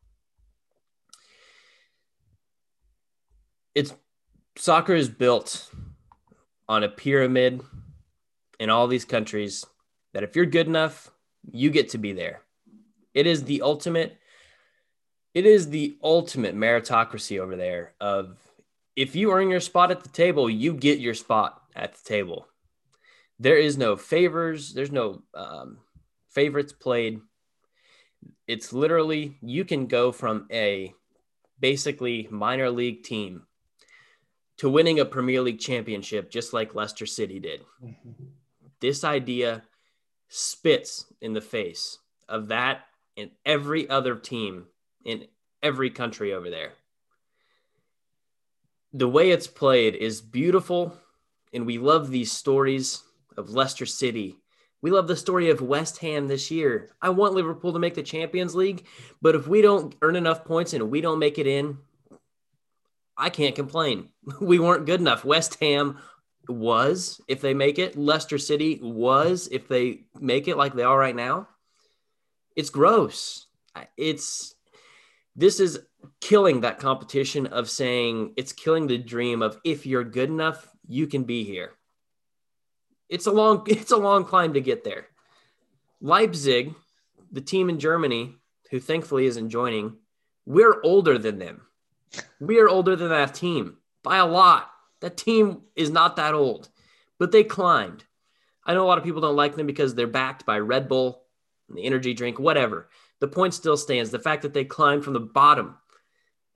It's 3.74 3.94
soccer 4.56 4.94
is 4.94 5.08
built 5.08 5.70
on 6.68 6.82
a 6.82 6.88
pyramid 6.88 7.62
in 8.58 8.70
all 8.70 8.88
these 8.88 9.04
countries 9.04 9.64
that 10.12 10.24
if 10.24 10.34
you're 10.34 10.46
good 10.46 10.66
enough, 10.66 11.12
you 11.50 11.70
get 11.70 11.90
to 11.90 11.98
be 11.98 12.12
there. 12.12 12.42
It 13.14 13.26
is 13.26 13.44
the 13.44 13.62
ultimate 13.62 14.17
it 15.38 15.46
is 15.46 15.70
the 15.70 15.96
ultimate 16.02 16.56
meritocracy 16.56 17.38
over 17.38 17.54
there 17.54 17.92
of 18.00 18.36
if 18.96 19.14
you 19.14 19.30
earn 19.30 19.50
your 19.50 19.60
spot 19.60 19.92
at 19.92 20.02
the 20.02 20.08
table, 20.08 20.50
you 20.50 20.74
get 20.74 20.98
your 20.98 21.14
spot 21.14 21.62
at 21.76 21.94
the 21.94 22.02
table. 22.02 22.48
There 23.38 23.56
is 23.56 23.78
no 23.78 23.94
favors, 23.94 24.74
there's 24.74 24.90
no 24.90 25.22
um, 25.34 25.78
favorites 26.28 26.72
played. 26.72 27.20
It's 28.48 28.72
literally 28.72 29.36
you 29.40 29.64
can 29.64 29.86
go 29.86 30.10
from 30.10 30.48
a 30.50 30.92
basically 31.60 32.26
minor 32.32 32.68
league 32.68 33.04
team 33.04 33.46
to 34.56 34.68
winning 34.68 34.98
a 34.98 35.04
Premier 35.04 35.40
League 35.40 35.60
championship, 35.60 36.32
just 36.32 36.52
like 36.52 36.74
Leicester 36.74 37.06
City 37.06 37.38
did. 37.38 37.60
Mm-hmm. 37.80 38.24
This 38.80 39.04
idea 39.04 39.62
spits 40.28 41.06
in 41.20 41.32
the 41.32 41.40
face 41.40 41.98
of 42.28 42.48
that 42.48 42.86
and 43.16 43.30
every 43.46 43.88
other 43.88 44.16
team 44.16 44.66
in 45.08 45.26
every 45.62 45.88
country 45.88 46.34
over 46.34 46.50
there. 46.50 46.72
The 48.92 49.08
way 49.08 49.30
it's 49.30 49.46
played 49.46 49.94
is 49.94 50.20
beautiful, 50.20 50.96
and 51.52 51.64
we 51.64 51.78
love 51.78 52.10
these 52.10 52.30
stories 52.30 53.02
of 53.36 53.50
Leicester 53.50 53.86
City. 53.86 54.36
We 54.82 54.90
love 54.90 55.08
the 55.08 55.16
story 55.16 55.50
of 55.50 55.62
West 55.62 55.98
Ham 55.98 56.28
this 56.28 56.50
year. 56.50 56.90
I 57.00 57.08
want 57.08 57.34
Liverpool 57.34 57.72
to 57.72 57.78
make 57.78 57.94
the 57.94 58.02
Champions 58.02 58.54
League, 58.54 58.86
but 59.22 59.34
if 59.34 59.48
we 59.48 59.62
don't 59.62 59.94
earn 60.02 60.14
enough 60.14 60.44
points 60.44 60.74
and 60.74 60.90
we 60.90 61.00
don't 61.00 61.18
make 61.18 61.38
it 61.38 61.46
in, 61.46 61.78
I 63.16 63.30
can't 63.30 63.56
complain. 63.56 64.10
We 64.40 64.58
weren't 64.58 64.86
good 64.86 65.00
enough. 65.00 65.24
West 65.24 65.58
Ham 65.60 65.98
was 66.48 67.20
if 67.28 67.40
they 67.40 67.54
make 67.54 67.78
it. 67.78 67.96
Leicester 67.96 68.38
City 68.38 68.78
was 68.82 69.48
if 69.50 69.68
they 69.68 70.04
make 70.20 70.48
it 70.48 70.58
like 70.58 70.74
they 70.74 70.82
are 70.82 70.98
right 70.98 71.16
now. 71.16 71.48
It's 72.56 72.70
gross. 72.70 73.46
It's 73.96 74.54
this 75.38 75.60
is 75.60 75.78
killing 76.20 76.62
that 76.62 76.80
competition 76.80 77.46
of 77.46 77.70
saying 77.70 78.32
it's 78.36 78.52
killing 78.52 78.88
the 78.88 78.98
dream 78.98 79.40
of 79.40 79.56
if 79.62 79.86
you're 79.86 80.02
good 80.02 80.28
enough, 80.28 80.68
you 80.88 81.06
can 81.06 81.22
be 81.22 81.44
here. 81.44 81.74
It's 83.08 83.26
a 83.26 83.30
long 83.30 83.64
it's 83.68 83.92
a 83.92 83.96
long 83.96 84.24
climb 84.24 84.54
to 84.54 84.60
get 84.60 84.82
there. 84.82 85.06
Leipzig, 86.00 86.74
the 87.30 87.40
team 87.40 87.70
in 87.70 87.78
Germany 87.78 88.34
who 88.70 88.80
thankfully 88.80 89.26
isn't 89.26 89.50
joining, 89.50 89.96
we're 90.44 90.82
older 90.82 91.18
than 91.18 91.38
them. 91.38 91.62
We 92.40 92.58
are 92.58 92.68
older 92.68 92.96
than 92.96 93.10
that 93.10 93.34
team 93.34 93.76
by 94.02 94.18
a 94.18 94.26
lot. 94.26 94.70
That 95.00 95.16
team 95.16 95.62
is 95.76 95.90
not 95.90 96.16
that 96.16 96.34
old, 96.34 96.68
but 97.18 97.30
they 97.30 97.44
climbed. 97.44 98.04
I 98.64 98.74
know 98.74 98.84
a 98.84 98.88
lot 98.88 98.98
of 98.98 99.04
people 99.04 99.20
don't 99.20 99.36
like 99.36 99.54
them 99.54 99.68
because 99.68 99.94
they're 99.94 100.08
backed 100.08 100.44
by 100.44 100.58
Red 100.58 100.88
Bull, 100.88 101.22
the 101.68 101.84
energy 101.84 102.12
drink, 102.12 102.40
whatever. 102.40 102.88
The 103.20 103.28
point 103.28 103.54
still 103.54 103.76
stands. 103.76 104.10
The 104.10 104.18
fact 104.18 104.42
that 104.42 104.54
they 104.54 104.64
climbed 104.64 105.04
from 105.04 105.12
the 105.12 105.20
bottom 105.20 105.76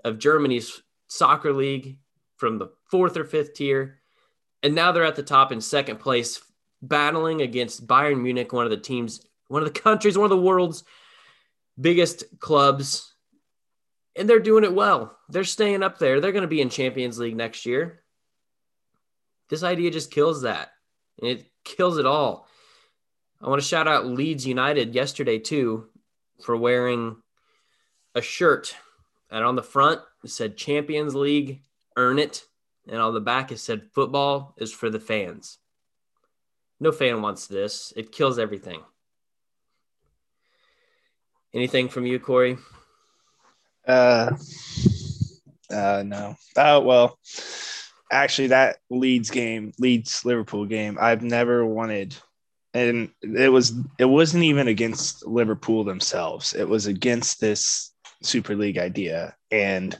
of 0.05 0.19
Germany's 0.19 0.83
soccer 1.09 1.53
league 1.53 1.99
from 2.37 2.59
the 2.59 2.69
fourth 2.91 3.17
or 3.17 3.25
fifth 3.25 3.55
tier, 3.55 4.01
and 4.63 4.75
now 4.75 4.93
they're 4.93 5.05
at 5.05 5.17
the 5.17 5.23
top 5.23 5.53
in 5.53 5.61
second 5.61 5.99
place, 5.99 6.41
battling 6.81 7.43
against 7.43 7.87
Bayern 7.87 8.21
Munich, 8.21 8.53
one 8.53 8.65
of 8.65 8.71
the 8.71 8.77
teams, 8.77 9.21
one 9.49 9.63
of 9.63 9.73
the 9.73 9.81
countries, 9.81 10.17
one 10.17 10.25
of 10.25 10.31
the 10.31 10.43
world's 10.43 10.85
biggest 11.81 12.25
clubs. 12.39 13.15
And 14.15 14.29
they're 14.29 14.41
doing 14.41 14.65
it 14.65 14.75
well. 14.75 15.17
They're 15.29 15.45
staying 15.45 15.83
up 15.83 15.99
there. 15.99 16.21
They're 16.21 16.33
going 16.33 16.43
to 16.43 16.49
be 16.49 16.61
in 16.61 16.69
Champions 16.69 17.19
League 17.19 17.37
next 17.37 17.65
year. 17.65 18.03
This 19.49 19.63
idea 19.63 19.91
just 19.91 20.11
kills 20.11 20.43
that. 20.43 20.71
And 21.21 21.31
it 21.31 21.47
kills 21.65 21.99
it 21.99 22.07
all. 22.07 22.47
I 23.41 23.49
want 23.49 23.61
to 23.61 23.67
shout 23.67 23.89
out 23.89 24.07
Leeds 24.07 24.47
United 24.47 24.95
yesterday 24.95 25.39
too 25.39 25.89
for 26.43 26.57
wearing 26.57 27.17
a 28.15 28.23
shirt. 28.23 28.75
And 29.31 29.45
on 29.45 29.57
the 29.57 29.63
front 29.63 30.01
it 30.23 30.31
said 30.31 30.57
Champions 30.57 31.15
League, 31.15 31.63
earn 31.97 32.19
it. 32.19 32.45
And 32.89 33.01
on 33.01 33.15
the 33.15 33.21
back 33.21 33.53
it 33.53 33.59
said 33.59 33.91
football 33.93 34.55
is 34.59 34.73
for 34.73 34.91
the 34.91 35.01
fans. 35.01 35.59
No 36.81 36.93
fan 36.93 37.23
wants 37.23 37.47
this. 37.47 37.93
It 37.97 38.13
kills 38.13 38.39
everything. 38.39 38.81
Anything 41.55 41.89
from 41.89 42.07
you, 42.07 42.19
Corey? 42.19 42.57
Uh, 43.87 44.37
uh 45.71 46.03
no. 46.07 46.37
Oh 46.57 46.81
well 46.81 47.19
actually 48.13 48.49
that 48.49 48.77
Leeds 48.91 49.31
game, 49.31 49.73
Leeds 49.79 50.25
Liverpool 50.25 50.67
game, 50.67 50.99
I've 51.01 51.23
never 51.23 51.67
wanted 51.67 52.15
and 52.75 53.11
it 53.23 53.51
was 53.51 53.75
it 53.99 54.07
wasn't 54.07 54.45
even 54.45 54.69
against 54.69 55.27
Liverpool 55.27 55.85
themselves. 55.85 56.55
It 56.55 56.69
was 56.69 56.87
against 56.87 57.41
this 57.41 57.93
Super 58.23 58.57
League 58.57 58.79
idea. 58.79 59.37
And 59.51 59.99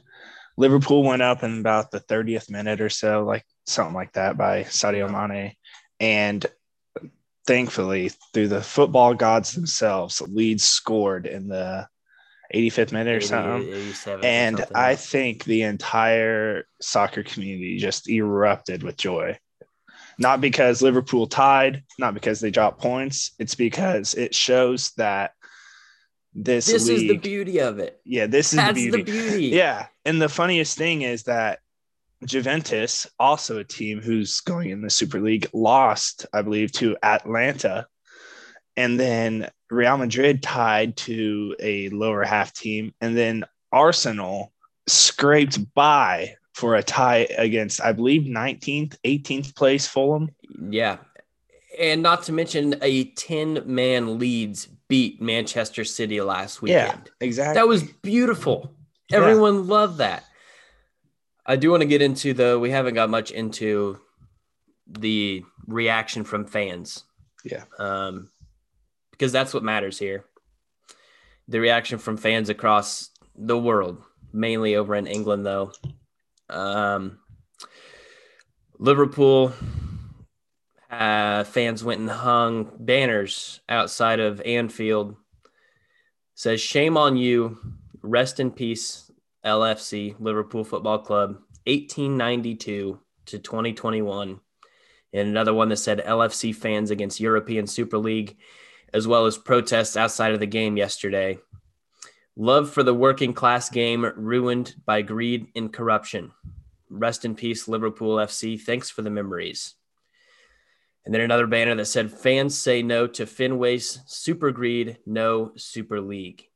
Liverpool 0.57 1.03
went 1.03 1.23
up 1.23 1.43
in 1.43 1.61
about 1.61 1.91
the 1.91 2.01
30th 2.01 2.51
minute 2.51 2.81
or 2.81 2.89
so, 2.89 3.25
like 3.25 3.45
something 3.67 3.95
like 3.95 4.13
that 4.13 4.37
by 4.37 4.65
Sadio 4.65 5.11
Mane. 5.11 5.55
And 6.01 6.45
thankfully, 7.47 8.11
through 8.33 8.49
the 8.49 8.63
football 8.63 9.15
gods 9.15 9.53
themselves, 9.53 10.21
Leeds 10.21 10.65
scored 10.65 11.27
in 11.27 11.49
the 11.49 11.89
85th 12.55 12.93
minute 12.93 13.13
or 13.13 13.17
80, 13.17 13.27
something. 13.27 13.69
87 13.69 14.21
or 14.21 14.27
And 14.27 14.59
something, 14.59 14.77
I 14.77 14.95
think 14.95 15.45
the 15.45 15.63
entire 15.63 16.67
soccer 16.81 17.23
community 17.23 17.79
just 17.79 18.09
erupted 18.09 18.83
with 18.83 18.97
joy. 18.97 19.39
Not 20.23 20.41
because 20.41 20.83
Liverpool 20.83 21.27
tied, 21.27 21.83
not 21.99 22.15
because 22.15 22.39
they 22.39 22.53
dropped 22.53 22.81
points. 22.81 23.33
It's 23.41 23.57
because 23.57 24.15
it 24.15 24.35
shows 24.35 24.93
that 24.93 25.33
this, 26.33 26.67
this 26.67 26.89
is 26.89 27.01
the 27.01 27.19
beauty 27.19 27.59
of 27.59 27.81
it. 27.81 28.01
yeah, 28.05 28.27
this 28.27 28.53
is 28.53 28.57
That's 28.57 28.75
the 28.75 28.91
the 28.91 29.03
beauty. 29.03 29.13
beauty. 29.13 29.47
Yeah. 29.49 29.87
And 30.05 30.23
the 30.23 30.29
funniest 30.29 30.79
thing 30.79 31.03
is 31.03 31.25
that 31.25 31.59
Juventus, 32.25 33.07
also 33.19 33.59
a 33.59 33.65
team 33.65 34.01
who's 34.01 34.41
going 34.41 34.71
in 34.71 34.81
the 34.81 34.91
Super 34.91 35.21
League, 35.21 35.49
lost, 35.53 36.25
I 36.33 36.43
believe, 36.43 36.71
to 36.75 36.97
Atalanta. 37.03 37.87
And 38.77 38.99
then 38.99 39.51
Real 39.71 39.99
Madrid 39.99 40.41
tied 40.41 40.97
to 40.99 41.57
a 41.59 41.89
lower 41.89 42.23
half 42.23 42.55
team. 42.55 42.95
And 43.01 43.17
then 43.17 43.45
Arsenal 43.73 44.53
scraped 44.87 45.75
by 45.75 46.37
for 46.55 46.77
a 46.77 46.83
tie 46.83 47.27
against, 47.39 47.83
I 47.83 47.93
believe, 47.93 48.23
19th, 48.23 48.97
18th 49.05 49.55
place 49.55 49.87
Fulham. 49.87 50.31
Yeah. 50.71 50.99
And 51.79 52.03
not 52.03 52.25
to 52.25 52.33
mention 52.33 52.77
a 52.83 53.05
10 53.05 53.63
man 53.65 54.19
Leeds 54.19 54.69
beat 54.89 55.23
Manchester 55.23 55.85
City 55.85 56.21
last 56.21 56.61
weekend. 56.61 57.03
Yeah. 57.07 57.27
Exactly. 57.27 57.55
That 57.55 57.69
was 57.69 57.83
beautiful. 57.83 58.75
Yeah. 59.11 59.19
Everyone 59.19 59.67
loved 59.67 59.99
that. 59.99 60.25
I 61.47 61.57
do 61.57 61.71
want 61.71 61.81
to 61.81 61.89
get 61.89 62.03
into 62.03 62.35
the 62.35 62.59
we 62.59 62.71
haven't 62.71 62.95
got 62.95 63.11
much 63.11 63.31
into 63.31 63.99
the 64.87 65.45
reaction 65.67 66.25
from 66.25 66.45
fans. 66.45 67.05
Yeah. 67.43 67.65
Um 67.79 68.29
because 69.13 69.33
that's 69.33 69.55
what 69.55 69.63
matters 69.63 69.99
here. 69.99 70.25
The 71.49 71.61
reaction 71.61 71.99
from 71.99 72.17
fans 72.17 72.51
across 72.51 73.11
the 73.35 73.59
world, 73.59 74.03
mainly 74.33 74.77
over 74.77 74.95
in 74.95 75.07
England 75.07 75.47
though. 75.47 75.73
Um 76.49 77.19
Liverpool 78.79 79.53
uh, 80.91 81.45
fans 81.45 81.83
went 81.83 82.01
and 82.01 82.11
hung 82.11 82.71
banners 82.79 83.61
outside 83.69 84.21
of 84.21 84.41
Anfield. 84.43 85.17
Says, 86.35 86.61
"Shame 86.61 86.97
on 86.97 87.17
you. 87.17 87.59
Rest 88.03 88.41
in 88.41 88.51
peace, 88.51 89.11
LFC 89.45 90.17
Liverpool 90.19 90.65
Football 90.65 90.99
Club, 90.99 91.39
1892 91.67 92.99
to 93.27 93.39
2021." 93.39 94.41
And 95.15 95.29
another 95.29 95.55
one 95.55 95.69
that 95.69 95.77
said, 95.77 96.03
"LFC 96.05 96.53
fans 96.53 96.91
against 96.91 97.21
European 97.21 97.67
Super 97.67 97.99
League," 97.99 98.37
as 98.93 99.07
well 99.07 99.27
as 99.27 99.39
protests 99.39 99.97
outside 99.97 100.35
of 100.35 100.41
the 100.41 100.47
game 100.47 100.77
yesterday. 100.77 101.39
Love 102.37 102.71
for 102.71 102.83
the 102.83 102.95
working 102.95 103.35
class 103.35 103.69
game 103.69 104.11
ruined 104.17 104.75
by 104.87 105.03
greed 105.03 105.49
and 105.55 105.73
corruption. 105.73 106.33
Rest 106.89 107.25
in 107.25 107.35
peace, 107.35 107.69
Liverpool 107.69 108.17
FC. 108.17 108.61
Thanks 108.61 108.91
for 108.91 109.03
the 109.03 109.11
memories. 109.11 109.75
And 111.05 111.13
then 111.13 111.23
another 111.23 111.47
banner 111.47 111.75
that 111.75 111.87
said, 111.87 112.13
Fans 112.13 112.57
say 112.57 112.83
no 112.83 113.07
to 113.09 113.27
Fenway's 113.27 114.01
Super 114.07 114.51
Greed, 114.51 114.99
no 115.05 115.53
Super 115.57 116.01
League. 116.01 116.49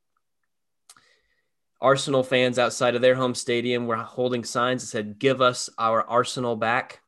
Arsenal 1.80 2.22
fans 2.22 2.58
outside 2.58 2.94
of 2.94 3.02
their 3.02 3.14
home 3.14 3.34
stadium 3.34 3.86
were 3.86 3.96
holding 3.96 4.44
signs 4.44 4.82
that 4.82 4.88
said, 4.88 5.18
Give 5.18 5.42
us 5.42 5.68
our 5.78 6.02
Arsenal 6.02 6.56
back. 6.56 7.00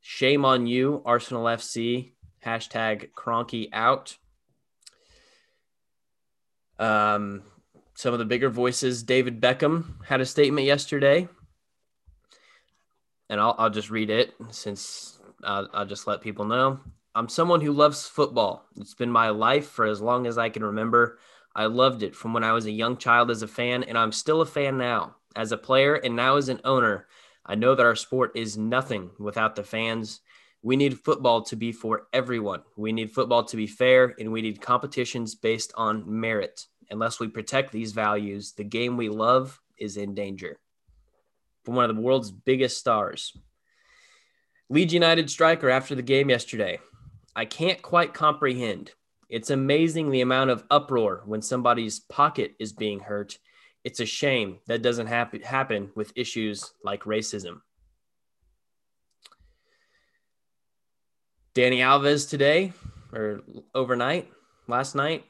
Shame 0.00 0.44
on 0.44 0.66
you, 0.66 1.02
Arsenal 1.06 1.44
FC. 1.44 2.12
Hashtag 2.44 3.10
Kroenke 3.12 3.70
out. 3.72 4.18
Um, 6.78 7.42
some 7.94 8.12
of 8.12 8.18
the 8.18 8.24
bigger 8.24 8.50
voices, 8.50 9.02
David 9.02 9.40
Beckham 9.40 10.04
had 10.04 10.20
a 10.20 10.26
statement 10.26 10.66
yesterday. 10.66 11.28
And 13.30 13.40
I'll, 13.40 13.54
I'll 13.58 13.70
just 13.70 13.90
read 13.90 14.10
it 14.10 14.34
since 14.50 15.18
I'll, 15.42 15.68
I'll 15.72 15.86
just 15.86 16.06
let 16.06 16.20
people 16.20 16.44
know. 16.44 16.80
I'm 17.14 17.28
someone 17.28 17.60
who 17.60 17.72
loves 17.72 18.06
football. 18.06 18.66
It's 18.76 18.94
been 18.94 19.10
my 19.10 19.30
life 19.30 19.68
for 19.68 19.86
as 19.86 20.00
long 20.00 20.26
as 20.26 20.36
I 20.36 20.48
can 20.48 20.64
remember. 20.64 21.18
I 21.54 21.66
loved 21.66 22.02
it 22.02 22.16
from 22.16 22.34
when 22.34 22.42
I 22.42 22.52
was 22.52 22.66
a 22.66 22.72
young 22.72 22.96
child 22.96 23.30
as 23.30 23.42
a 23.42 23.48
fan, 23.48 23.84
and 23.84 23.96
I'm 23.96 24.10
still 24.10 24.40
a 24.40 24.46
fan 24.46 24.76
now. 24.76 25.14
As 25.36 25.52
a 25.52 25.56
player 25.56 25.94
and 25.94 26.16
now 26.16 26.36
as 26.36 26.48
an 26.48 26.60
owner, 26.64 27.06
I 27.46 27.54
know 27.54 27.74
that 27.74 27.86
our 27.86 27.94
sport 27.94 28.32
is 28.34 28.58
nothing 28.58 29.10
without 29.20 29.54
the 29.54 29.62
fans. 29.62 30.20
We 30.62 30.76
need 30.76 30.98
football 30.98 31.42
to 31.42 31.56
be 31.56 31.70
for 31.70 32.08
everyone. 32.12 32.62
We 32.76 32.92
need 32.92 33.12
football 33.12 33.44
to 33.44 33.56
be 33.56 33.68
fair, 33.68 34.14
and 34.18 34.32
we 34.32 34.42
need 34.42 34.60
competitions 34.60 35.34
based 35.36 35.72
on 35.76 36.04
merit. 36.06 36.66
Unless 36.90 37.20
we 37.20 37.28
protect 37.28 37.72
these 37.72 37.92
values, 37.92 38.52
the 38.52 38.64
game 38.64 38.96
we 38.96 39.08
love 39.08 39.60
is 39.78 39.96
in 39.96 40.14
danger. 40.14 40.58
From 41.64 41.74
one 41.74 41.88
of 41.88 41.96
the 41.96 42.02
world's 42.02 42.30
biggest 42.30 42.78
stars. 42.78 43.36
Leeds 44.68 44.92
United 44.94 45.30
striker 45.30 45.70
after 45.70 45.94
the 45.94 46.02
game 46.02 46.30
yesterday. 46.30 46.78
I 47.36 47.44
can't 47.44 47.80
quite 47.82 48.14
comprehend. 48.14 48.92
It's 49.28 49.50
amazing 49.50 50.10
the 50.10 50.20
amount 50.20 50.50
of 50.50 50.64
uproar 50.70 51.22
when 51.26 51.42
somebody's 51.42 52.00
pocket 52.00 52.54
is 52.58 52.72
being 52.72 53.00
hurt. 53.00 53.38
It's 53.82 54.00
a 54.00 54.06
shame 54.06 54.58
that 54.66 54.82
doesn't 54.82 55.08
happen 55.08 55.42
happen 55.42 55.90
with 55.94 56.12
issues 56.16 56.72
like 56.82 57.04
racism. 57.04 57.60
Dani 61.54 61.78
Alves 61.78 62.28
today 62.28 62.72
or 63.12 63.42
overnight, 63.74 64.30
last 64.66 64.94
night. 64.94 65.24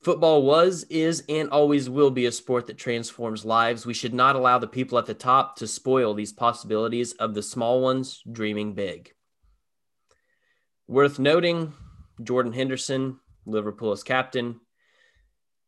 Football 0.00 0.42
was, 0.42 0.84
is, 0.84 1.24
and 1.28 1.50
always 1.50 1.90
will 1.90 2.10
be 2.10 2.26
a 2.26 2.32
sport 2.32 2.66
that 2.66 2.78
transforms 2.78 3.44
lives. 3.44 3.84
We 3.84 3.94
should 3.94 4.14
not 4.14 4.36
allow 4.36 4.58
the 4.58 4.68
people 4.68 4.96
at 4.98 5.06
the 5.06 5.14
top 5.14 5.56
to 5.56 5.66
spoil 5.66 6.14
these 6.14 6.32
possibilities 6.32 7.12
of 7.14 7.34
the 7.34 7.42
small 7.42 7.80
ones 7.82 8.22
dreaming 8.30 8.74
big. 8.74 9.12
Worth 10.86 11.18
noting, 11.18 11.72
Jordan 12.22 12.52
Henderson, 12.52 13.18
Liverpool's 13.44 14.04
captain, 14.04 14.60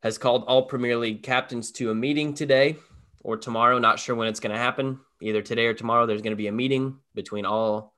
has 0.03 0.17
called 0.17 0.45
all 0.47 0.63
Premier 0.63 0.97
League 0.97 1.23
captains 1.23 1.73
to 1.73 1.91
a 1.91 1.95
meeting 1.95 2.33
today 2.33 2.77
or 3.21 3.37
tomorrow. 3.37 3.79
Not 3.79 3.99
sure 3.99 4.15
when 4.15 4.29
it's 4.29 4.41
going 4.41 4.55
to 4.55 4.59
happen. 4.59 5.01
Either 5.21 5.43
today 5.43 5.67
or 5.67 5.75
tomorrow, 5.75 6.07
there's 6.07 6.23
going 6.23 6.33
to 6.33 6.37
be 6.37 6.47
a 6.47 6.53
meeting 6.53 6.99
between 7.15 7.45
all 7.45 7.95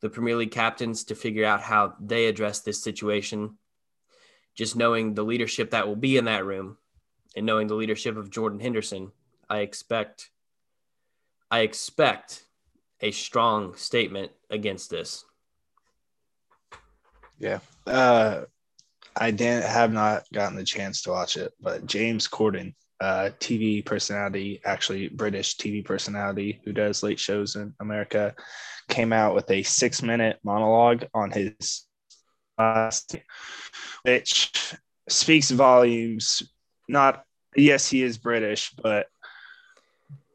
the 0.00 0.08
Premier 0.08 0.34
League 0.34 0.50
captains 0.50 1.04
to 1.04 1.14
figure 1.14 1.44
out 1.44 1.60
how 1.60 1.94
they 2.00 2.26
address 2.26 2.60
this 2.60 2.82
situation. 2.82 3.58
Just 4.58 4.74
knowing 4.74 5.14
the 5.14 5.22
leadership 5.22 5.70
that 5.70 5.86
will 5.86 5.94
be 5.94 6.16
in 6.16 6.24
that 6.24 6.44
room 6.44 6.78
and 7.36 7.46
knowing 7.46 7.68
the 7.68 7.76
leadership 7.76 8.16
of 8.16 8.28
Jordan 8.28 8.58
Henderson, 8.58 9.12
I 9.48 9.58
expect 9.60 10.30
I 11.48 11.60
expect 11.60 12.44
a 13.00 13.12
strong 13.12 13.76
statement 13.76 14.32
against 14.50 14.90
this. 14.90 15.24
Yeah. 17.38 17.60
Uh, 17.86 18.46
I 19.16 19.30
didn't 19.30 19.64
have 19.64 19.92
not 19.92 20.24
gotten 20.34 20.56
the 20.56 20.64
chance 20.64 21.02
to 21.02 21.10
watch 21.10 21.36
it, 21.36 21.52
but 21.60 21.86
James 21.86 22.26
Corden, 22.26 22.74
uh, 23.00 23.30
TV 23.38 23.86
personality, 23.86 24.60
actually 24.64 25.08
British 25.08 25.56
TV 25.56 25.84
personality 25.84 26.60
who 26.64 26.72
does 26.72 27.04
late 27.04 27.20
shows 27.20 27.54
in 27.54 27.72
America, 27.78 28.34
came 28.88 29.12
out 29.12 29.36
with 29.36 29.48
a 29.52 29.62
six 29.62 30.02
minute 30.02 30.40
monologue 30.42 31.06
on 31.14 31.30
his 31.30 31.86
last, 32.58 33.16
which 34.08 34.74
speaks 35.08 35.50
volumes. 35.50 36.42
Not, 36.88 37.24
yes, 37.54 37.88
he 37.88 38.02
is 38.02 38.16
British, 38.16 38.72
but 38.82 39.06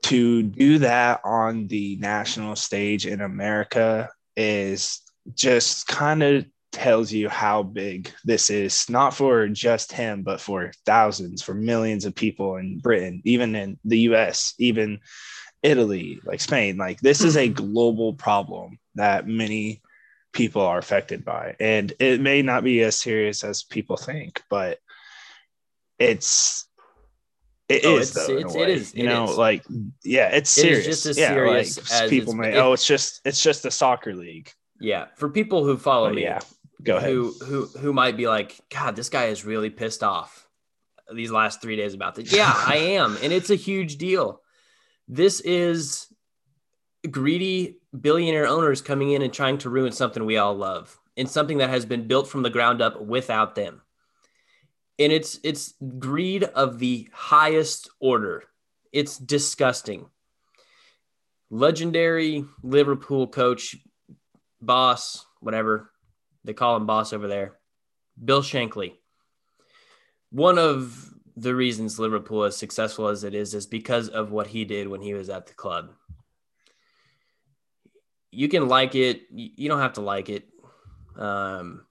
to 0.04 0.44
do 0.44 0.80
that 0.80 1.22
on 1.24 1.68
the 1.68 1.96
national 1.96 2.56
stage 2.56 3.08
in 3.08 3.22
America 3.22 4.10
is 4.36 5.02
just 5.34 5.88
kind 5.88 6.22
of 6.22 6.46
tells 6.72 7.12
you 7.12 7.30
how 7.30 7.64
big 7.64 8.12
this 8.26 8.50
is, 8.50 8.90
not 8.90 9.14
for 9.14 9.48
just 9.48 9.92
him, 9.92 10.22
but 10.24 10.42
for 10.42 10.72
thousands, 10.86 11.42
for 11.42 11.54
millions 11.54 12.06
of 12.06 12.14
people 12.14 12.58
in 12.58 12.80
Britain, 12.80 13.22
even 13.26 13.56
in 13.56 13.80
the 13.86 14.00
US, 14.00 14.54
even 14.60 15.00
Italy, 15.62 16.20
like 16.26 16.42
Spain. 16.42 16.78
Like, 16.78 17.00
this 17.00 17.22
is 17.22 17.38
a 17.38 17.48
hmm. 17.48 17.54
global 17.54 18.14
problem 18.14 18.78
that 18.96 19.28
many 19.28 19.82
people 20.34 20.62
are 20.64 20.78
affected 20.80 21.24
by. 21.24 21.56
And 21.60 21.94
it 22.00 22.20
may 22.20 22.42
not 22.42 22.64
be 22.64 22.82
as 22.82 22.98
serious 22.98 23.44
as 23.44 23.64
people 23.64 23.96
think, 23.98 24.42
but 24.50 24.80
it's. 26.00 26.68
It 27.70 27.86
Oh, 27.86 27.98
is, 27.98 28.12
it's- 28.12 28.28
though, 28.28 28.38
it's- 28.38 28.56
it 28.56 28.70
is, 28.70 28.94
you 28.94 29.04
it 29.06 29.08
know, 29.08 29.24
is. 29.32 29.38
like, 29.38 29.64
yeah, 30.04 30.28
it's 30.30 30.56
It 30.58 30.62
serious. 30.62 30.86
just 30.86 31.06
as 31.06 31.18
yeah, 31.18 31.30
serious 31.34 31.78
like 31.78 32.02
as 32.04 32.10
people 32.10 32.34
may, 32.34 32.58
oh, 32.60 32.74
it's 32.74 32.86
just, 32.86 33.22
it's 33.24 33.42
just 33.42 33.66
a 33.66 33.72
soccer 33.72 34.14
league. 34.14 34.52
Yeah, 34.82 35.06
for 35.16 35.30
people 35.30 35.64
who 35.64 35.78
follow 35.78 36.10
But 36.10 36.16
me, 36.16 36.24
yeah, 36.24 36.40
go 36.84 36.98
ahead. 36.98 37.10
who 37.10 37.32
who 37.46 37.66
who 37.68 37.94
might 37.94 38.18
be 38.18 38.28
like, 38.28 38.60
God, 38.70 38.98
this 38.98 39.08
guy 39.10 39.28
is 39.28 39.46
really 39.46 39.70
pissed 39.70 40.04
off 40.04 40.46
these 41.14 41.32
last 41.32 41.62
three 41.62 41.78
days 41.78 41.94
about 41.94 42.16
this. 42.16 42.34
Yeah, 42.34 42.52
I 42.54 42.76
am, 43.00 43.18
and 43.24 43.32
it's 43.32 43.50
a 43.50 43.56
huge 43.56 43.98
deal. 43.98 44.42
This 45.08 45.40
is 45.40 46.08
greedy 47.10 47.78
billionaire 48.00 48.48
owners 48.48 48.82
coming 48.82 49.12
in 49.12 49.22
and 49.22 49.34
trying 49.34 49.58
to 49.60 49.70
ruin 49.70 49.92
something 49.92 50.26
we 50.26 50.38
all 50.38 50.56
love, 50.56 51.00
and 51.16 51.30
something 51.30 51.60
that 51.60 51.70
has 51.70 51.86
been 51.86 52.08
built 52.08 52.28
from 52.28 52.44
the 52.44 52.50
ground 52.50 52.82
up 52.82 53.02
without 53.02 53.56
them. 53.56 53.82
And 55.00 55.12
it's 55.12 55.40
it's 55.44 55.74
greed 56.00 56.44
of 56.44 56.80
the 56.80 57.10
highest 57.12 57.90
order. 58.00 58.44
It's 58.92 59.18
disgusting. 59.18 60.08
Legendary 61.50 62.46
Liverpool 62.64 63.28
coach, 63.28 63.76
boss, 64.62 65.26
whatever 65.40 65.92
they 66.44 66.54
call 66.54 66.76
him 66.76 66.86
boss 66.86 67.14
over 67.14 67.28
there, 67.28 67.58
Bill 68.24 68.42
Shankly. 68.42 68.94
One 70.32 70.58
of 70.58 71.14
the 71.36 71.56
reasons 71.56 72.00
Liverpool 72.00 72.44
is 72.44 72.58
successful 72.58 73.08
as 73.08 73.24
it 73.24 73.34
is 73.34 73.54
is 73.54 73.66
because 73.66 74.10
of 74.10 74.32
what 74.32 74.48
he 74.48 74.66
did 74.66 74.88
when 74.88 75.02
he 75.02 75.14
was 75.14 75.30
at 75.30 75.48
the 75.48 75.54
club. 75.54 75.92
You 78.34 78.48
can 78.48 78.68
like 78.68 78.96
it, 78.96 79.24
you 79.32 79.70
don't 79.70 79.80
have 79.80 79.94
to 79.94 80.02
like 80.02 80.30
it. 80.30 80.48
Um, 81.16 81.86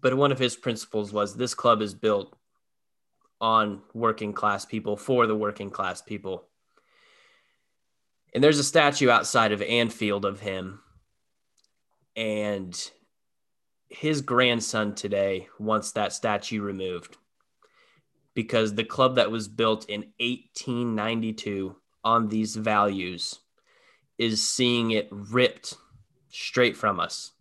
but 0.00 0.14
one 0.14 0.32
of 0.32 0.38
his 0.38 0.56
principles 0.56 1.12
was 1.12 1.34
this 1.34 1.54
club 1.54 1.80
is 1.80 1.94
built 1.94 2.36
on 3.40 3.82
working 3.94 4.32
class 4.32 4.64
people 4.64 4.96
for 4.96 5.26
the 5.26 5.34
working 5.34 5.70
class 5.70 6.02
people. 6.02 6.46
And 8.34 8.42
there's 8.42 8.58
a 8.58 8.64
statue 8.64 9.10
outside 9.10 9.52
of 9.52 9.62
Anfield 9.62 10.24
of 10.24 10.40
him. 10.40 10.80
And 12.16 12.78
his 13.88 14.20
grandson 14.20 14.94
today 14.94 15.48
wants 15.58 15.92
that 15.92 16.12
statue 16.12 16.62
removed 16.62 17.16
because 18.34 18.74
the 18.74 18.84
club 18.84 19.16
that 19.16 19.30
was 19.30 19.48
built 19.48 19.88
in 19.88 20.00
1892 20.18 21.76
on 22.04 22.28
these 22.28 22.56
values 22.56 23.38
is 24.18 24.48
seeing 24.48 24.90
it 24.90 25.08
ripped 25.10 25.74
straight 26.28 26.76
from 26.76 27.00
us. 27.00 27.32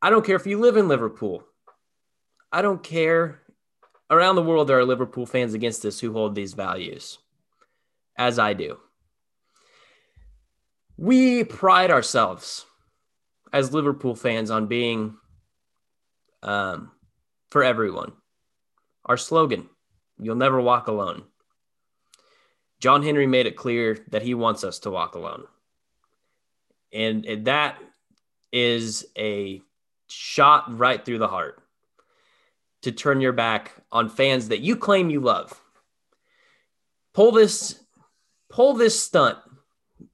I 0.00 0.10
don't 0.10 0.24
care 0.24 0.36
if 0.36 0.46
you 0.46 0.58
live 0.58 0.76
in 0.76 0.88
Liverpool. 0.88 1.44
I 2.50 2.62
don't 2.62 2.82
care. 2.82 3.40
Around 4.10 4.36
the 4.36 4.42
world, 4.42 4.68
there 4.68 4.78
are 4.78 4.84
Liverpool 4.84 5.24
fans 5.24 5.54
against 5.54 5.84
us 5.84 5.98
who 5.98 6.12
hold 6.12 6.34
these 6.34 6.52
values, 6.52 7.18
as 8.18 8.38
I 8.38 8.52
do. 8.52 8.78
We 10.98 11.44
pride 11.44 11.90
ourselves 11.90 12.66
as 13.52 13.72
Liverpool 13.72 14.14
fans 14.14 14.50
on 14.50 14.66
being 14.66 15.16
um, 16.42 16.90
for 17.50 17.64
everyone. 17.64 18.12
Our 19.06 19.16
slogan, 19.16 19.68
You'll 20.22 20.36
never 20.36 20.60
walk 20.60 20.86
alone. 20.86 21.24
John 22.82 23.04
Henry 23.04 23.28
made 23.28 23.46
it 23.46 23.54
clear 23.54 24.04
that 24.10 24.22
he 24.22 24.34
wants 24.34 24.64
us 24.64 24.80
to 24.80 24.90
walk 24.90 25.14
alone. 25.14 25.44
And 26.92 27.46
that 27.46 27.78
is 28.52 29.06
a 29.16 29.62
shot 30.08 30.76
right 30.76 31.02
through 31.02 31.18
the 31.18 31.28
heart 31.28 31.62
to 32.82 32.90
turn 32.90 33.20
your 33.20 33.32
back 33.32 33.72
on 33.92 34.08
fans 34.08 34.48
that 34.48 34.62
you 34.62 34.74
claim 34.74 35.10
you 35.10 35.20
love. 35.20 35.62
Pull 37.14 37.30
this 37.30 37.78
pull 38.50 38.74
this 38.74 39.00
stunt 39.00 39.38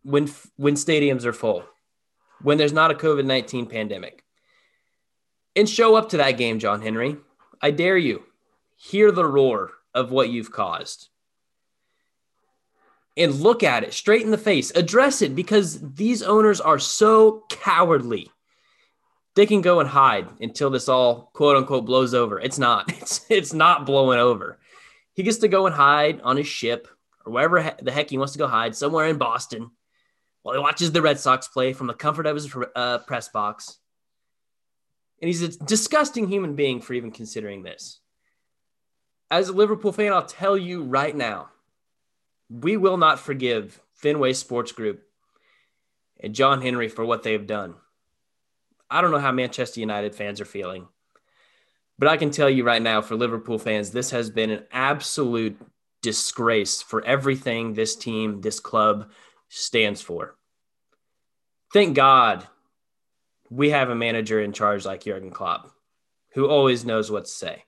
when 0.03 0.29
when 0.57 0.75
stadiums 0.75 1.25
are 1.25 1.33
full, 1.33 1.65
when 2.43 2.59
there's 2.59 2.75
not 2.75 2.91
a 2.91 2.95
COVID-19 2.95 3.71
pandemic. 3.71 4.25
And 5.57 5.67
show 5.67 5.95
up 5.95 6.11
to 6.11 6.19
that 6.19 6.33
game, 6.33 6.59
John 6.59 6.83
Henry. 6.83 7.17
I 7.63 7.71
dare 7.71 7.97
you. 7.97 8.25
Hear 8.77 9.11
the 9.11 9.25
roar 9.25 9.71
of 9.95 10.11
what 10.13 10.29
you've 10.29 10.53
caused. 10.53 11.09
And 13.19 13.35
look 13.35 13.63
at 13.63 13.83
it 13.83 13.93
straight 13.93 14.23
in 14.23 14.31
the 14.31 14.39
face. 14.39 14.71
Address 14.75 15.23
it 15.23 15.35
because 15.35 15.81
these 15.95 16.23
owners 16.23 16.61
are 16.61 16.79
so 16.79 17.45
cowardly. 17.51 18.31
They 19.35 19.45
can 19.45 19.61
go 19.61 19.81
and 19.81 19.89
hide 19.89 20.29
until 20.41 20.71
this 20.71 20.89
all 20.89 21.31
quote 21.35 21.57
unquote 21.57 21.85
blows 21.85 22.15
over. 22.15 22.41
It's 22.41 22.59
not. 22.59 22.91
It's 23.01 23.27
it's 23.29 23.53
not 23.53 23.87
blowing 23.87 24.19
over. 24.19 24.59
He 25.15 25.23
gets 25.23 25.39
to 25.39 25.49
go 25.49 25.67
and 25.67 25.75
hide 25.75 26.21
on 26.23 26.37
his 26.37 26.47
ship 26.47 26.89
or 27.27 27.33
wherever 27.33 27.75
the 27.83 27.91
heck 27.91 28.11
he 28.11 28.19
wants 28.19 28.35
to 28.35 28.39
go 28.39 28.47
hide 28.47 28.77
somewhere 28.77 29.07
in 29.07 29.19
Boston 29.19 29.71
while 30.43 30.55
he 30.55 30.61
watches 30.61 30.93
the 30.93 31.03
Red 31.03 31.19
Sox 31.19 31.49
play 31.49 31.73
from 31.73 31.89
the 31.89 31.95
comfort 31.95 32.27
of 32.27 32.37
his 32.37 32.55
uh, 32.77 32.99
press 32.99 33.29
box. 33.29 33.79
And 35.21 35.27
he's 35.27 35.43
a 35.43 35.49
disgusting 35.49 36.29
human 36.29 36.55
being 36.55 36.81
for 36.81 36.95
even 36.95 37.11
considering 37.11 37.65
this 37.65 38.01
as 39.31 39.49
a 39.49 39.53
Liverpool 39.53 39.93
fan, 39.93 40.13
I'll 40.13 40.25
tell 40.25 40.57
you 40.57 40.83
right 40.83 41.15
now, 41.15 41.51
we 42.49 42.77
will 42.77 42.97
not 42.97 43.19
forgive 43.19 43.81
Fenway 43.95 44.33
Sports 44.33 44.73
Group 44.73 45.03
and 46.21 46.35
John 46.35 46.63
Henry 46.63 46.89
for 46.89 47.05
what 47.05 47.23
they've 47.23 47.47
done. 47.47 47.75
I 48.91 49.01
don't 49.01 49.11
know 49.11 49.19
how 49.19 49.33
Manchester 49.33 49.81
United 49.81 50.15
fans 50.15 50.41
are 50.41 50.47
feeling, 50.47 50.89
but 51.99 52.09
I 52.09 52.17
can 52.17 52.31
tell 52.31 52.49
you 52.49 52.65
right 52.65 52.81
now, 52.81 53.03
for 53.03 53.17
Liverpool 53.17 53.59
fans, 53.59 53.91
this 53.91 54.11
has 54.13 54.31
been 54.31 54.51
an 54.51 54.65
absolute 54.73 55.61
disgrace 56.01 56.81
for 56.81 57.05
everything 57.05 57.75
this 57.75 57.97
team, 57.97 58.41
this 58.41 58.61
club 58.61 59.11
stands 59.49 60.01
for. 60.01 60.37
Thank 61.73 61.95
God 61.97 62.47
we 63.51 63.71
have 63.71 63.91
a 63.91 63.95
manager 63.95 64.41
in 64.41 64.53
charge 64.53 64.87
like 64.87 65.05
Jurgen 65.05 65.31
Klopp, 65.31 65.71
who 66.35 66.47
always 66.47 66.85
knows 66.85 67.11
what 67.11 67.25
to 67.25 67.31
say. 67.31 67.65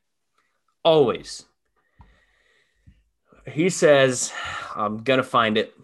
Always 0.85 1.45
he 3.47 3.71
says, 3.71 4.33
I'm 4.75 4.99
going 4.99 5.19
to 5.19 5.25
find 5.25 5.57
it 5.57 5.75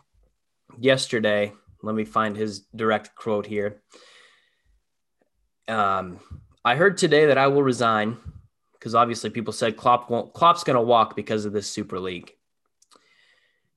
yesterday. 0.79 1.53
Let 1.83 1.95
me 1.95 2.05
find 2.05 2.37
his 2.37 2.61
direct 2.75 3.15
quote 3.15 3.47
here. 3.47 3.83
Um, 5.69 6.21
I 6.65 6.77
heard 6.77 6.99
today 6.99 7.27
that 7.27 7.39
I 7.39 7.47
will 7.49 7.63
resign 7.63 8.17
because 8.73 8.95
obviously 8.95 9.31
people 9.31 9.53
said 9.53 9.77
Klopp 9.77 10.11
won't, 10.11 10.33
Klopp's 10.33 10.65
going 10.65 10.77
to 10.77 10.81
walk 10.83 11.17
because 11.17 11.45
of 11.45 11.53
this 11.53 11.69
Super 11.69 11.99
League. 11.99 12.33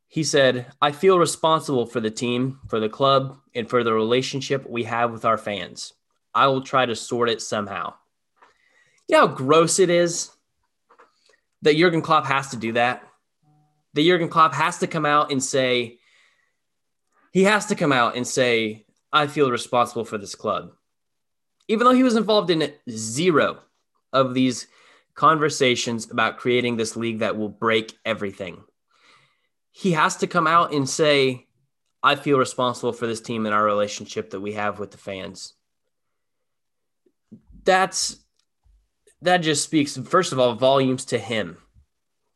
He 0.08 0.24
said, 0.24 0.68
I 0.82 0.92
feel 0.92 1.20
responsible 1.20 1.86
for 1.86 2.00
the 2.00 2.12
team, 2.12 2.60
for 2.68 2.80
the 2.80 2.90
club, 2.90 3.38
and 3.54 3.70
for 3.70 3.84
the 3.84 3.94
relationship 3.94 4.68
we 4.68 4.84
have 4.84 5.12
with 5.12 5.26
our 5.26 5.38
fans. 5.38 5.94
I 6.34 6.48
will 6.48 6.62
try 6.62 6.86
to 6.86 6.96
sort 6.96 7.30
it 7.30 7.42
somehow. 7.42 7.94
You 9.08 9.18
know 9.18 9.28
how 9.28 9.34
gross 9.34 9.80
it 9.80 9.90
is 9.90 10.32
that 11.62 11.76
Jurgen 11.76 12.02
Klopp 12.02 12.26
has 12.26 12.50
to 12.50 12.58
do 12.58 12.74
that? 12.74 13.04
That 13.94 14.04
Jurgen 14.04 14.30
Klopp 14.30 14.54
has 14.54 14.80
to 14.80 14.88
come 14.88 15.06
out 15.06 15.32
and 15.32 15.44
say, 15.44 16.00
he 17.32 17.44
has 17.44 17.68
to 17.68 17.76
come 17.76 17.92
out 17.92 18.16
and 18.16 18.28
say, 18.28 18.86
I 19.12 19.28
feel 19.28 19.52
responsible 19.52 20.06
for 20.06 20.18
this 20.18 20.36
club. 20.36 20.72
Even 21.68 21.86
though 21.86 21.94
he 21.94 22.04
was 22.04 22.16
involved 22.16 22.50
in 22.50 22.74
zero 22.90 23.60
of 24.12 24.34
these 24.34 24.68
conversations 25.14 26.10
about 26.10 26.38
creating 26.38 26.78
this 26.78 26.96
league 26.96 27.20
that 27.20 27.38
will 27.38 27.50
break 27.50 27.98
everything, 28.06 28.64
he 29.72 29.92
has 29.92 30.18
to 30.18 30.28
come 30.28 30.48
out 30.48 30.74
and 30.74 30.90
say, 30.90 31.48
I 32.02 32.16
feel 32.16 32.38
responsible 32.38 32.94
for 32.94 33.08
this 33.08 33.22
team 33.22 33.46
and 33.46 33.54
our 33.54 33.64
relationship 33.64 34.32
that 34.32 34.40
we 34.40 34.54
have 34.54 34.80
with 34.80 34.92
the 34.92 34.98
fans. 34.98 35.54
That's 37.64 38.18
that 39.22 39.40
just 39.40 39.64
speaks, 39.64 39.98
first 39.98 40.32
of 40.32 40.40
all, 40.40 40.56
volumes 40.56 41.06
to 41.06 41.20
him 41.20 41.58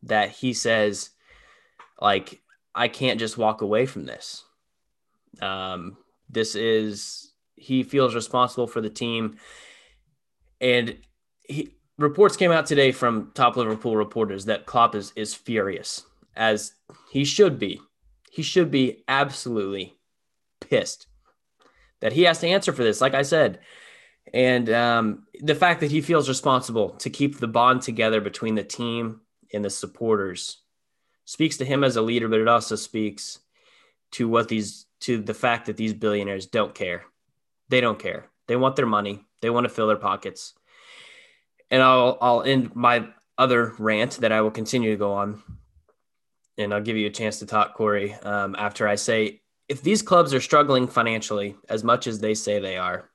that 0.04 0.32
he 0.32 0.54
says, 0.54 1.12
like 2.04 2.42
I 2.76 2.90
can't 2.90 3.20
just 3.20 3.38
walk 3.38 3.62
away 3.62 3.86
from 3.88 4.06
this. 4.06 4.44
Um, 5.42 5.98
this 6.30 6.54
is 6.54 7.32
he 7.56 7.82
feels 7.82 8.14
responsible 8.14 8.68
for 8.68 8.82
the 8.82 8.90
team, 8.90 9.38
and 10.60 10.98
he 11.48 11.76
reports 11.98 12.36
came 12.38 12.52
out 12.52 12.66
today 12.66 12.92
from 12.92 13.32
top 13.34 13.56
Liverpool 13.56 13.96
reporters 13.96 14.46
that 14.46 14.66
Klopp 14.66 14.94
is 14.94 15.14
is 15.16 15.34
furious 15.34 16.06
as 16.36 16.74
he 17.10 17.24
should 17.24 17.58
be. 17.58 17.80
He 18.30 18.44
should 18.44 18.70
be 18.70 19.04
absolutely 19.08 19.96
pissed 20.60 21.08
that 22.02 22.14
he 22.14 22.24
has 22.24 22.40
to 22.40 22.48
answer 22.48 22.74
for 22.74 22.84
this. 22.84 23.00
Like 23.00 23.14
I 23.14 23.22
said, 23.22 23.60
and 24.34 24.70
um, 24.70 25.24
the 25.40 25.56
fact 25.56 25.80
that 25.80 25.92
he 25.92 26.02
feels 26.02 26.28
responsible 26.28 26.90
to 26.98 27.10
keep 27.10 27.40
the 27.40 27.48
bond 27.48 27.82
together 27.82 28.20
between 28.20 28.56
the 28.56 28.64
team 28.64 29.22
and 29.54 29.64
the 29.64 29.70
supporters 29.70 30.63
speaks 31.26 31.58
to 31.58 31.66
him 31.66 31.84
as 31.84 31.96
a 31.96 32.02
leader, 32.02 32.28
but 32.28 32.40
it 32.40 32.48
also 32.48 32.76
speaks 32.76 33.40
to 34.12 34.28
what 34.28 34.48
these 34.48 34.86
to 35.02 35.18
the 35.18 35.34
fact 35.34 35.66
that 35.66 35.78
these 35.78 35.94
billionaires 35.94 36.46
don't 36.46 36.74
care. 36.74 37.04
They 37.70 37.82
don't 37.82 38.00
care. 38.00 38.30
They 38.48 38.56
want 38.56 38.76
their 38.76 38.86
money. 38.86 39.26
They 39.42 39.50
want 39.50 39.66
to 39.66 39.70
fill 39.70 39.88
their 39.88 39.98
pockets. 39.98 40.54
And 41.72 41.82
I'll 41.82 42.18
I'll 42.22 42.44
end 42.44 42.76
my 42.76 43.10
other 43.38 43.74
rant 43.80 44.18
that 44.18 44.32
I 44.32 44.42
will 44.42 44.52
continue 44.52 44.92
to 44.92 44.98
go 44.98 45.14
on, 45.14 45.42
and 46.58 46.74
I'll 46.74 46.82
give 46.82 46.98
you 46.98 47.08
a 47.08 47.12
chance 47.12 47.40
to 47.40 47.46
talk, 47.46 47.74
Corey. 47.74 48.14
Um, 48.14 48.56
after 48.58 48.88
I 48.88 48.96
say, 48.96 49.42
if 49.68 49.82
these 49.82 50.02
clubs 50.02 50.34
are 50.34 50.42
struggling 50.42 50.88
financially 50.88 51.56
as 51.70 51.84
much 51.84 52.06
as 52.06 52.20
they 52.20 52.36
say 52.36 52.60
they 52.60 52.78
are, 52.78 53.10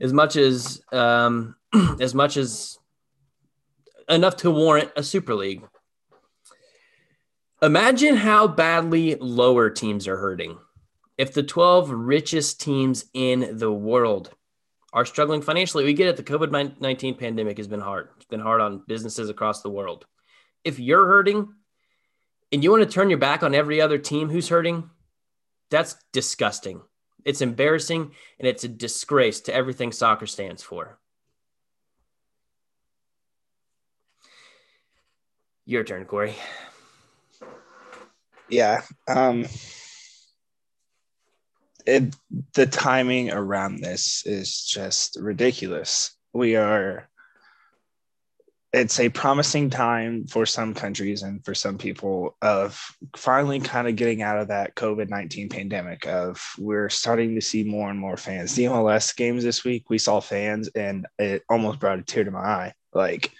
as 0.00 0.12
much 0.12 0.36
as 0.36 0.82
um, 0.92 1.54
as 2.00 2.14
much 2.14 2.36
as 2.36 2.78
enough 4.08 4.36
to 4.36 4.50
warrant 4.50 4.90
a 4.96 5.02
super 5.04 5.34
league 5.34 5.62
Imagine 7.62 8.16
how 8.16 8.48
badly 8.48 9.16
lower 9.16 9.70
teams 9.70 10.08
are 10.08 10.16
hurting. 10.16 10.58
If 11.18 11.34
the 11.34 11.42
12 11.42 11.90
richest 11.90 12.60
teams 12.60 13.04
in 13.12 13.58
the 13.58 13.72
world 13.72 14.34
are 14.92 15.04
struggling 15.04 15.42
financially. 15.42 15.84
We 15.84 15.94
get 15.94 16.08
it. 16.08 16.16
The 16.16 16.22
COVID 16.22 16.80
19 16.80 17.14
pandemic 17.16 17.58
has 17.58 17.68
been 17.68 17.80
hard. 17.80 18.08
It's 18.16 18.26
been 18.26 18.40
hard 18.40 18.60
on 18.60 18.82
businesses 18.86 19.28
across 19.30 19.62
the 19.62 19.70
world. 19.70 20.06
If 20.64 20.78
you're 20.78 21.06
hurting 21.06 21.48
and 22.52 22.62
you 22.62 22.70
want 22.70 22.82
to 22.82 22.90
turn 22.90 23.10
your 23.10 23.18
back 23.18 23.42
on 23.42 23.54
every 23.54 23.80
other 23.80 23.98
team 23.98 24.28
who's 24.28 24.48
hurting, 24.48 24.90
that's 25.70 25.96
disgusting. 26.12 26.82
It's 27.24 27.40
embarrassing 27.40 28.12
and 28.38 28.48
it's 28.48 28.64
a 28.64 28.68
disgrace 28.68 29.40
to 29.42 29.54
everything 29.54 29.92
soccer 29.92 30.26
stands 30.26 30.62
for. 30.62 30.98
Your 35.66 35.84
turn, 35.84 36.04
Corey. 36.04 36.34
Yeah. 38.50 38.82
Um, 39.08 39.46
it, 41.86 42.14
the 42.54 42.66
timing 42.66 43.30
around 43.30 43.80
this 43.80 44.24
is 44.26 44.64
just 44.64 45.16
ridiculous. 45.20 46.16
We 46.32 46.56
are, 46.56 47.08
it's 48.72 49.00
a 49.00 49.08
promising 49.08 49.70
time 49.70 50.26
for 50.26 50.46
some 50.46 50.74
countries 50.74 51.22
and 51.22 51.44
for 51.44 51.54
some 51.54 51.78
people 51.78 52.36
of 52.42 52.80
finally 53.16 53.58
kind 53.58 53.88
of 53.88 53.96
getting 53.96 54.22
out 54.22 54.38
of 54.38 54.48
that 54.48 54.76
COVID 54.76 55.08
19 55.08 55.48
pandemic. 55.48 56.06
Of 56.06 56.40
we're 56.58 56.88
starting 56.88 57.34
to 57.34 57.40
see 57.40 57.64
more 57.64 57.90
and 57.90 57.98
more 57.98 58.16
fans. 58.16 58.54
The 58.54 58.64
MLS 58.64 59.16
games 59.16 59.42
this 59.42 59.64
week, 59.64 59.90
we 59.90 59.98
saw 59.98 60.20
fans 60.20 60.68
and 60.68 61.06
it 61.18 61.42
almost 61.48 61.80
brought 61.80 61.98
a 61.98 62.02
tear 62.02 62.24
to 62.24 62.30
my 62.30 62.38
eye. 62.38 62.74
Like, 62.92 63.32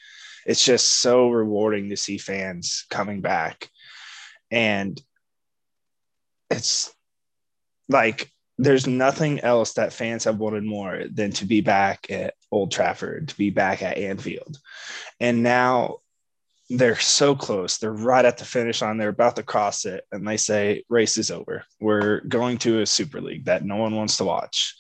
it's 0.47 0.65
just 0.65 1.01
so 1.01 1.31
rewarding 1.31 1.91
to 1.91 1.97
see 1.97 2.19
fans 2.19 2.87
coming 2.91 3.21
back. 3.21 3.69
And 4.51 5.01
it's 6.51 6.93
like 7.89 8.31
there's 8.59 8.87
nothing 8.87 9.41
else 9.41 9.75
that 9.75 9.93
fans 9.93 10.25
have 10.25 10.39
wanted 10.39 10.65
more 10.65 11.05
than 11.11 11.33
to 11.33 11.47
be 11.47 11.61
back 11.61 12.07
at 12.11 12.35
Old 12.51 12.71
Trafford, 12.71 13.29
to 13.29 13.37
be 13.37 13.51
back 13.51 13.83
at 13.83 13.97
Anfield. 13.97 14.59
And 15.19 15.43
now 15.43 15.99
they're 16.69 16.99
so 16.99 17.35
close. 17.35 17.79
They're 17.79 17.93
right 17.93 18.25
at 18.25 18.39
the 18.39 18.45
finish 18.45 18.83
line. 18.83 18.97
They're 18.97 19.09
about 19.09 19.37
to 19.37 19.43
cross 19.43 19.87
it. 19.87 20.05
And 20.13 20.27
they 20.27 20.37
say, 20.37 20.85
race 20.89 21.19
is 21.19 21.31
over. 21.31 21.65
We're 21.81 22.21
going 22.21 22.59
to 22.59 22.81
a 22.81 22.87
Super 22.87 23.21
League 23.21 23.47
that 23.47 23.65
no 23.65 23.77
one 23.77 23.97
wants 23.97 24.19
to 24.19 24.25
watch. 24.25 24.77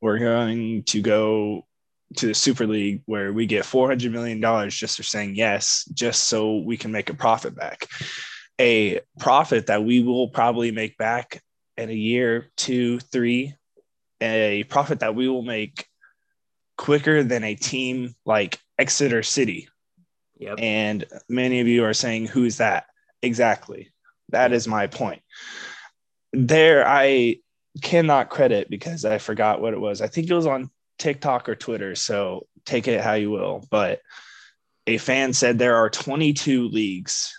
We're 0.00 0.18
going 0.18 0.84
to 0.84 1.02
go 1.02 1.66
to 2.16 2.26
the 2.26 2.34
Super 2.34 2.66
League 2.66 3.02
where 3.06 3.32
we 3.32 3.46
get 3.46 3.64
$400 3.64 4.10
million 4.10 4.70
just 4.70 4.96
for 4.96 5.02
saying 5.02 5.34
yes, 5.34 5.84
just 5.92 6.28
so 6.28 6.58
we 6.58 6.76
can 6.76 6.90
make 6.90 7.10
a 7.10 7.14
profit 7.14 7.54
back. 7.54 7.86
A 8.60 9.00
profit 9.18 9.68
that 9.68 9.82
we 9.82 10.02
will 10.02 10.28
probably 10.28 10.70
make 10.70 10.98
back 10.98 11.42
in 11.78 11.88
a 11.88 11.94
year, 11.94 12.50
two, 12.56 13.00
three, 13.00 13.54
a 14.20 14.64
profit 14.64 15.00
that 15.00 15.14
we 15.14 15.28
will 15.28 15.42
make 15.42 15.86
quicker 16.76 17.22
than 17.22 17.42
a 17.42 17.54
team 17.54 18.14
like 18.24 18.58
Exeter 18.78 19.22
City. 19.22 19.68
Yep. 20.38 20.56
And 20.58 21.04
many 21.28 21.60
of 21.60 21.68
you 21.68 21.84
are 21.84 21.94
saying, 21.94 22.26
who's 22.26 22.58
that? 22.58 22.84
Exactly. 23.22 23.90
That 24.30 24.52
is 24.52 24.68
my 24.68 24.86
point. 24.86 25.22
There, 26.32 26.86
I 26.86 27.36
cannot 27.82 28.30
credit 28.30 28.70
because 28.70 29.04
I 29.04 29.18
forgot 29.18 29.60
what 29.60 29.74
it 29.74 29.80
was. 29.80 30.00
I 30.00 30.06
think 30.06 30.28
it 30.28 30.34
was 30.34 30.46
on 30.46 30.70
TikTok 30.98 31.48
or 31.48 31.54
Twitter. 31.54 31.94
So 31.94 32.46
take 32.64 32.88
it 32.88 33.00
how 33.00 33.14
you 33.14 33.30
will. 33.30 33.66
But 33.70 34.00
a 34.86 34.98
fan 34.98 35.32
said 35.32 35.58
there 35.58 35.76
are 35.76 35.90
22 35.90 36.68
leagues, 36.68 37.36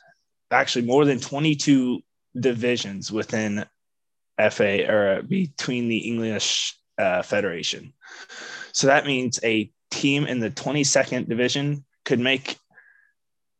actually 0.51 0.85
more 0.85 1.05
than 1.05 1.19
22 1.19 2.01
divisions 2.39 3.11
within 3.11 3.65
FA 4.49 4.91
or 4.91 5.21
between 5.23 5.87
the 5.87 5.97
English 5.97 6.77
uh, 6.97 7.21
Federation. 7.21 7.93
So 8.73 8.87
that 8.87 9.05
means 9.05 9.39
a 9.43 9.71
team 9.89 10.25
in 10.25 10.39
the 10.39 10.49
22nd 10.49 11.27
division 11.27 11.85
could 12.05 12.19
make 12.19 12.57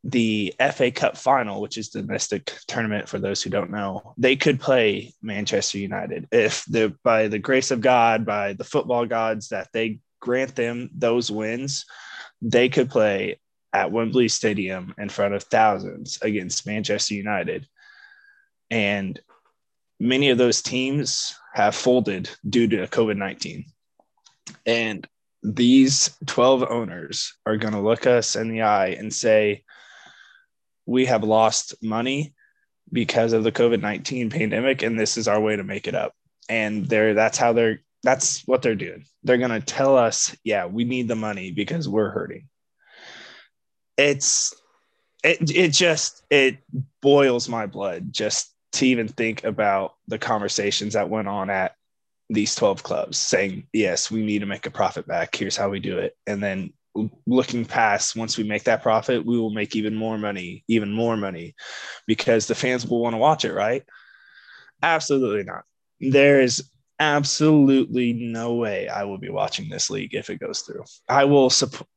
the 0.04 0.54
FA 0.74 0.90
Cup 0.90 1.16
final, 1.16 1.60
which 1.60 1.78
is 1.78 1.90
the 1.90 2.02
domestic 2.02 2.52
tournament 2.66 3.08
for 3.08 3.18
those 3.18 3.42
who 3.42 3.50
don't 3.50 3.70
know. 3.70 4.14
They 4.18 4.34
could 4.34 4.60
play 4.60 5.12
Manchester 5.22 5.78
United 5.78 6.26
if 6.32 6.64
the 6.64 6.96
by 7.04 7.28
the 7.28 7.38
grace 7.38 7.70
of 7.70 7.80
God, 7.80 8.26
by 8.26 8.54
the 8.54 8.64
football 8.64 9.06
gods 9.06 9.48
that 9.48 9.68
they 9.72 10.00
grant 10.20 10.56
them 10.56 10.90
those 10.92 11.30
wins, 11.30 11.84
they 12.40 12.68
could 12.68 12.90
play 12.90 13.38
at 13.72 13.90
Wembley 13.90 14.28
Stadium 14.28 14.94
in 14.98 15.08
front 15.08 15.34
of 15.34 15.44
thousands 15.44 16.18
against 16.22 16.66
Manchester 16.66 17.14
United. 17.14 17.66
And 18.70 19.20
many 19.98 20.30
of 20.30 20.38
those 20.38 20.62
teams 20.62 21.34
have 21.54 21.74
folded 21.74 22.30
due 22.48 22.68
to 22.68 22.86
COVID 22.86 23.16
19. 23.16 23.66
And 24.66 25.06
these 25.42 26.10
12 26.26 26.64
owners 26.68 27.34
are 27.46 27.56
going 27.56 27.74
to 27.74 27.80
look 27.80 28.06
us 28.06 28.36
in 28.36 28.48
the 28.48 28.62
eye 28.62 28.88
and 28.88 29.12
say, 29.12 29.64
We 30.86 31.06
have 31.06 31.24
lost 31.24 31.74
money 31.82 32.34
because 32.92 33.32
of 33.32 33.44
the 33.44 33.52
COVID 33.52 33.80
19 33.80 34.30
pandemic, 34.30 34.82
and 34.82 34.98
this 34.98 35.16
is 35.16 35.28
our 35.28 35.40
way 35.40 35.56
to 35.56 35.64
make 35.64 35.88
it 35.88 35.94
up. 35.94 36.14
And 36.48 36.86
they're 36.86 37.14
that's 37.14 37.38
how 37.38 37.52
they're 37.52 37.80
that's 38.02 38.42
what 38.46 38.62
they're 38.62 38.74
doing. 38.74 39.04
They're 39.22 39.38
going 39.38 39.50
to 39.50 39.60
tell 39.60 39.96
us, 39.96 40.36
yeah, 40.44 40.66
we 40.66 40.84
need 40.84 41.08
the 41.08 41.14
money 41.14 41.52
because 41.52 41.88
we're 41.88 42.10
hurting. 42.10 42.48
It's 43.96 44.54
it 45.22 45.50
it 45.50 45.68
just 45.72 46.22
it 46.30 46.58
boils 47.00 47.48
my 47.48 47.66
blood 47.66 48.12
just 48.12 48.54
to 48.72 48.86
even 48.86 49.08
think 49.08 49.44
about 49.44 49.94
the 50.08 50.18
conversations 50.18 50.94
that 50.94 51.10
went 51.10 51.28
on 51.28 51.50
at 51.50 51.76
these 52.30 52.54
12 52.54 52.82
clubs 52.82 53.18
saying, 53.18 53.66
yes, 53.72 54.10
we 54.10 54.24
need 54.24 54.38
to 54.38 54.46
make 54.46 54.66
a 54.66 54.70
profit 54.70 55.06
back. 55.06 55.36
Here's 55.36 55.56
how 55.56 55.68
we 55.68 55.80
do 55.80 55.98
it. 55.98 56.16
And 56.26 56.42
then 56.42 56.72
looking 57.26 57.64
past, 57.64 58.16
once 58.16 58.38
we 58.38 58.44
make 58.44 58.64
that 58.64 58.82
profit, 58.82 59.24
we 59.24 59.38
will 59.38 59.50
make 59.50 59.76
even 59.76 59.94
more 59.94 60.18
money, 60.18 60.64
even 60.68 60.92
more 60.92 61.16
money 61.16 61.54
because 62.06 62.46
the 62.46 62.54
fans 62.54 62.86
will 62.86 63.00
want 63.00 63.14
to 63.14 63.18
watch 63.18 63.44
it, 63.44 63.52
right? 63.52 63.84
Absolutely 64.82 65.44
not. 65.44 65.64
There 66.00 66.40
is 66.40 66.70
absolutely 66.98 68.12
no 68.12 68.54
way 68.54 68.88
I 68.88 69.04
will 69.04 69.18
be 69.18 69.30
watching 69.30 69.68
this 69.68 69.90
league 69.90 70.14
if 70.14 70.30
it 70.30 70.40
goes 70.40 70.60
through. 70.60 70.84
I 71.08 71.24
will 71.24 71.50
support. 71.50 71.88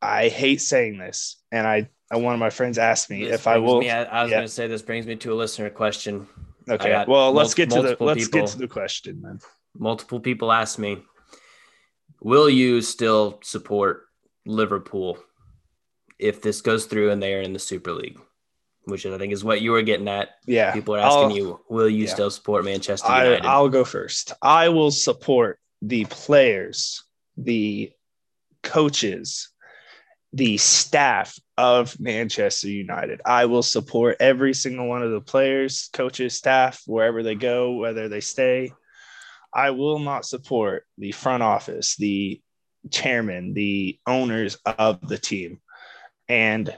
I, 0.00 0.28
hate 0.28 0.60
saying 0.60 0.98
this, 0.98 1.36
and 1.50 1.66
I, 1.66 1.88
I 2.10 2.16
one 2.16 2.34
of 2.34 2.40
my 2.40 2.50
friends 2.50 2.78
asked 2.78 3.10
me 3.10 3.24
this 3.24 3.34
if 3.34 3.46
I 3.46 3.58
will. 3.58 3.80
Me, 3.80 3.90
I, 3.90 4.04
I 4.04 4.22
was 4.22 4.30
yeah. 4.30 4.38
going 4.38 4.46
to 4.46 4.52
say 4.52 4.66
this 4.66 4.82
brings 4.82 5.06
me 5.06 5.16
to 5.16 5.32
a 5.32 5.36
listener 5.36 5.70
question. 5.70 6.28
Okay, 6.68 7.04
well, 7.08 7.32
let's 7.32 7.54
get 7.54 7.70
to 7.70 7.82
the 7.82 7.96
let's 8.00 8.24
people, 8.24 8.40
get 8.40 8.50
to 8.50 8.58
the 8.58 8.68
question 8.68 9.22
then. 9.22 9.40
Multiple 9.76 10.20
people 10.20 10.52
asked 10.52 10.78
me, 10.78 10.98
"Will 12.20 12.50
you 12.50 12.80
still 12.82 13.40
support 13.42 14.06
Liverpool 14.44 15.18
if 16.18 16.42
this 16.42 16.60
goes 16.60 16.86
through 16.86 17.10
and 17.10 17.22
they 17.22 17.34
are 17.34 17.40
in 17.40 17.52
the 17.52 17.58
Super 17.58 17.92
League?" 17.92 18.18
Which 18.84 19.04
I 19.04 19.18
think 19.18 19.32
is 19.32 19.44
what 19.44 19.60
you 19.60 19.72
were 19.72 19.82
getting 19.82 20.08
at. 20.08 20.30
Yeah, 20.46 20.72
people 20.72 20.94
are 20.94 21.00
asking 21.00 21.22
I'll, 21.22 21.36
you, 21.36 21.60
"Will 21.68 21.88
you 21.88 22.04
yeah. 22.04 22.14
still 22.14 22.30
support 22.30 22.64
Manchester 22.64 23.08
United?" 23.08 23.44
I, 23.44 23.52
I'll 23.52 23.68
go 23.68 23.84
first. 23.84 24.32
I 24.42 24.68
will 24.68 24.90
support 24.90 25.58
the 25.82 26.04
players, 26.06 27.04
the 27.36 27.92
coaches, 28.62 29.50
the 30.32 30.56
staff 30.58 31.38
of 31.56 31.98
Manchester 31.98 32.68
United. 32.68 33.20
I 33.24 33.46
will 33.46 33.62
support 33.62 34.18
every 34.20 34.54
single 34.54 34.86
one 34.86 35.02
of 35.02 35.10
the 35.10 35.20
players, 35.20 35.88
coaches, 35.92 36.36
staff, 36.36 36.82
wherever 36.86 37.22
they 37.22 37.34
go, 37.34 37.72
whether 37.72 38.08
they 38.08 38.20
stay. 38.20 38.72
I 39.52 39.70
will 39.70 39.98
not 39.98 40.26
support 40.26 40.84
the 40.98 41.12
front 41.12 41.42
office, 41.42 41.96
the 41.96 42.40
chairman, 42.90 43.54
the 43.54 43.98
owners 44.06 44.58
of 44.66 45.06
the 45.06 45.18
team. 45.18 45.60
And 46.28 46.76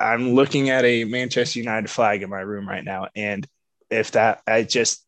I'm 0.00 0.34
looking 0.34 0.70
at 0.70 0.84
a 0.84 1.04
Manchester 1.04 1.60
United 1.60 1.88
flag 1.88 2.22
in 2.22 2.30
my 2.30 2.40
room 2.40 2.68
right 2.68 2.84
now. 2.84 3.08
And 3.14 3.46
if 3.88 4.12
that, 4.12 4.40
I 4.46 4.64
just, 4.64 5.06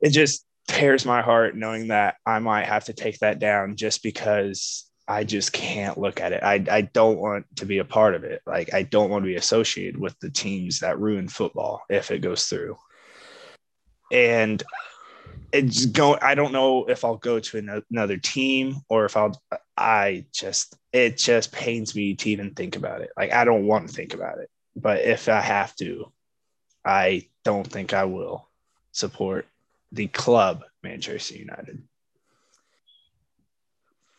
it 0.00 0.10
just 0.10 0.44
tears 0.68 1.06
my 1.06 1.22
heart 1.22 1.56
knowing 1.56 1.88
that 1.88 2.16
I 2.26 2.38
might 2.38 2.66
have 2.66 2.84
to 2.84 2.92
take 2.92 3.18
that 3.20 3.38
down 3.38 3.76
just 3.76 4.02
because 4.02 4.89
I 5.10 5.24
just 5.24 5.52
can't 5.52 5.98
look 5.98 6.20
at 6.20 6.32
it. 6.32 6.44
I, 6.44 6.64
I 6.70 6.82
don't 6.82 7.18
want 7.18 7.44
to 7.56 7.66
be 7.66 7.78
a 7.78 7.84
part 7.84 8.14
of 8.14 8.22
it. 8.22 8.42
Like 8.46 8.72
I 8.72 8.84
don't 8.84 9.10
want 9.10 9.24
to 9.24 9.28
be 9.28 9.34
associated 9.34 9.98
with 9.98 10.16
the 10.20 10.30
teams 10.30 10.78
that 10.80 11.00
ruin 11.00 11.26
football 11.26 11.82
if 11.88 12.12
it 12.12 12.20
goes 12.20 12.44
through. 12.44 12.78
And 14.12 14.62
it's 15.52 15.86
going. 15.86 16.20
I 16.22 16.36
don't 16.36 16.52
know 16.52 16.84
if 16.84 17.04
I'll 17.04 17.16
go 17.16 17.40
to 17.40 17.82
another 17.90 18.18
team 18.18 18.76
or 18.88 19.04
if 19.04 19.16
I'll. 19.16 19.40
I 19.76 20.26
just 20.32 20.76
it 20.92 21.18
just 21.18 21.50
pains 21.50 21.96
me 21.96 22.14
to 22.14 22.30
even 22.30 22.54
think 22.54 22.76
about 22.76 23.00
it. 23.00 23.10
Like 23.16 23.32
I 23.32 23.44
don't 23.44 23.66
want 23.66 23.88
to 23.88 23.94
think 23.94 24.14
about 24.14 24.38
it, 24.38 24.48
but 24.76 25.00
if 25.00 25.28
I 25.28 25.40
have 25.40 25.74
to, 25.76 26.12
I 26.84 27.26
don't 27.44 27.66
think 27.66 27.92
I 27.92 28.04
will 28.04 28.48
support 28.92 29.46
the 29.90 30.06
club 30.06 30.62
Manchester 30.84 31.36
United. 31.36 31.82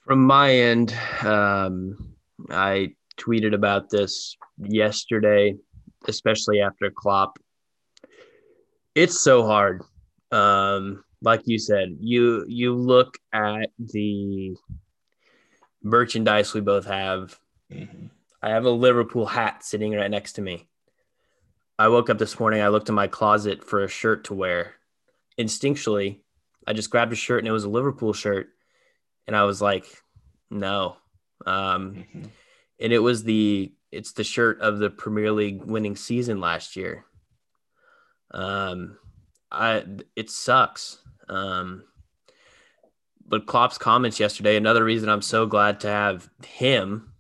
From 0.02 0.26
my 0.26 0.54
end, 0.54 0.95
um, 1.22 2.16
I 2.49 2.95
tweeted 3.18 3.54
about 3.54 3.89
this 3.89 4.36
yesterday, 4.58 5.56
especially 6.08 6.62
after 6.62 6.89
Klopp. 6.89 7.38
It's 8.95 9.22
so 9.22 9.45
hard. 9.45 9.84
Um, 10.32 11.04
like 11.22 11.41
you 11.45 11.60
said, 11.60 11.97
you 11.99 12.45
you 12.47 12.74
look 12.76 13.18
at 13.32 13.70
the 13.78 14.56
merchandise 15.84 16.54
we 16.54 16.62
both 16.62 16.86
have. 16.86 17.38
Mm-hmm. 17.72 18.08
I 18.41 18.49
have 18.49 18.66
a 18.66 18.72
Liverpool 18.72 19.28
hat 19.28 19.64
sitting 19.64 19.93
right 19.93 20.10
next 20.10 20.34
to 20.34 20.41
me. 20.41 20.68
I 21.78 21.88
woke 21.88 22.10
up 22.10 22.18
this 22.18 22.39
morning, 22.39 22.62
I 22.62 22.68
looked 22.68 22.89
in 22.89 22.95
my 22.95 23.08
closet 23.08 23.64
for 23.64 23.84
a 23.84 23.88
shirt 23.88 24.26
to 24.26 24.34
wear. 24.34 24.76
Instinctually, 25.39 26.20
I 26.68 26.74
just 26.74 26.89
grabbed 26.89 27.14
a 27.14 27.16
shirt 27.16 27.39
and 27.39 27.47
it 27.47 27.52
was 27.52 27.64
a 27.64 27.70
Liverpool 27.70 28.14
shirt. 28.14 28.49
And 29.32 29.38
I 29.38 29.46
was 29.46 29.62
like, 29.62 29.86
no. 30.50 30.98
Um, 31.46 31.96
mm-hmm. 31.96 32.24
And 32.82 32.92
it 32.92 33.00
was 33.00 33.24
the 33.24 33.72
it's 33.90 34.12
the 34.12 34.26
shirt 34.26 34.60
of 34.60 34.80
the 34.80 34.90
Premier 34.90 35.32
League 35.32 35.64
winning 35.64 35.96
season 35.96 36.42
last 36.42 36.76
year. 36.76 37.06
Um, 38.32 38.98
I 39.50 39.86
it 40.18 40.30
sucks. 40.30 40.98
Um, 41.30 41.86
but 43.26 43.46
Klopp's 43.46 43.78
comments 43.78 44.20
yesterday, 44.20 44.58
another 44.58 44.84
reason 44.84 45.08
I'm 45.08 45.22
so 45.22 45.46
glad 45.46 45.80
to 45.80 45.88
have 45.88 46.30
him. 46.46 47.14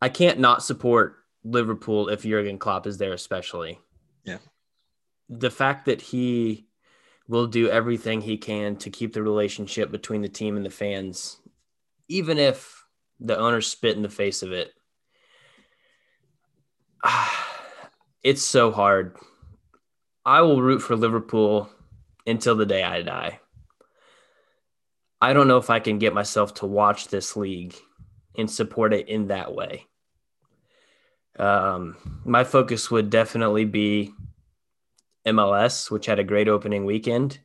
I 0.00 0.08
can't 0.08 0.38
not 0.38 0.62
support 0.62 1.16
Liverpool 1.42 2.10
if 2.10 2.22
Jurgen 2.22 2.60
Klopp 2.60 2.86
is 2.86 2.98
there, 2.98 3.12
especially. 3.12 3.80
Yeah. 4.22 4.38
The 5.28 5.50
fact 5.50 5.86
that 5.86 6.00
he 6.00 6.67
will 7.28 7.46
do 7.46 7.68
everything 7.68 8.20
he 8.22 8.36
can 8.36 8.76
to 8.76 8.90
keep 8.90 9.12
the 9.12 9.22
relationship 9.22 9.90
between 9.90 10.22
the 10.22 10.28
team 10.28 10.56
and 10.56 10.64
the 10.64 10.70
fans, 10.70 11.38
even 12.08 12.38
if 12.38 12.84
the 13.20 13.38
owners 13.38 13.66
spit 13.66 13.96
in 13.96 14.02
the 14.02 14.08
face 14.08 14.42
of 14.42 14.52
it. 14.52 14.72
It's 18.24 18.42
so 18.42 18.72
hard. 18.72 19.16
I 20.26 20.40
will 20.42 20.60
root 20.60 20.80
for 20.80 20.96
Liverpool 20.96 21.70
until 22.26 22.56
the 22.56 22.66
day 22.66 22.82
I 22.82 23.02
die. 23.02 23.40
I 25.20 25.32
don't 25.32 25.46
know 25.46 25.56
if 25.56 25.70
I 25.70 25.78
can 25.78 25.98
get 25.98 26.12
myself 26.12 26.54
to 26.54 26.66
watch 26.66 27.08
this 27.08 27.36
league 27.36 27.76
and 28.36 28.50
support 28.50 28.92
it 28.92 29.08
in 29.08 29.28
that 29.28 29.54
way. 29.54 29.86
Um, 31.38 31.96
my 32.24 32.42
focus 32.42 32.90
would 32.90 33.08
definitely 33.08 33.64
be 33.64 34.12
MLS, 35.34 35.90
which 35.90 36.06
had 36.06 36.18
a 36.18 36.24
great 36.24 36.48
opening 36.48 36.84
weekend. 36.84 37.38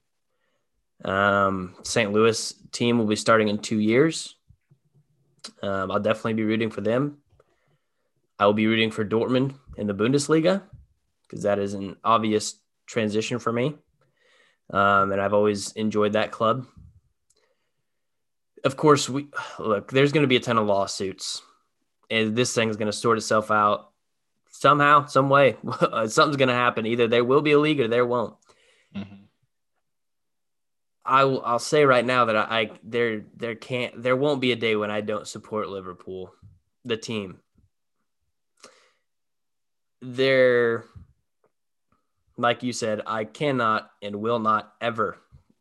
Um, 1.03 1.75
St. 1.83 2.11
Louis 2.11 2.53
team 2.71 2.97
will 2.97 3.05
be 3.05 3.15
starting 3.15 3.49
in 3.49 3.59
two 3.59 3.79
years. 3.79 4.35
Um, 5.61 5.91
I'll 5.91 5.99
definitely 5.99 6.33
be 6.33 6.43
rooting 6.43 6.69
for 6.69 6.81
them. 6.81 7.17
I 8.39 8.45
will 8.45 8.53
be 8.53 8.67
rooting 8.67 8.91
for 8.91 9.05
Dortmund 9.05 9.55
in 9.77 9.87
the 9.87 9.93
Bundesliga 9.93 10.63
because 11.23 11.43
that 11.43 11.59
is 11.59 11.73
an 11.73 11.97
obvious 12.03 12.55
transition 12.85 13.39
for 13.39 13.51
me. 13.51 13.75
Um, 14.69 15.11
and 15.11 15.21
I've 15.21 15.33
always 15.33 15.71
enjoyed 15.73 16.13
that 16.13 16.31
club. 16.31 16.65
Of 18.63 18.77
course, 18.77 19.09
we 19.09 19.27
look, 19.59 19.91
there's 19.91 20.13
going 20.13 20.23
to 20.23 20.27
be 20.27 20.37
a 20.37 20.39
ton 20.39 20.57
of 20.57 20.65
lawsuits 20.67 21.41
and 22.09 22.35
this 22.35 22.53
thing 22.53 22.69
is 22.69 22.77
going 22.77 22.91
to 22.91 22.97
sort 22.97 23.17
itself 23.17 23.51
out 23.51 23.91
somehow, 24.63 25.05
some 25.07 25.27
way. 25.27 25.57
Something's 26.07 26.37
going 26.37 26.47
to 26.47 26.53
happen. 26.53 26.85
Either 26.85 27.05
there 27.05 27.25
will 27.25 27.41
be 27.41 27.51
a 27.51 27.59
league 27.59 27.81
or 27.81 27.89
there 27.89 28.05
won't. 28.05 28.33
Mm-hmm. 28.95 29.25
I 31.05 31.25
will, 31.25 31.43
I'll 31.43 31.59
say 31.59 31.83
right 31.83 32.05
now 32.05 32.25
that 32.25 32.37
I, 32.37 32.59
I 32.61 32.71
there 32.81 33.25
there 33.35 33.55
can't 33.55 34.01
there 34.01 34.15
won't 34.15 34.39
be 34.39 34.53
a 34.53 34.55
day 34.55 34.77
when 34.77 34.89
I 34.89 35.01
don't 35.01 35.27
support 35.27 35.67
Liverpool, 35.67 36.33
the 36.85 36.95
team. 36.95 37.39
There, 40.01 40.85
like 42.37 42.63
you 42.63 42.71
said, 42.71 43.01
I 43.05 43.25
cannot 43.25 43.91
and 44.01 44.15
will 44.15 44.39
not 44.39 44.73
ever, 44.79 45.17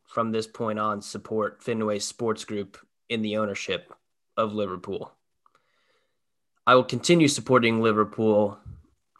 from 0.07 0.31
this 0.31 0.47
point 0.47 0.79
on, 0.79 1.03
support 1.03 1.61
Fenway 1.61 1.99
Sports 1.99 2.45
Group 2.45 2.79
in 3.09 3.23
the 3.23 3.39
ownership 3.39 3.93
of 4.37 4.55
Liverpool. 4.55 5.13
I 6.69 6.77
will 6.77 6.85
continue 6.85 7.27
supporting 7.27 7.83
Liverpool 7.83 8.59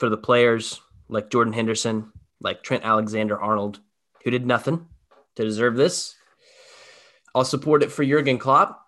for 0.03 0.09
the 0.09 0.17
players 0.17 0.81
like 1.09 1.31
Jordan 1.31 1.53
Henderson, 1.53 2.11
like 2.41 2.65
Trent 2.65 2.83
Alexander 2.83 3.41
Arnold, 3.41 3.79
who 4.25 4.33
did 4.33 4.45
nothing 4.45 4.89
to 5.37 5.45
deserve 5.45 5.77
this. 5.77 6.17
I'll 7.37 7.45
support 7.45 7.85
it 7.85 7.93
for 7.93 8.05
Jurgen 8.05 8.37
Klopp, 8.37 8.85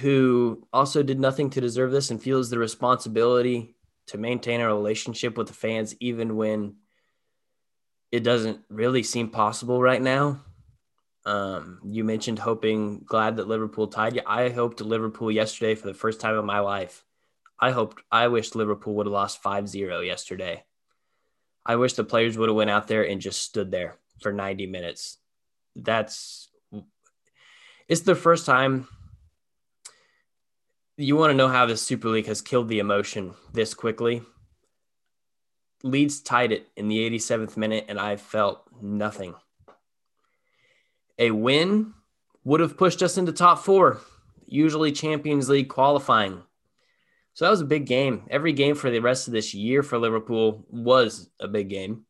who 0.00 0.66
also 0.72 1.04
did 1.04 1.20
nothing 1.20 1.50
to 1.50 1.60
deserve 1.60 1.92
this 1.92 2.10
and 2.10 2.20
feels 2.20 2.50
the 2.50 2.58
responsibility 2.58 3.76
to 4.08 4.18
maintain 4.18 4.60
a 4.60 4.66
relationship 4.66 5.38
with 5.38 5.46
the 5.46 5.54
fans, 5.54 5.94
even 6.00 6.34
when 6.34 6.74
it 8.10 8.24
doesn't 8.24 8.58
really 8.68 9.04
seem 9.04 9.28
possible 9.28 9.80
right 9.80 10.02
now. 10.02 10.40
Um, 11.24 11.78
you 11.84 12.02
mentioned 12.02 12.40
hoping, 12.40 13.04
glad 13.06 13.36
that 13.36 13.46
Liverpool 13.46 13.86
tied 13.86 14.16
you. 14.16 14.22
I 14.26 14.48
hoped 14.48 14.80
Liverpool 14.80 15.30
yesterday 15.30 15.76
for 15.76 15.86
the 15.86 15.94
first 15.94 16.20
time 16.20 16.36
in 16.36 16.44
my 16.44 16.58
life 16.58 17.04
I 17.60 17.72
hoped 17.72 18.02
I 18.10 18.28
wished 18.28 18.56
Liverpool 18.56 18.94
would 18.94 19.06
have 19.06 19.12
lost 19.12 19.42
5-0 19.42 20.06
yesterday. 20.06 20.64
I 21.64 21.76
wish 21.76 21.92
the 21.92 22.04
players 22.04 22.38
would 22.38 22.48
have 22.48 22.56
went 22.56 22.70
out 22.70 22.88
there 22.88 23.06
and 23.06 23.20
just 23.20 23.42
stood 23.42 23.70
there 23.70 23.96
for 24.20 24.32
90 24.32 24.66
minutes. 24.66 25.18
That's 25.76 26.48
it's 27.88 28.02
the 28.02 28.14
first 28.14 28.46
time 28.46 28.88
you 30.96 31.16
want 31.16 31.30
to 31.30 31.36
know 31.36 31.48
how 31.48 31.66
the 31.66 31.76
Super 31.76 32.08
League 32.08 32.26
has 32.26 32.42
killed 32.42 32.68
the 32.68 32.78
emotion 32.78 33.34
this 33.52 33.74
quickly. 33.74 34.22
Leeds 35.82 36.20
tied 36.20 36.52
it 36.52 36.68
in 36.76 36.88
the 36.88 36.98
87th 37.10 37.56
minute, 37.56 37.86
and 37.88 37.98
I 37.98 38.16
felt 38.16 38.64
nothing. 38.82 39.34
A 41.18 41.30
win 41.30 41.94
would 42.44 42.60
have 42.60 42.76
pushed 42.76 43.02
us 43.02 43.16
into 43.16 43.32
top 43.32 43.64
four, 43.64 44.00
usually 44.46 44.92
Champions 44.92 45.48
League 45.48 45.68
qualifying. 45.68 46.42
So 47.40 47.46
that 47.46 47.52
was 47.52 47.62
a 47.62 47.64
big 47.64 47.86
game. 47.86 48.24
Every 48.28 48.52
game 48.52 48.74
for 48.74 48.90
the 48.90 48.98
rest 48.98 49.26
of 49.26 49.32
this 49.32 49.54
year 49.54 49.82
for 49.82 49.96
Liverpool 49.96 50.66
was 50.68 51.30
a 51.40 51.48
big 51.48 51.70
game. 51.70 52.04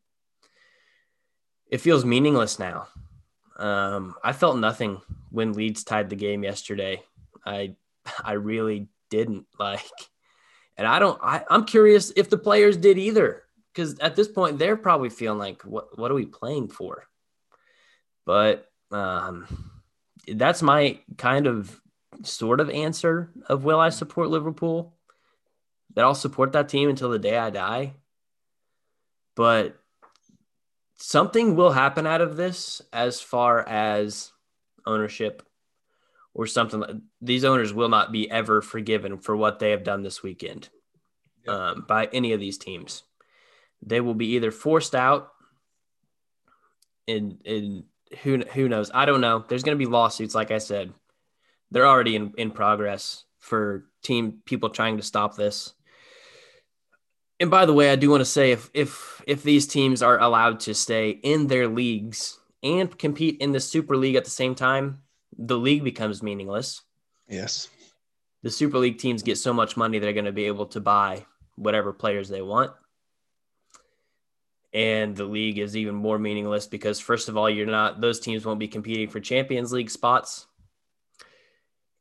It 1.67 1.79
feels 1.79 2.03
meaningless 2.03 2.59
now. 2.59 2.89
Um, 3.55 4.15
I 4.21 4.33
felt 4.33 4.57
nothing 4.57 4.99
when 5.29 5.53
Leeds 5.53 5.85
tied 5.85 6.09
the 6.09 6.17
game 6.17 6.43
yesterday. 6.43 7.01
I 7.45 7.77
I 8.21 8.33
really 8.33 8.89
didn't 9.09 9.45
like, 9.57 9.89
and 10.75 10.85
I 10.85 10.99
don't. 10.99 11.17
I, 11.23 11.45
I'm 11.49 11.63
curious 11.63 12.11
if 12.17 12.29
the 12.29 12.37
players 12.37 12.75
did 12.75 12.97
either, 12.97 13.43
because 13.73 13.99
at 13.99 14.17
this 14.17 14.27
point 14.27 14.59
they're 14.59 14.75
probably 14.75 15.09
feeling 15.09 15.39
like, 15.39 15.61
what 15.61 15.97
What 15.97 16.11
are 16.11 16.15
we 16.15 16.25
playing 16.25 16.67
for? 16.67 17.05
But 18.25 18.69
um, 18.91 19.47
that's 20.27 20.61
my 20.61 20.99
kind 21.17 21.47
of 21.47 21.79
sort 22.23 22.59
of 22.59 22.69
answer 22.69 23.31
of 23.47 23.63
will 23.63 23.79
I 23.79 23.91
support 23.91 24.29
Liverpool? 24.29 24.97
That 25.95 26.03
I'll 26.03 26.15
support 26.15 26.53
that 26.53 26.69
team 26.69 26.89
until 26.89 27.09
the 27.09 27.19
day 27.19 27.37
I 27.37 27.49
die. 27.49 27.93
But 29.35 29.77
something 30.95 31.55
will 31.55 31.71
happen 31.71 32.05
out 32.05 32.21
of 32.21 32.37
this 32.37 32.81
as 32.93 33.21
far 33.21 33.67
as 33.67 34.31
ownership 34.85 35.43
or 36.33 36.45
something. 36.47 37.01
These 37.21 37.45
owners 37.45 37.73
will 37.73 37.89
not 37.89 38.11
be 38.11 38.29
ever 38.29 38.61
forgiven 38.61 39.17
for 39.17 39.35
what 39.35 39.59
they 39.59 39.71
have 39.71 39.83
done 39.83 40.03
this 40.03 40.23
weekend 40.23 40.69
um, 41.47 41.85
by 41.87 42.07
any 42.13 42.33
of 42.33 42.39
these 42.39 42.57
teams. 42.57 43.03
They 43.81 44.01
will 44.01 44.13
be 44.13 44.35
either 44.35 44.51
forced 44.51 44.93
out 44.93 45.31
and, 47.07 47.41
and 47.45 47.83
who, 48.21 48.39
who 48.53 48.69
knows? 48.69 48.91
I 48.93 49.05
don't 49.05 49.21
know. 49.21 49.43
There's 49.47 49.63
going 49.63 49.77
to 49.77 49.83
be 49.83 49.89
lawsuits, 49.89 50.35
like 50.35 50.51
I 50.51 50.59
said. 50.59 50.93
They're 51.71 51.87
already 51.87 52.15
in, 52.15 52.33
in 52.37 52.51
progress 52.51 53.23
for 53.39 53.85
team 54.03 54.41
people 54.45 54.69
trying 54.69 54.97
to 54.97 55.03
stop 55.03 55.35
this. 55.35 55.73
And 57.41 57.49
by 57.49 57.65
the 57.65 57.73
way, 57.73 57.89
I 57.89 57.95
do 57.95 58.11
want 58.11 58.21
to 58.21 58.25
say 58.25 58.51
if 58.51 58.69
if 58.71 59.19
if 59.25 59.41
these 59.41 59.65
teams 59.65 60.03
are 60.03 60.19
allowed 60.19 60.59
to 60.61 60.75
stay 60.75 61.09
in 61.09 61.47
their 61.47 61.67
leagues 61.67 62.39
and 62.61 62.95
compete 62.99 63.41
in 63.41 63.51
the 63.51 63.59
Super 63.59 63.97
League 63.97 64.15
at 64.15 64.25
the 64.25 64.29
same 64.29 64.53
time, 64.53 65.01
the 65.35 65.57
league 65.57 65.83
becomes 65.83 66.21
meaningless. 66.21 66.83
Yes. 67.27 67.67
The 68.43 68.51
Super 68.51 68.77
League 68.77 68.99
teams 68.99 69.23
get 69.23 69.39
so 69.39 69.53
much 69.53 69.75
money 69.75 69.97
they're 69.97 70.13
going 70.13 70.25
to 70.25 70.31
be 70.31 70.45
able 70.45 70.67
to 70.67 70.79
buy 70.79 71.25
whatever 71.55 71.91
players 71.91 72.29
they 72.29 72.43
want. 72.43 72.73
And 74.71 75.15
the 75.15 75.25
league 75.25 75.57
is 75.57 75.75
even 75.75 75.95
more 75.95 76.19
meaningless 76.19 76.67
because 76.67 76.99
first 76.99 77.27
of 77.27 77.37
all, 77.37 77.49
you're 77.49 77.65
not 77.65 78.01
those 78.01 78.19
teams 78.19 78.45
won't 78.45 78.59
be 78.59 78.67
competing 78.67 79.09
for 79.09 79.19
Champions 79.19 79.73
League 79.73 79.89
spots. 79.89 80.45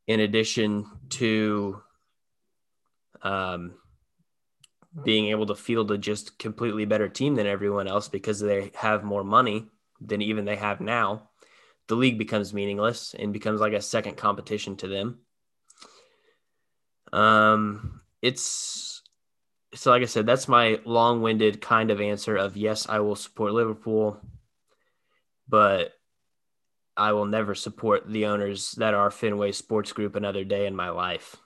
In 0.06 0.20
addition 0.20 0.84
to 1.10 1.82
um, 3.22 3.79
being 5.04 5.28
able 5.28 5.46
to 5.46 5.54
field 5.54 5.90
a 5.90 5.98
just 5.98 6.38
completely 6.38 6.84
better 6.84 7.08
team 7.08 7.36
than 7.36 7.46
everyone 7.46 7.86
else 7.86 8.08
because 8.08 8.40
they 8.40 8.70
have 8.74 9.04
more 9.04 9.24
money 9.24 9.66
than 10.00 10.20
even 10.22 10.44
they 10.44 10.56
have 10.56 10.80
now, 10.80 11.28
the 11.88 11.94
league 11.94 12.18
becomes 12.18 12.54
meaningless 12.54 13.14
and 13.18 13.32
becomes 13.32 13.60
like 13.60 13.72
a 13.72 13.82
second 13.82 14.16
competition 14.16 14.76
to 14.76 14.88
them. 14.88 15.18
Um, 17.12 18.00
it's 18.22 19.02
so 19.74 19.90
like 19.90 20.02
I 20.02 20.06
said, 20.06 20.26
that's 20.26 20.48
my 20.48 20.80
long-winded 20.84 21.60
kind 21.60 21.90
of 21.90 22.00
answer 22.00 22.36
of 22.36 22.56
yes, 22.56 22.88
I 22.88 23.00
will 23.00 23.16
support 23.16 23.52
Liverpool, 23.52 24.20
but 25.48 25.92
I 26.96 27.12
will 27.12 27.26
never 27.26 27.54
support 27.54 28.08
the 28.08 28.26
owners 28.26 28.72
that 28.72 28.94
are 28.94 29.10
Fenway 29.10 29.52
Sports 29.52 29.92
Group 29.92 30.16
another 30.16 30.44
day 30.44 30.66
in 30.66 30.74
my 30.74 30.90
life. 30.90 31.36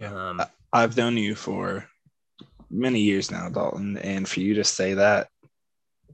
Yeah. 0.00 0.12
Um, 0.14 0.42
I've 0.72 0.96
known 0.96 1.16
you 1.16 1.34
for 1.34 1.88
many 2.72 3.00
years 3.00 3.30
now, 3.30 3.48
Dalton, 3.48 3.98
and 3.98 4.28
for 4.28 4.40
you 4.40 4.54
to 4.54 4.64
say 4.64 4.94
that 4.94 5.28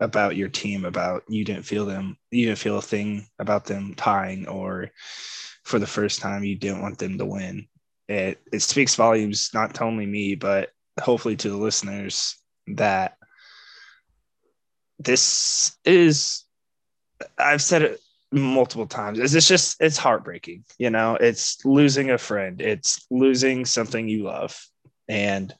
about 0.00 0.36
your 0.36 0.48
team, 0.48 0.84
about 0.84 1.24
you 1.28 1.44
didn't 1.44 1.64
feel 1.64 1.86
them, 1.86 2.16
you 2.30 2.46
didn't 2.46 2.58
feel 2.58 2.78
a 2.78 2.82
thing 2.82 3.26
about 3.38 3.64
them 3.64 3.94
tying, 3.94 4.46
or 4.46 4.90
for 5.64 5.78
the 5.78 5.86
first 5.86 6.20
time 6.20 6.44
you 6.44 6.56
didn't 6.56 6.82
want 6.82 6.98
them 6.98 7.18
to 7.18 7.24
win. 7.24 7.66
It 8.08 8.40
it 8.52 8.60
speaks 8.60 8.94
volumes, 8.94 9.50
not 9.54 9.74
to 9.74 9.84
only 9.84 10.06
me, 10.06 10.34
but 10.34 10.70
hopefully 11.00 11.36
to 11.36 11.50
the 11.50 11.56
listeners 11.56 12.36
that 12.68 13.16
this 14.98 15.76
is 15.84 16.44
I've 17.38 17.62
said 17.62 17.82
it 17.82 18.00
multiple 18.30 18.86
times 18.86 19.18
is 19.18 19.34
It's 19.34 19.48
just 19.48 19.80
it's 19.80 19.96
heartbreaking, 19.96 20.64
you 20.78 20.90
know. 20.90 21.16
It's 21.16 21.64
losing 21.64 22.10
a 22.10 22.18
friend. 22.18 22.60
It's 22.60 23.06
losing 23.10 23.64
something 23.64 24.08
you 24.08 24.24
love. 24.24 24.60
And 25.08 25.54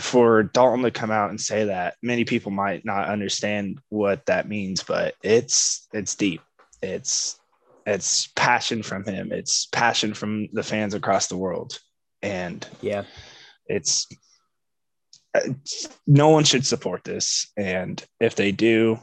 for 0.00 0.42
Dalton 0.44 0.82
to 0.82 0.90
come 0.90 1.10
out 1.10 1.30
and 1.30 1.40
say 1.40 1.64
that, 1.64 1.96
many 2.02 2.24
people 2.24 2.50
might 2.50 2.84
not 2.84 3.08
understand 3.08 3.80
what 3.88 4.26
that 4.26 4.48
means, 4.48 4.82
but 4.82 5.14
it's 5.22 5.88
it's 5.92 6.14
deep. 6.14 6.42
It's 6.82 7.38
it's 7.86 8.28
passion 8.34 8.82
from 8.82 9.04
him. 9.04 9.32
It's 9.32 9.66
passion 9.66 10.14
from 10.14 10.48
the 10.52 10.62
fans 10.62 10.94
across 10.94 11.28
the 11.28 11.36
world. 11.36 11.78
And 12.22 12.66
yeah, 12.80 13.04
it's 13.66 14.06
no 16.06 16.30
one 16.30 16.44
should 16.44 16.66
support 16.66 17.04
this 17.04 17.50
and 17.56 18.02
if 18.20 18.34
they 18.36 18.52
do 18.52 18.98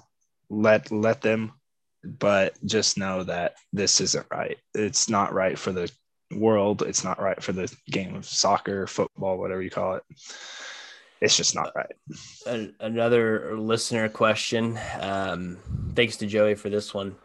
let 0.49 0.91
let 0.91 1.21
them 1.21 1.51
but 2.03 2.53
just 2.65 2.97
know 2.97 3.23
that 3.23 3.55
this 3.71 4.01
isn't 4.01 4.25
right 4.31 4.57
it's 4.73 5.09
not 5.09 5.33
right 5.33 5.57
for 5.57 5.71
the 5.71 5.89
world 6.31 6.81
it's 6.81 7.03
not 7.03 7.21
right 7.21 7.41
for 7.41 7.51
the 7.51 7.71
game 7.91 8.15
of 8.15 8.25
soccer 8.25 8.87
football 8.87 9.37
whatever 9.37 9.61
you 9.61 9.69
call 9.69 9.95
it 9.95 10.03
it's 11.23 11.37
just 11.37 11.55
not 11.55 11.71
right 11.75 12.69
another 12.79 13.57
listener 13.57 14.09
question 14.09 14.77
um, 14.99 15.57
thanks 15.95 16.17
to 16.17 16.27
joey 16.27 16.55
for 16.55 16.69
this 16.69 16.93
one 16.93 17.15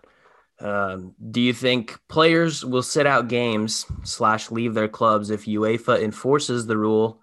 um, 0.61 1.15
do 1.31 1.41
you 1.41 1.53
think 1.53 1.99
players 2.09 2.65
will 2.65 2.83
sit 2.83 3.07
out 3.07 3.29
games 3.29 3.85
slash 4.05 4.51
leave 4.51 4.75
their 4.75 4.89
clubs 4.89 5.31
if 5.31 5.45
uefa 5.45 6.03
enforces 6.03 6.67
the 6.67 6.77
rule 6.77 7.21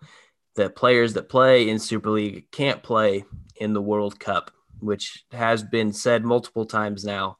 that 0.56 0.76
players 0.76 1.14
that 1.14 1.30
play 1.30 1.70
in 1.70 1.80
Super 1.80 2.10
League 2.10 2.50
can't 2.52 2.82
play 2.82 3.26
in 3.58 3.74
the 3.74 3.82
World 3.82 4.20
Cup, 4.20 4.52
which 4.80 5.26
has 5.32 5.64
been 5.64 5.94
said 5.94 6.24
multiple 6.24 6.66
times 6.66 7.04
now 7.04 7.38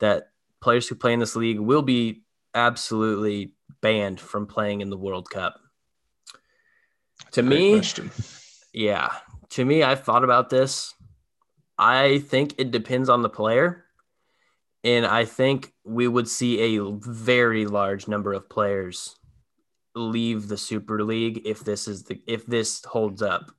that 0.00 0.30
players 0.60 0.88
who 0.88 0.94
play 0.94 1.12
in 1.12 1.20
this 1.20 1.36
league 1.36 1.58
will 1.58 1.82
be 1.82 2.22
absolutely 2.54 3.54
banned 3.80 4.20
from 4.20 4.46
playing 4.46 4.80
in 4.80 4.90
the 4.90 4.96
World 4.96 5.30
Cup. 5.30 5.60
To 7.32 7.42
me, 7.42 7.76
question. 7.76 8.10
Yeah, 8.72 9.10
to 9.50 9.64
me, 9.64 9.82
I've 9.82 10.04
thought 10.04 10.24
about 10.24 10.50
this. 10.50 10.94
I 11.78 12.18
think 12.18 12.54
it 12.58 12.70
depends 12.70 13.08
on 13.08 13.22
the 13.22 13.28
player. 13.28 13.84
And 14.84 15.06
I 15.06 15.24
think 15.24 15.72
we 15.84 16.06
would 16.06 16.28
see 16.28 16.76
a 16.76 16.92
very 16.92 17.66
large 17.66 18.08
number 18.08 18.32
of 18.32 18.48
players 18.48 19.16
leave 19.94 20.48
the 20.48 20.56
Super 20.56 21.02
League 21.02 21.42
if 21.44 21.64
this 21.64 21.88
is 21.88 22.04
the 22.04 22.20
if 22.26 22.46
this 22.46 22.84
holds 22.84 23.20
up. 23.20 23.50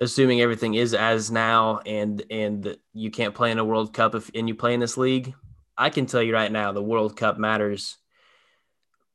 Assuming 0.00 0.40
everything 0.40 0.74
is 0.74 0.94
as 0.94 1.30
now 1.30 1.80
and 1.86 2.22
and 2.30 2.76
you 2.92 3.10
can't 3.10 3.34
play 3.34 3.50
in 3.50 3.58
a 3.58 3.64
World 3.64 3.94
Cup 3.94 4.14
if 4.14 4.30
and 4.34 4.48
you 4.48 4.54
play 4.54 4.74
in 4.74 4.80
this 4.80 4.96
league, 4.96 5.34
I 5.76 5.90
can 5.90 6.06
tell 6.06 6.22
you 6.22 6.34
right 6.34 6.52
now 6.52 6.72
the 6.72 6.82
World 6.82 7.16
Cup 7.16 7.38
matters 7.38 7.96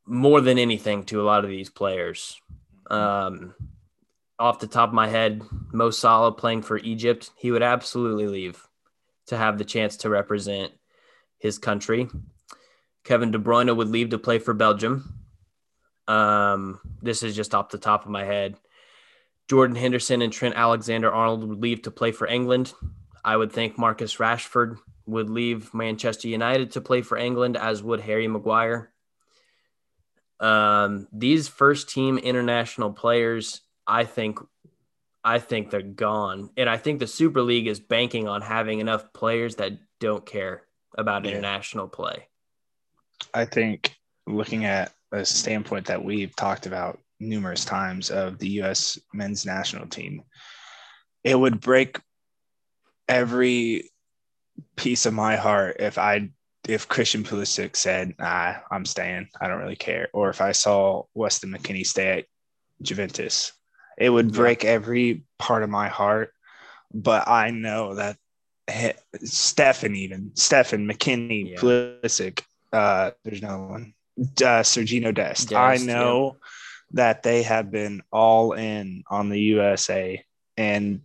more 0.05 0.41
than 0.41 0.57
anything 0.57 1.03
to 1.05 1.21
a 1.21 1.23
lot 1.25 1.43
of 1.43 1.49
these 1.49 1.69
players. 1.69 2.39
Um, 2.89 3.53
off 4.39 4.59
the 4.59 4.67
top 4.67 4.89
of 4.89 4.95
my 4.95 5.07
head, 5.07 5.41
Mo 5.71 5.89
Salah 5.89 6.31
playing 6.31 6.63
for 6.63 6.77
Egypt, 6.77 7.31
he 7.37 7.51
would 7.51 7.63
absolutely 7.63 8.27
leave 8.27 8.67
to 9.27 9.37
have 9.37 9.57
the 9.57 9.65
chance 9.65 9.97
to 9.97 10.09
represent 10.09 10.71
his 11.37 11.57
country. 11.57 12.07
Kevin 13.03 13.31
De 13.31 13.37
Bruyne 13.37 13.75
would 13.75 13.89
leave 13.89 14.09
to 14.09 14.17
play 14.17 14.39
for 14.39 14.53
Belgium. 14.53 15.25
Um, 16.07 16.79
this 17.01 17.23
is 17.23 17.35
just 17.35 17.55
off 17.55 17.69
the 17.69 17.77
top 17.77 18.03
of 18.03 18.11
my 18.11 18.23
head. 18.23 18.57
Jordan 19.47 19.75
Henderson 19.75 20.21
and 20.21 20.33
Trent 20.33 20.55
Alexander 20.55 21.11
Arnold 21.11 21.47
would 21.47 21.61
leave 21.61 21.83
to 21.83 21.91
play 21.91 22.11
for 22.11 22.27
England. 22.27 22.73
I 23.23 23.37
would 23.37 23.51
think 23.51 23.77
Marcus 23.77 24.17
Rashford 24.17 24.77
would 25.05 25.29
leave 25.29 25.73
Manchester 25.73 26.27
United 26.27 26.71
to 26.71 26.81
play 26.81 27.01
for 27.01 27.17
England, 27.17 27.57
as 27.57 27.83
would 27.83 28.01
Harry 28.01 28.27
Maguire. 28.27 28.91
Um, 30.39 31.07
these 31.11 31.47
first 31.47 31.89
team 31.89 32.17
international 32.17 32.91
players, 32.91 33.61
I 33.87 34.03
think, 34.05 34.39
I 35.23 35.39
think 35.39 35.69
they're 35.69 35.81
gone, 35.81 36.49
and 36.57 36.69
I 36.69 36.77
think 36.77 36.99
the 36.99 37.07
Super 37.07 37.41
League 37.41 37.67
is 37.67 37.79
banking 37.79 38.27
on 38.27 38.41
having 38.41 38.79
enough 38.79 39.13
players 39.13 39.55
that 39.55 39.73
don't 39.99 40.25
care 40.25 40.63
about 40.97 41.25
yeah. 41.25 41.31
international 41.31 41.87
play. 41.87 42.27
I 43.33 43.45
think 43.45 43.95
looking 44.27 44.65
at 44.65 44.93
a 45.11 45.25
standpoint 45.25 45.85
that 45.87 46.03
we've 46.03 46.35
talked 46.35 46.65
about 46.65 46.99
numerous 47.19 47.65
times 47.65 48.11
of 48.11 48.39
the 48.39 48.49
U.S. 48.61 48.99
men's 49.13 49.45
national 49.45 49.87
team, 49.87 50.23
it 51.23 51.37
would 51.37 51.61
break 51.61 51.99
every 53.07 53.89
piece 54.75 55.05
of 55.05 55.13
my 55.13 55.35
heart 55.35 55.77
if 55.79 55.97
I 55.97 56.29
if 56.67 56.87
Christian 56.87 57.23
Pulisic 57.23 57.75
said, 57.75 58.15
"Nah, 58.17 58.55
I'm 58.71 58.85
staying. 58.85 59.29
I 59.39 59.47
don't 59.47 59.61
really 59.61 59.75
care," 59.75 60.09
or 60.13 60.29
if 60.29 60.41
I 60.41 60.51
saw 60.51 61.03
Weston 61.13 61.51
McKennie 61.51 61.85
stay 61.85 62.19
at 62.19 62.25
Juventus, 62.81 63.51
it 63.97 64.09
would 64.09 64.33
break 64.33 64.63
yeah. 64.63 64.71
every 64.71 65.23
part 65.39 65.63
of 65.63 65.69
my 65.69 65.87
heart. 65.87 66.33
But 66.93 67.27
I 67.27 67.51
know 67.51 67.95
that 67.95 68.17
Stefan, 69.23 69.95
even 69.95 70.31
Stefan 70.35 70.87
McKennie, 70.87 71.51
yeah. 71.51 71.57
Pulisic, 71.57 72.43
uh, 72.71 73.11
there's 73.23 73.41
no 73.41 73.63
one 73.63 73.93
uh, 74.19 74.63
Sergino 74.63 75.13
Dest. 75.13 75.49
Dest 75.49 75.53
I 75.53 75.77
know 75.77 76.33
yeah. 76.33 76.47
that 76.91 77.23
they 77.23 77.43
have 77.43 77.71
been 77.71 78.01
all 78.11 78.53
in 78.53 79.03
on 79.09 79.29
the 79.29 79.39
USA 79.39 80.23
and 80.57 81.01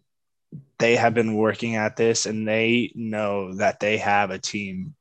they 0.79 0.97
have 0.97 1.15
been 1.15 1.35
working 1.35 1.77
at 1.77 1.97
this 1.97 2.27
and 2.27 2.47
they 2.47 2.93
know 2.95 3.55
that 3.55 3.81
they 3.81 3.99
have 3.99 4.31
a 4.31 4.39
team 4.39 4.95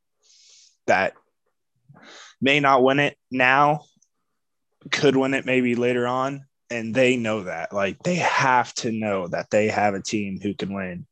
that 0.87 1.13
may 2.41 2.59
not 2.59 2.83
win 2.83 2.99
it 2.99 3.17
now, 3.31 3.83
could 4.91 5.15
win 5.15 5.33
it 5.33 5.45
maybe 5.45 5.75
later 5.75 6.07
on. 6.07 6.45
And 6.69 6.93
they 6.93 7.17
know 7.17 7.43
that. 7.43 7.73
Like 7.73 8.01
they 8.03 8.15
have 8.15 8.73
to 8.75 8.91
know 8.91 9.27
that 9.27 9.49
they 9.49 9.69
have 9.69 9.93
a 9.93 10.01
team 10.01 10.39
who 10.41 10.53
can 10.53 10.73
win. 10.73 11.07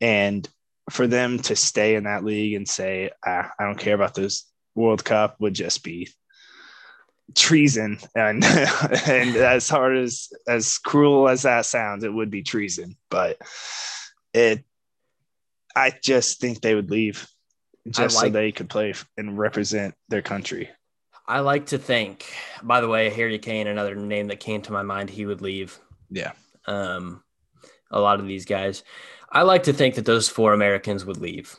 And 0.00 0.48
for 0.90 1.06
them 1.06 1.38
to 1.38 1.56
stay 1.56 1.94
in 1.94 2.04
that 2.04 2.24
league 2.24 2.54
and 2.54 2.68
say, 2.68 3.10
ah, 3.24 3.50
I 3.58 3.64
don't 3.64 3.78
care 3.78 3.94
about 3.94 4.14
this 4.14 4.44
World 4.74 5.04
Cup 5.04 5.36
would 5.40 5.54
just 5.54 5.84
be 5.84 6.08
treason 7.34 7.98
and 8.14 8.44
and 9.06 9.36
as 9.36 9.68
hard 9.68 9.96
as 9.96 10.28
as 10.46 10.78
cruel 10.78 11.28
as 11.28 11.42
that 11.42 11.64
sounds 11.64 12.04
it 12.04 12.12
would 12.12 12.30
be 12.30 12.42
treason 12.42 12.96
but 13.10 13.38
it 14.34 14.64
i 15.74 15.92
just 16.02 16.40
think 16.40 16.60
they 16.60 16.74
would 16.74 16.90
leave 16.90 17.26
just 17.88 18.16
like, 18.16 18.26
so 18.26 18.30
they 18.30 18.52
could 18.52 18.68
play 18.68 18.92
and 19.16 19.38
represent 19.38 19.94
their 20.08 20.22
country 20.22 20.68
i 21.26 21.40
like 21.40 21.66
to 21.66 21.78
think 21.78 22.32
by 22.62 22.80
the 22.80 22.88
way 22.88 23.10
harry 23.10 23.38
kane 23.38 23.66
another 23.66 23.94
name 23.94 24.28
that 24.28 24.40
came 24.40 24.62
to 24.62 24.72
my 24.72 24.82
mind 24.82 25.10
he 25.10 25.26
would 25.26 25.40
leave 25.40 25.78
yeah 26.10 26.32
um 26.66 27.22
a 27.90 28.00
lot 28.00 28.20
of 28.20 28.26
these 28.26 28.44
guys 28.44 28.82
i 29.30 29.42
like 29.42 29.64
to 29.64 29.72
think 29.72 29.94
that 29.94 30.04
those 30.04 30.28
four 30.28 30.52
americans 30.52 31.04
would 31.04 31.18
leave 31.18 31.56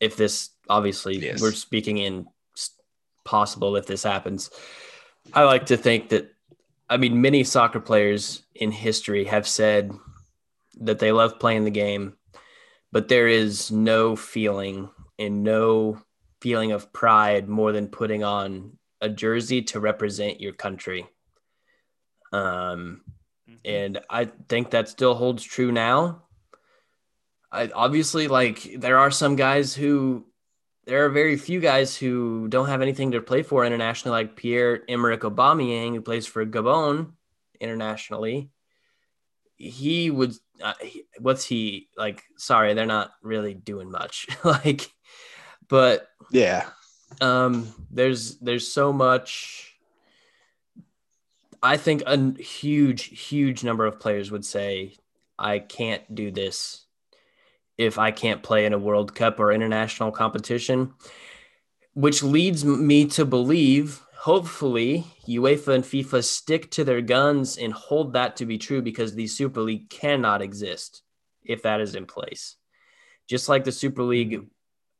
if 0.00 0.16
this 0.16 0.50
obviously 0.68 1.18
yes. 1.18 1.40
we're 1.40 1.52
speaking 1.52 1.98
in 1.98 2.26
possible 3.24 3.76
if 3.76 3.86
this 3.86 4.02
happens. 4.02 4.50
I 5.32 5.44
like 5.44 5.66
to 5.66 5.76
think 5.76 6.08
that, 6.08 6.30
I 6.88 6.96
mean, 6.96 7.20
many 7.20 7.44
soccer 7.44 7.80
players 7.80 8.42
in 8.54 8.72
history 8.72 9.24
have 9.24 9.46
said 9.46 9.92
that 10.80 10.98
they 10.98 11.12
love 11.12 11.38
playing 11.38 11.64
the 11.64 11.70
game, 11.70 12.16
but 12.90 13.08
there 13.08 13.28
is 13.28 13.70
no 13.70 14.16
feeling 14.16 14.90
and 15.18 15.44
no 15.44 16.00
feeling 16.40 16.72
of 16.72 16.92
pride 16.92 17.48
more 17.48 17.72
than 17.72 17.88
putting 17.88 18.24
on 18.24 18.78
a 19.00 19.08
jersey 19.08 19.62
to 19.62 19.80
represent 19.80 20.40
your 20.40 20.52
country. 20.52 21.06
Um, 22.32 23.02
mm-hmm. 23.48 23.54
and 23.64 24.00
I 24.08 24.26
think 24.48 24.70
that 24.70 24.88
still 24.88 25.14
holds 25.14 25.42
true 25.42 25.72
now. 25.72 26.22
I 27.52 27.68
obviously 27.74 28.28
like 28.28 28.62
there 28.78 28.98
are 28.98 29.10
some 29.10 29.34
guys 29.34 29.74
who 29.74 30.26
there 30.86 31.04
are 31.04 31.10
very 31.10 31.36
few 31.36 31.60
guys 31.60 31.96
who 31.96 32.48
don't 32.48 32.68
have 32.68 32.82
anything 32.82 33.12
to 33.12 33.20
play 33.20 33.42
for 33.42 33.64
internationally, 33.64 34.16
like 34.16 34.36
Pierre 34.36 34.82
Emerick 34.88 35.20
Aubameyang, 35.20 35.94
who 35.94 36.00
plays 36.00 36.26
for 36.26 36.44
Gabon 36.46 37.12
internationally. 37.60 38.50
He 39.56 40.10
would, 40.10 40.32
uh, 40.62 40.72
he, 40.80 41.04
what's 41.18 41.44
he 41.44 41.88
like? 41.96 42.22
Sorry, 42.38 42.72
they're 42.72 42.86
not 42.86 43.10
really 43.22 43.52
doing 43.52 43.90
much. 43.90 44.26
like, 44.44 44.90
But 45.70 46.08
Yeah. 46.30 46.68
um, 47.20 47.72
there's 47.90 48.36
there's 48.38 48.70
so 48.70 48.92
much. 48.92 49.74
I 51.62 51.76
think 51.76 52.02
a 52.06 52.40
huge, 52.42 53.04
huge 53.28 53.64
number 53.64 53.86
of 53.86 54.00
players 54.00 54.30
would 54.30 54.44
say, 54.44 54.96
"I 55.38 55.58
can't 55.58 56.14
do 56.14 56.30
this 56.30 56.84
if 57.78 57.98
I 57.98 58.10
can't 58.10 58.42
play 58.42 58.66
in 58.66 58.72
a 58.72 58.78
World 58.78 59.14
Cup 59.14 59.38
or 59.40 59.52
international 59.52 60.10
competition," 60.10 60.94
which 61.94 62.22
leads 62.22 62.64
me 62.64 63.06
to 63.08 63.24
believe, 63.24 64.00
hopefully, 64.14 65.04
UEFA 65.28 65.74
and 65.76 65.84
FIFA 65.84 66.24
stick 66.24 66.70
to 66.72 66.84
their 66.84 67.02
guns 67.02 67.58
and 67.58 67.72
hold 67.72 68.14
that 68.14 68.36
to 68.36 68.46
be 68.46 68.58
true 68.58 68.82
because 68.82 69.14
the 69.14 69.26
Super 69.26 69.60
League 69.60 69.88
cannot 69.90 70.42
exist 70.42 71.02
if 71.44 71.62
that 71.62 71.80
is 71.80 71.94
in 71.94 72.06
place. 72.06 72.56
Just 73.26 73.48
like 73.48 73.64
the 73.64 73.72
Super 73.72 74.02
League, 74.02 74.46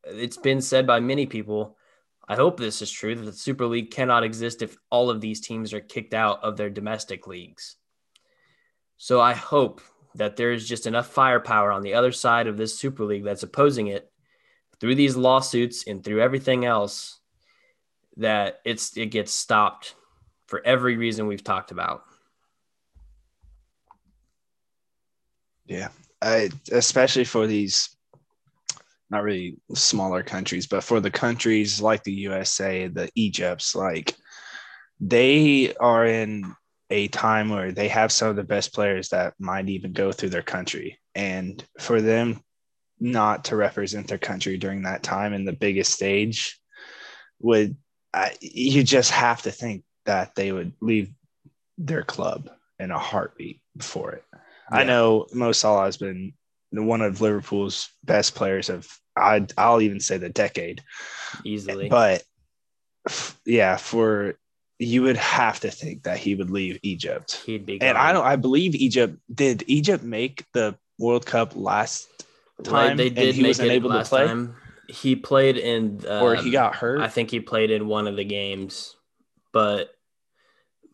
it's 0.05 0.37
been 0.37 0.61
said 0.61 0.87
by 0.87 0.99
many 0.99 1.25
people 1.25 1.77
I 2.31 2.35
hope 2.35 2.57
this 2.57 2.81
is 2.81 2.89
true 2.89 3.13
that 3.13 3.25
the 3.25 3.33
Super 3.33 3.65
League 3.65 3.91
cannot 3.91 4.23
exist 4.23 4.61
if 4.61 4.77
all 4.89 5.09
of 5.09 5.19
these 5.19 5.41
teams 5.41 5.73
are 5.73 5.81
kicked 5.81 6.13
out 6.13 6.41
of 6.43 6.55
their 6.55 6.69
domestic 6.69 7.27
leagues. 7.27 7.75
So 8.95 9.19
I 9.19 9.33
hope 9.33 9.81
that 10.15 10.37
there 10.37 10.53
is 10.53 10.65
just 10.65 10.87
enough 10.87 11.07
firepower 11.07 11.73
on 11.73 11.81
the 11.81 11.95
other 11.95 12.13
side 12.13 12.47
of 12.47 12.55
this 12.55 12.79
Super 12.79 13.03
League 13.03 13.25
that's 13.25 13.43
opposing 13.43 13.87
it 13.87 14.09
through 14.79 14.95
these 14.95 15.17
lawsuits 15.17 15.85
and 15.87 16.03
through 16.03 16.21
everything 16.21 16.63
else 16.63 17.19
that 18.15 18.61
it's 18.63 18.95
it 18.95 19.07
gets 19.07 19.33
stopped 19.33 19.95
for 20.47 20.65
every 20.65 20.95
reason 20.95 21.27
we've 21.27 21.43
talked 21.43 21.71
about. 21.71 22.03
Yeah. 25.65 25.89
I, 26.21 26.49
especially 26.71 27.25
for 27.25 27.45
these 27.45 27.95
not 29.11 29.23
really 29.23 29.57
smaller 29.75 30.23
countries, 30.23 30.67
but 30.67 30.83
for 30.83 31.01
the 31.01 31.11
countries 31.11 31.81
like 31.81 32.03
the 32.03 32.13
USA, 32.13 32.87
the 32.87 33.09
Egypts, 33.15 33.75
like 33.75 34.15
they 35.01 35.75
are 35.75 36.05
in 36.05 36.55
a 36.89 37.09
time 37.09 37.49
where 37.49 37.71
they 37.71 37.89
have 37.89 38.11
some 38.11 38.29
of 38.29 38.37
the 38.37 38.43
best 38.43 38.73
players 38.73 39.09
that 39.09 39.33
might 39.37 39.67
even 39.69 39.91
go 39.91 40.11
through 40.11 40.29
their 40.29 40.41
country. 40.41 40.97
And 41.13 41.63
for 41.79 42.01
them 42.01 42.41
not 42.99 43.45
to 43.45 43.55
represent 43.55 44.07
their 44.07 44.17
country 44.17 44.57
during 44.57 44.83
that 44.83 45.03
time 45.03 45.33
in 45.33 45.43
the 45.43 45.53
biggest 45.53 45.91
stage 45.91 46.59
would, 47.39 47.75
I, 48.13 48.31
you 48.39 48.83
just 48.83 49.11
have 49.11 49.41
to 49.43 49.51
think 49.51 49.83
that 50.05 50.35
they 50.35 50.51
would 50.51 50.73
leave 50.81 51.11
their 51.77 52.03
club 52.03 52.49
in 52.79 52.91
a 52.91 52.99
heartbeat 52.99 53.61
for 53.79 54.11
it. 54.11 54.23
I 54.69 54.85
know 54.85 55.27
Mo 55.33 55.51
Salah 55.51 55.83
has 55.85 55.97
been 55.97 56.33
one 56.71 57.01
of 57.01 57.21
Liverpool's 57.21 57.89
best 58.03 58.35
players 58.35 58.69
of 58.69 58.87
I 59.15 59.45
I'll 59.57 59.81
even 59.81 59.99
say 59.99 60.17
the 60.17 60.29
decade. 60.29 60.83
Easily. 61.43 61.89
But 61.89 62.23
yeah, 63.45 63.77
for 63.77 64.35
you 64.79 65.03
would 65.03 65.17
have 65.17 65.59
to 65.59 65.69
think 65.69 66.03
that 66.03 66.17
he 66.17 66.35
would 66.35 66.49
leave 66.49 66.79
Egypt. 66.81 67.43
He'd 67.45 67.65
be 67.65 67.81
And 67.81 67.97
I 67.97 68.13
don't 68.13 68.25
I 68.25 68.35
believe 68.35 68.75
Egypt 68.75 69.17
did 69.33 69.63
Egypt 69.67 70.03
make 70.03 70.45
the 70.53 70.77
World 70.97 71.25
Cup 71.25 71.55
last 71.55 72.07
Right, 72.69 72.89
time 72.89 72.97
they 72.97 73.07
and 73.07 73.15
did 73.15 73.35
he 73.35 73.41
make 73.41 73.49
wasn't 73.49 73.71
it 73.71 73.73
able 73.73 73.89
to 73.89 73.97
last 73.97 74.09
play 74.09 74.27
time. 74.27 74.55
He 74.87 75.15
played 75.15 75.57
in 75.57 76.01
um, 76.07 76.23
or 76.23 76.35
he 76.35 76.51
got 76.51 76.75
hurt. 76.75 76.99
I 77.01 77.07
think 77.07 77.31
he 77.31 77.39
played 77.39 77.71
in 77.71 77.87
one 77.87 78.07
of 78.07 78.15
the 78.15 78.25
games, 78.25 78.95
but 79.53 79.91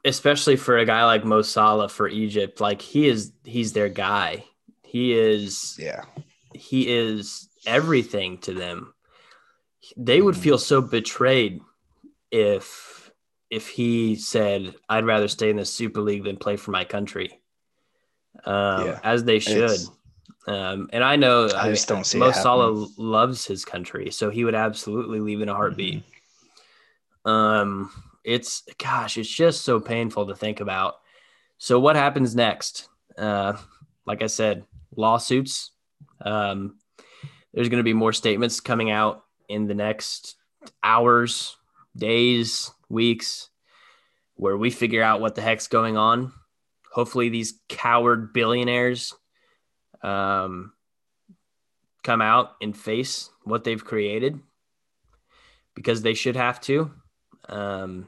especially 0.06 0.56
for 0.56 0.78
a 0.78 0.86
guy 0.86 1.04
like 1.06 1.26
Mo 1.26 1.42
Salah 1.42 1.90
for 1.90 2.08
Egypt, 2.08 2.62
like 2.62 2.82
he 2.82 3.08
is, 3.08 3.34
he's 3.44 3.74
their 3.74 3.90
guy. 3.90 4.46
He 4.88 5.14
is, 5.14 5.76
yeah. 5.78 6.04
he 6.54 6.88
is 6.88 7.50
everything 7.66 8.38
to 8.40 8.54
them. 8.54 8.94
They 9.96 10.22
would 10.22 10.36
Mhm. 10.36 10.40
feel 10.44 10.58
so 10.58 10.82
betrayed 10.82 11.62
if, 12.32 13.12
if 13.50 13.68
he 13.70 14.16
said, 14.16 14.76
"I'd 14.90 15.06
rather 15.06 15.28
stay 15.28 15.50
in 15.50 15.58
the 15.58 15.66
Super 15.66 16.02
League 16.02 16.24
than 16.24 16.38
play 16.38 16.56
for 16.58 16.72
my 16.72 16.86
country," 16.86 17.42
um, 18.46 18.88
Yeah. 18.88 19.00
as 19.04 19.24
they 19.24 19.40
should. 19.40 19.80
Um, 20.48 20.90
and 20.94 21.04
I 21.04 21.18
know 21.18 21.50
I 21.54 21.70
just 21.70 21.90
don't 21.90 22.06
see 22.06 22.20
Mo 22.20 22.32
Salah 22.32 22.88
loves 22.98 23.46
his 23.46 23.66
country, 23.66 24.12
so 24.12 24.30
he 24.30 24.46
would 24.46 24.56
absolutely 24.56 25.20
leave 25.20 25.42
in 25.42 25.50
a 25.50 25.54
heartbeat. 25.54 26.04
Mm-hmm. 27.26 27.30
Um, 27.30 27.92
it's 28.24 28.64
gosh, 28.78 29.18
it's 29.18 29.30
just 29.30 29.64
so 29.64 29.80
painful 29.80 30.28
to 30.28 30.36
think 30.36 30.60
about. 30.62 30.96
So 31.58 31.80
what 31.80 31.96
happens 31.96 32.36
next? 32.36 32.88
Uh, 33.18 33.58
like 34.06 34.22
I 34.22 34.28
said, 34.28 34.66
lawsuits. 34.96 35.72
Um, 36.22 36.78
there's 37.54 37.70
going 37.70 37.80
to 37.80 37.84
be 37.84 37.94
more 37.94 38.14
statements 38.14 38.60
coming 38.60 38.92
out 38.92 39.24
in 39.50 39.68
the 39.68 39.76
next 39.76 40.36
hours, 40.84 41.56
days, 41.96 42.72
weeks, 42.90 43.50
where 44.36 44.58
we 44.58 44.70
figure 44.70 45.02
out 45.02 45.22
what 45.22 45.36
the 45.36 45.42
heck's 45.42 45.68
going 45.68 45.98
on. 45.98 46.32
Hopefully, 46.92 47.30
these 47.30 47.60
coward 47.70 48.34
billionaires 48.34 49.14
um, 50.02 50.74
come 52.04 52.22
out 52.22 52.52
and 52.62 52.76
face 52.76 53.30
what 53.44 53.64
they've 53.64 53.84
created 53.84 54.40
because 55.76 56.02
they 56.02 56.14
should 56.14 56.36
have 56.36 56.60
to. 56.62 56.92
Um, 57.50 58.08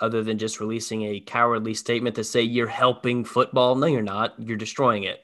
other 0.00 0.22
than 0.22 0.38
just 0.38 0.60
releasing 0.60 1.02
a 1.02 1.20
cowardly 1.20 1.74
statement 1.74 2.16
to 2.16 2.24
say 2.24 2.42
you're 2.42 2.66
helping 2.66 3.24
football. 3.24 3.74
No, 3.74 3.86
you're 3.86 4.02
not. 4.02 4.34
You're 4.38 4.56
destroying 4.56 5.04
it. 5.04 5.20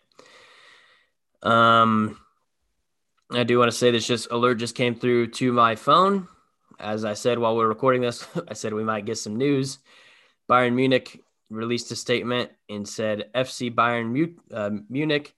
Um, 1.46 2.18
I 3.30 3.44
do 3.44 3.58
want 3.58 3.70
to 3.70 3.76
say 3.76 3.92
this 3.92 4.06
just 4.06 4.30
alert 4.32 4.56
just 4.56 4.74
came 4.74 4.96
through 4.96 5.28
to 5.28 5.52
my 5.52 5.76
phone. 5.76 6.26
As 6.78 7.04
I 7.04 7.14
said 7.14 7.38
while 7.38 7.56
we 7.56 7.62
are 7.62 7.68
recording 7.68 8.02
this, 8.02 8.26
I 8.48 8.54
said 8.54 8.74
we 8.74 8.82
might 8.82 9.06
get 9.06 9.18
some 9.18 9.36
news. 9.36 9.78
Bayern 10.50 10.74
Munich 10.74 11.22
released 11.48 11.92
a 11.92 11.96
statement 11.96 12.50
and 12.68 12.88
said 12.88 13.30
FC 13.32 13.72
Bayern 13.72 14.34
uh, 14.52 14.70
Munich 14.88 15.34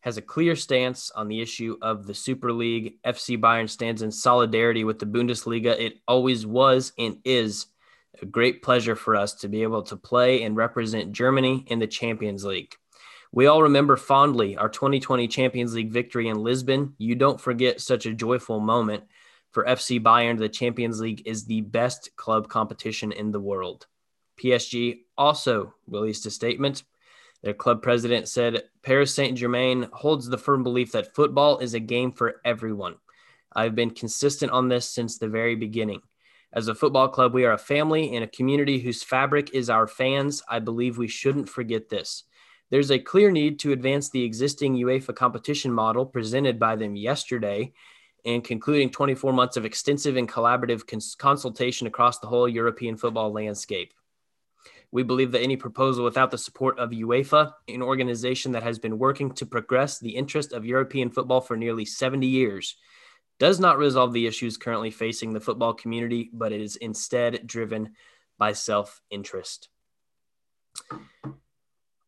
has 0.00 0.18
a 0.18 0.22
clear 0.22 0.54
stance 0.56 1.10
on 1.10 1.26
the 1.26 1.40
issue 1.40 1.78
of 1.80 2.06
the 2.06 2.14
Super 2.14 2.52
League. 2.52 2.98
FC 3.02 3.38
Bayern 3.40 3.68
stands 3.68 4.02
in 4.02 4.12
solidarity 4.12 4.84
with 4.84 4.98
the 4.98 5.06
Bundesliga. 5.06 5.78
It 5.78 6.00
always 6.06 6.46
was 6.46 6.92
and 6.98 7.18
is 7.24 7.66
a 8.20 8.26
great 8.26 8.62
pleasure 8.62 8.94
for 8.94 9.16
us 9.16 9.32
to 9.34 9.48
be 9.48 9.62
able 9.62 9.82
to 9.84 9.96
play 9.96 10.42
and 10.42 10.54
represent 10.54 11.12
Germany 11.12 11.64
in 11.66 11.78
the 11.78 11.86
Champions 11.86 12.44
League. 12.44 12.76
We 13.36 13.48
all 13.48 13.64
remember 13.64 13.98
fondly 13.98 14.56
our 14.56 14.70
2020 14.70 15.28
Champions 15.28 15.74
League 15.74 15.92
victory 15.92 16.28
in 16.28 16.42
Lisbon. 16.42 16.94
You 16.96 17.14
don't 17.14 17.38
forget 17.38 17.82
such 17.82 18.06
a 18.06 18.14
joyful 18.14 18.60
moment. 18.60 19.04
For 19.50 19.66
FC 19.66 20.00
Bayern, 20.02 20.38
the 20.38 20.48
Champions 20.48 21.02
League 21.02 21.20
is 21.26 21.44
the 21.44 21.60
best 21.60 22.16
club 22.16 22.48
competition 22.48 23.12
in 23.12 23.32
the 23.32 23.40
world. 23.40 23.88
PSG 24.42 25.00
also 25.18 25.74
released 25.86 26.24
a 26.24 26.30
statement. 26.30 26.84
Their 27.42 27.52
club 27.52 27.82
president 27.82 28.26
said 28.26 28.62
Paris 28.82 29.14
Saint 29.14 29.36
Germain 29.36 29.90
holds 29.92 30.26
the 30.26 30.38
firm 30.38 30.62
belief 30.62 30.92
that 30.92 31.14
football 31.14 31.58
is 31.58 31.74
a 31.74 31.78
game 31.78 32.12
for 32.12 32.40
everyone. 32.42 32.94
I've 33.54 33.74
been 33.74 33.90
consistent 33.90 34.50
on 34.50 34.68
this 34.68 34.88
since 34.88 35.18
the 35.18 35.28
very 35.28 35.56
beginning. 35.56 36.00
As 36.54 36.68
a 36.68 36.74
football 36.74 37.08
club, 37.08 37.34
we 37.34 37.44
are 37.44 37.52
a 37.52 37.58
family 37.58 38.14
and 38.14 38.24
a 38.24 38.28
community 38.28 38.78
whose 38.78 39.02
fabric 39.02 39.50
is 39.52 39.68
our 39.68 39.86
fans. 39.86 40.42
I 40.48 40.58
believe 40.58 40.96
we 40.96 41.06
shouldn't 41.06 41.50
forget 41.50 41.90
this. 41.90 42.24
There's 42.70 42.90
a 42.90 42.98
clear 42.98 43.30
need 43.30 43.58
to 43.60 43.72
advance 43.72 44.10
the 44.10 44.24
existing 44.24 44.76
UEFA 44.76 45.14
competition 45.14 45.72
model 45.72 46.04
presented 46.04 46.58
by 46.58 46.76
them 46.76 46.96
yesterday 46.96 47.72
and 48.24 48.42
concluding 48.42 48.90
24 48.90 49.32
months 49.32 49.56
of 49.56 49.64
extensive 49.64 50.16
and 50.16 50.28
collaborative 50.28 50.86
cons- 50.86 51.14
consultation 51.14 51.86
across 51.86 52.18
the 52.18 52.26
whole 52.26 52.48
European 52.48 52.96
football 52.96 53.32
landscape. 53.32 53.94
We 54.90 55.04
believe 55.04 55.30
that 55.32 55.42
any 55.42 55.56
proposal 55.56 56.04
without 56.04 56.30
the 56.30 56.38
support 56.38 56.78
of 56.78 56.90
UEFA, 56.90 57.52
an 57.68 57.82
organization 57.82 58.52
that 58.52 58.62
has 58.64 58.78
been 58.78 58.98
working 58.98 59.32
to 59.34 59.46
progress 59.46 59.98
the 59.98 60.16
interest 60.16 60.52
of 60.52 60.64
European 60.64 61.10
football 61.10 61.40
for 61.40 61.56
nearly 61.56 61.84
70 61.84 62.26
years, 62.26 62.76
does 63.38 63.60
not 63.60 63.78
resolve 63.78 64.12
the 64.12 64.26
issues 64.26 64.56
currently 64.56 64.90
facing 64.90 65.32
the 65.32 65.40
football 65.40 65.74
community, 65.74 66.30
but 66.32 66.52
it 66.52 66.60
is 66.60 66.76
instead 66.76 67.46
driven 67.46 67.94
by 68.38 68.52
self 68.52 69.02
interest. 69.10 69.68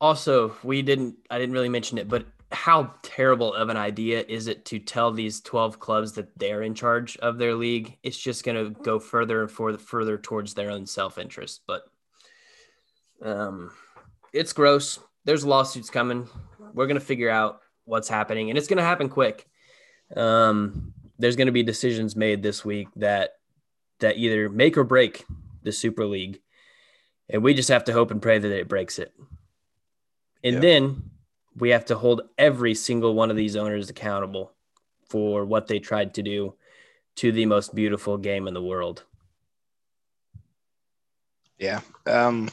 Also, 0.00 0.54
we 0.62 0.82
didn't, 0.82 1.16
I 1.30 1.38
didn't 1.38 1.54
really 1.54 1.68
mention 1.68 1.98
it, 1.98 2.08
but 2.08 2.26
how 2.50 2.94
terrible 3.02 3.52
of 3.52 3.68
an 3.68 3.76
idea 3.76 4.24
is 4.26 4.46
it 4.46 4.64
to 4.66 4.78
tell 4.78 5.12
these 5.12 5.40
12 5.40 5.78
clubs 5.78 6.12
that 6.12 6.38
they're 6.38 6.62
in 6.62 6.74
charge 6.74 7.16
of 7.18 7.38
their 7.38 7.54
league? 7.54 7.98
It's 8.02 8.18
just 8.18 8.44
going 8.44 8.56
to 8.56 8.80
go 8.82 8.98
further 8.98 9.42
and 9.42 9.50
further, 9.50 9.78
further 9.78 10.16
towards 10.16 10.54
their 10.54 10.70
own 10.70 10.86
self 10.86 11.18
interest. 11.18 11.62
But 11.66 11.82
um, 13.22 13.72
it's 14.32 14.52
gross. 14.52 14.98
There's 15.24 15.44
lawsuits 15.44 15.90
coming. 15.90 16.28
We're 16.72 16.86
going 16.86 16.98
to 16.98 17.04
figure 17.04 17.30
out 17.30 17.60
what's 17.84 18.08
happening, 18.08 18.50
and 18.50 18.58
it's 18.58 18.68
going 18.68 18.78
to 18.78 18.84
happen 18.84 19.08
quick. 19.08 19.46
Um, 20.16 20.94
there's 21.18 21.36
going 21.36 21.46
to 21.46 21.52
be 21.52 21.62
decisions 21.62 22.16
made 22.16 22.42
this 22.42 22.64
week 22.64 22.88
that 22.96 23.32
that 24.00 24.16
either 24.16 24.48
make 24.48 24.78
or 24.78 24.84
break 24.84 25.26
the 25.64 25.72
Super 25.72 26.06
League, 26.06 26.40
and 27.28 27.42
we 27.42 27.52
just 27.52 27.68
have 27.68 27.84
to 27.84 27.92
hope 27.92 28.10
and 28.10 28.22
pray 28.22 28.38
that 28.38 28.52
it 28.52 28.68
breaks 28.68 28.98
it. 28.98 29.12
And 30.48 30.54
Yeah. 30.54 30.60
then 30.60 31.10
we 31.54 31.68
have 31.70 31.84
to 31.86 31.98
hold 31.98 32.22
every 32.38 32.74
single 32.74 33.14
one 33.14 33.30
of 33.30 33.36
these 33.36 33.54
owners 33.54 33.90
accountable 33.90 34.54
for 35.10 35.44
what 35.44 35.66
they 35.66 35.78
tried 35.78 36.14
to 36.14 36.22
do 36.22 36.54
to 37.16 37.32
the 37.32 37.44
most 37.44 37.74
beautiful 37.74 38.16
game 38.16 38.48
in 38.48 38.54
the 38.54 38.62
world. 38.62 39.04
Yeah. 41.58 41.80
Um, 42.06 42.48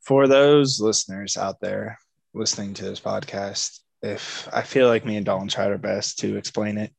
for 0.00 0.26
those 0.26 0.80
listeners 0.80 1.36
out 1.36 1.60
there 1.60 1.96
listening 2.32 2.74
to 2.74 2.84
this 2.84 3.00
podcast, 3.00 3.78
if 4.02 4.48
I 4.52 4.62
feel 4.62 4.88
like 4.88 5.04
me 5.04 5.16
and 5.16 5.24
Dalton 5.24 5.46
tried 5.46 5.70
our 5.70 5.78
best 5.78 6.18
to 6.18 6.36
explain 6.36 6.76
it, 6.76 6.92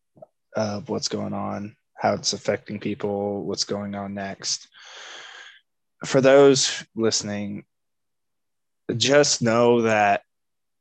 uh, 0.56 0.80
what's 0.88 1.10
going 1.10 1.34
on, 1.34 1.76
how 1.98 2.14
it's 2.14 2.32
affecting 2.32 2.80
people, 2.80 3.44
what's 3.44 3.66
going 3.66 3.94
on 3.94 4.14
next. 4.14 4.70
For 6.06 6.22
those 6.22 6.82
listening, 6.96 7.66
just 8.96 9.42
know 9.42 9.82
that 9.84 10.22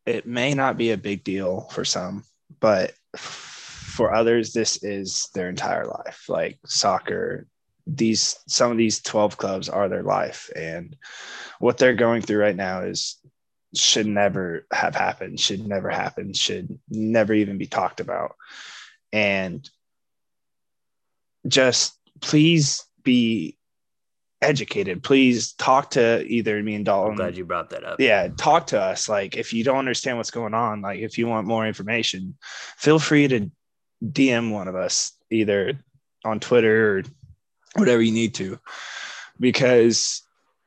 it 0.07 0.27
may 0.27 0.55
not 0.55 0.77
be 0.77 0.91
a 0.91 0.99
big 0.99 1.25
deal 1.25 1.69
for 1.73 1.85
some, 1.85 2.25
but 2.61 2.93
for 3.17 4.15
others, 4.15 4.53
this 4.53 4.83
is 4.83 5.29
their 5.35 5.49
entire 5.49 5.87
life. 5.87 6.25
Like 6.29 6.59
soccer, 6.67 7.47
these 7.87 8.37
some 8.49 8.71
of 8.71 8.77
these 8.77 9.01
12 9.01 9.37
clubs 9.37 9.69
are 9.69 9.89
their 9.89 10.03
life. 10.03 10.51
And 10.55 10.97
what 11.59 11.79
they're 11.79 11.95
going 11.95 12.23
through 12.23 12.41
right 12.41 12.57
now 12.57 12.81
is 12.81 13.17
should 13.75 14.07
never 14.07 14.67
have 14.73 14.95
happened, 14.95 15.41
should 15.41 15.67
never 15.67 15.91
happen, 15.91 16.33
should 16.33 16.79
never 16.89 17.33
even 17.35 17.59
be 17.59 17.67
talked 17.67 18.01
about. 18.01 18.37
And 19.13 19.69
just 21.47 21.97
please 22.21 22.85
be 23.03 23.57
educated. 24.45 25.03
Please 25.03 25.53
talk 25.55 25.91
to 25.93 26.25
either 26.27 26.63
me 26.63 26.75
and 26.75 26.85
Dalton. 26.85 27.13
I'm 27.13 27.17
glad 27.17 27.37
you 27.37 27.45
brought 27.45 27.71
that 27.71 27.85
up. 27.85 28.01
Yeah, 28.01 28.29
talk 28.37 28.69
to 28.69 28.81
us. 28.81 29.09
Like 29.09 29.37
if 29.37 29.53
you 29.53 29.65
don't 29.65 29.79
understand 29.79 30.19
what's 30.19 30.31
going 30.31 30.55
on, 30.55 30.83
like 30.83 31.01
if 31.01 31.19
you 31.19 31.27
want 31.27 31.47
more 31.47 31.67
information, 31.67 32.37
feel 32.77 32.99
free 32.99 33.27
to 33.29 33.51
DM 34.05 34.53
one 34.53 34.69
of 34.69 34.77
us 34.77 35.13
either 35.31 35.79
on 36.25 36.41
Twitter 36.41 36.99
or 36.99 37.03
whatever 37.77 38.03
you 38.03 38.13
need 38.13 38.35
to. 38.35 38.59
Because 39.41 40.23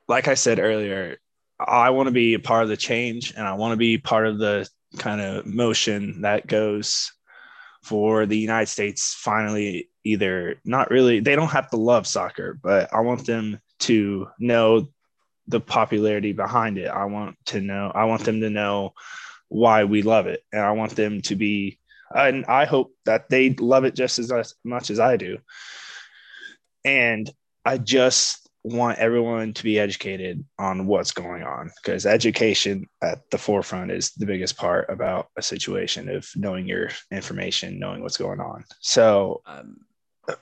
like 0.08 0.28
I 0.28 0.34
said 0.34 0.60
earlier, 0.60 1.18
I 1.60 1.92
want 1.92 2.08
to 2.08 2.12
be 2.14 2.34
a 2.34 2.40
part 2.40 2.64
of 2.64 2.70
the 2.70 2.78
change 2.78 3.34
and 3.36 3.48
I 3.48 3.54
want 3.54 3.72
to 3.72 3.78
be 3.78 3.98
part 3.98 4.28
of 4.28 4.38
the 4.40 4.68
kind 4.98 5.22
of 5.22 5.46
motion 5.46 6.22
that 6.22 6.48
goes 6.48 7.12
for 7.84 8.26
the 8.26 8.38
United 8.38 8.68
States 8.68 9.14
finally 9.14 9.90
either 10.04 10.56
not 10.66 10.90
really 10.90 11.20
they 11.20 11.36
don't 11.36 11.52
have 11.52 11.70
to 11.70 11.78
love 11.78 12.08
soccer, 12.08 12.60
but 12.62 12.94
I 12.94 13.02
want 13.02 13.26
them 13.26 13.60
to 13.80 14.28
know 14.40 14.88
the 15.48 15.60
popularity 15.60 16.34
behind 16.34 16.78
it. 16.78 16.88
I 16.88 17.06
want 17.06 17.38
to 17.48 17.62
know 17.62 17.92
I 17.94 18.06
want 18.06 18.24
them 18.26 18.42
to 18.42 18.50
know 18.50 18.94
why 19.50 19.86
we 19.86 20.02
love 20.02 20.28
it 20.28 20.44
and 20.52 20.62
I 20.62 20.72
want 20.72 20.96
them 20.96 21.22
to 21.24 21.36
be 21.36 21.80
and 22.14 22.46
I 22.46 22.66
hope 22.66 22.94
that 23.06 23.30
they 23.30 23.52
love 23.52 23.84
it 23.84 23.96
just 23.96 24.20
as 24.20 24.54
much 24.64 24.90
as 24.90 25.00
I 25.00 25.18
do. 25.18 25.40
And 26.86 27.30
I 27.66 27.78
just 27.78 28.48
want 28.64 29.00
everyone 29.00 29.54
to 29.54 29.64
be 29.64 29.80
educated 29.80 30.44
on 30.60 30.88
what's 30.88 31.12
going 31.12 31.44
on 31.44 31.72
because 31.82 32.06
education 32.06 32.88
at 33.02 33.20
the 33.32 33.38
forefront 33.38 33.92
is 33.92 34.12
the 34.12 34.26
biggest 34.26 34.58
part 34.58 34.90
about 34.90 35.28
a 35.38 35.42
situation 35.42 36.10
of 36.10 36.28
knowing 36.36 36.68
your 36.68 36.90
information, 37.12 37.80
knowing 37.80 38.02
what's 38.02 38.18
going 38.18 38.40
on. 38.40 38.66
So, 38.80 39.42
um, 39.46 39.78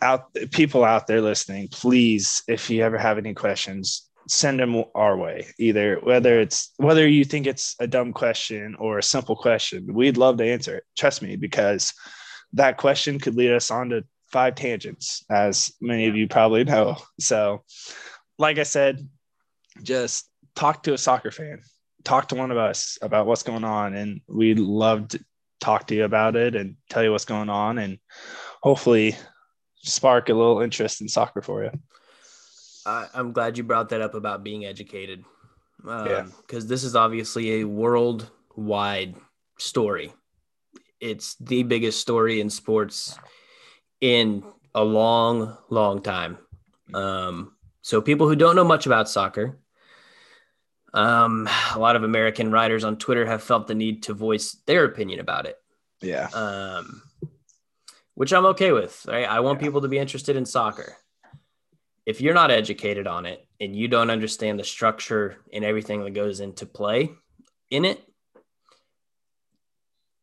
out 0.02 0.34
people 0.52 0.84
out 0.84 1.08
there 1.08 1.22
listening, 1.22 1.68
please, 1.70 2.44
if 2.48 2.70
you 2.70 2.84
ever 2.84 2.98
have 2.98 3.18
any 3.18 3.34
questions, 3.34 4.10
send 4.28 4.60
them 4.60 4.84
our 4.96 5.16
way. 5.18 5.48
Either 5.60 6.00
whether 6.02 6.40
it's 6.40 6.74
whether 6.78 7.08
you 7.08 7.24
think 7.24 7.48
it's 7.48 7.76
a 7.80 7.88
dumb 7.88 8.14
question 8.14 8.76
or 8.80 8.98
a 8.98 9.04
simple 9.04 9.36
question, 9.36 9.94
we'd 9.94 10.18
love 10.18 10.38
to 10.38 10.52
answer 10.52 10.78
it. 10.78 10.84
Trust 10.98 11.22
me, 11.22 11.36
because 11.36 11.94
that 12.54 12.78
question 12.78 13.20
could 13.20 13.36
lead 13.36 13.52
us 13.52 13.70
on 13.72 13.90
to 13.90 14.04
five 14.32 14.56
tangents, 14.56 15.24
as 15.30 15.72
many 15.82 16.08
of 16.08 16.16
you 16.16 16.28
probably 16.28 16.64
know. 16.64 16.98
So 17.20 17.64
like 18.38 18.58
I 18.58 18.64
said, 18.64 19.08
just 19.84 20.30
talk 20.56 20.84
to 20.84 20.94
a 20.94 20.98
soccer 20.98 21.32
fan, 21.32 21.62
talk 22.04 22.30
to 22.30 22.36
one 22.36 22.52
of 22.52 22.58
us 22.58 22.98
about 23.02 23.28
what's 23.28 23.44
going 23.44 23.64
on. 23.64 23.94
And 23.94 24.22
we'd 24.28 24.60
love 24.60 25.10
to 25.10 25.24
talk 25.60 25.88
to 25.88 25.96
you 25.96 26.04
about 26.04 26.36
it 26.36 26.56
and 26.56 26.76
tell 26.90 27.04
you 27.04 27.12
what's 27.12 27.26
going 27.26 27.50
on 27.50 27.78
and 27.78 27.98
hopefully 28.62 29.16
spark 29.86 30.30
a 30.30 30.34
little 30.34 30.62
interest 30.62 31.02
in 31.02 31.08
soccer 31.08 31.42
for 31.42 31.64
you. 31.64 31.72
I, 32.86 33.08
am 33.14 33.32
glad 33.32 33.58
you 33.58 33.64
brought 33.64 33.90
that 33.90 34.02
up 34.02 34.14
about 34.14 34.44
being 34.44 34.66
educated. 34.66 35.24
Um, 35.88 36.08
yeah. 36.08 36.28
Because 36.42 36.68
this 36.68 36.84
is 36.84 36.96
obviously 36.96 37.62
a 37.62 37.64
worldwide 37.64 39.16
story. 39.58 40.12
It's 41.00 41.36
the 41.36 41.64
biggest 41.64 42.00
story 42.00 42.42
in 42.42 42.50
sports 42.50 43.18
in 44.02 44.44
a 44.74 44.84
long, 44.84 45.58
long 45.70 46.02
time. 46.02 46.38
Um, 46.94 47.54
so 47.82 48.02
people 48.02 48.28
who 48.28 48.36
don't 48.36 48.56
know 48.56 48.64
much 48.64 48.86
about 48.86 49.10
soccer, 49.10 49.60
um, 50.94 51.48
a 51.74 51.80
lot 51.80 51.96
of 51.96 52.04
American 52.04 52.52
writers 52.52 52.84
on 52.84 52.98
Twitter 52.98 53.26
have 53.26 53.44
felt 53.44 53.68
the 53.68 53.76
need 53.76 54.04
to 54.04 54.14
voice 54.14 54.58
their 54.66 54.86
opinion 54.86 55.20
about 55.20 55.46
it. 55.46 55.58
Yeah. 56.02 56.28
Um, 56.34 57.02
which 58.16 58.34
I'm 58.34 58.46
okay 58.48 58.72
with. 58.72 59.06
Right? 59.08 59.30
I 59.30 59.40
want 59.42 59.60
yeah. 59.60 59.68
people 59.68 59.82
to 59.82 59.88
be 59.88 60.00
interested 60.00 60.36
in 60.36 60.46
soccer. 60.46 60.98
If 62.06 62.22
you're 62.22 62.34
not 62.34 62.52
educated 62.52 63.08
on 63.08 63.26
it 63.26 63.48
and 63.60 63.76
you 63.76 63.88
don't 63.88 64.10
understand 64.12 64.60
the 64.60 64.64
structure 64.64 65.38
and 65.54 65.64
everything 65.64 66.04
that 66.04 66.14
goes 66.14 66.40
into 66.40 66.66
play 66.66 67.12
in 67.72 67.86
it, 67.86 68.02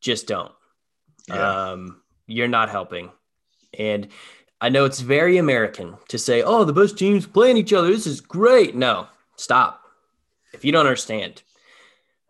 just 0.01 0.27
don't. 0.27 0.53
Yeah. 1.29 1.71
Um, 1.71 2.03
you're 2.27 2.49
not 2.49 2.71
helping. 2.71 3.11
And 3.79 4.09
I 4.61 4.69
know 4.69 4.85
it's 4.85 5.01
very 5.01 5.39
American 5.39 5.97
to 6.09 6.19
say, 6.19 6.43
oh, 6.43 6.65
the 6.65 6.73
best 6.73 6.97
teams 6.97 7.27
playing 7.27 7.57
each 7.57 7.73
other. 7.73 7.89
This 7.89 8.07
is 8.07 8.21
great. 8.21 8.77
No, 8.77 9.09
stop. 9.37 9.83
If 10.53 10.65
you 10.65 10.71
don't 10.71 10.87
understand, 10.87 11.43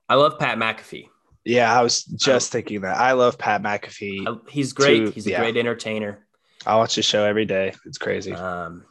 I 0.08 0.14
love 0.14 0.38
Pat 0.38 0.56
McAfee. 0.56 1.08
Yeah, 1.44 1.76
I 1.76 1.82
was 1.82 2.04
just 2.04 2.52
I, 2.52 2.58
thinking 2.58 2.82
that. 2.82 2.96
I 2.96 3.12
love 3.12 3.38
Pat 3.38 3.62
McAfee. 3.62 4.48
he's 4.48 4.72
great. 4.72 5.06
To, 5.06 5.10
he's 5.10 5.26
a 5.26 5.30
yeah. 5.30 5.40
great 5.40 5.56
entertainer. 5.56 6.24
I 6.64 6.76
watch 6.76 6.94
his 6.94 7.04
show 7.04 7.24
every 7.24 7.44
day. 7.44 7.74
It's 7.84 7.98
crazy. 7.98 8.32
Um, 8.32 8.84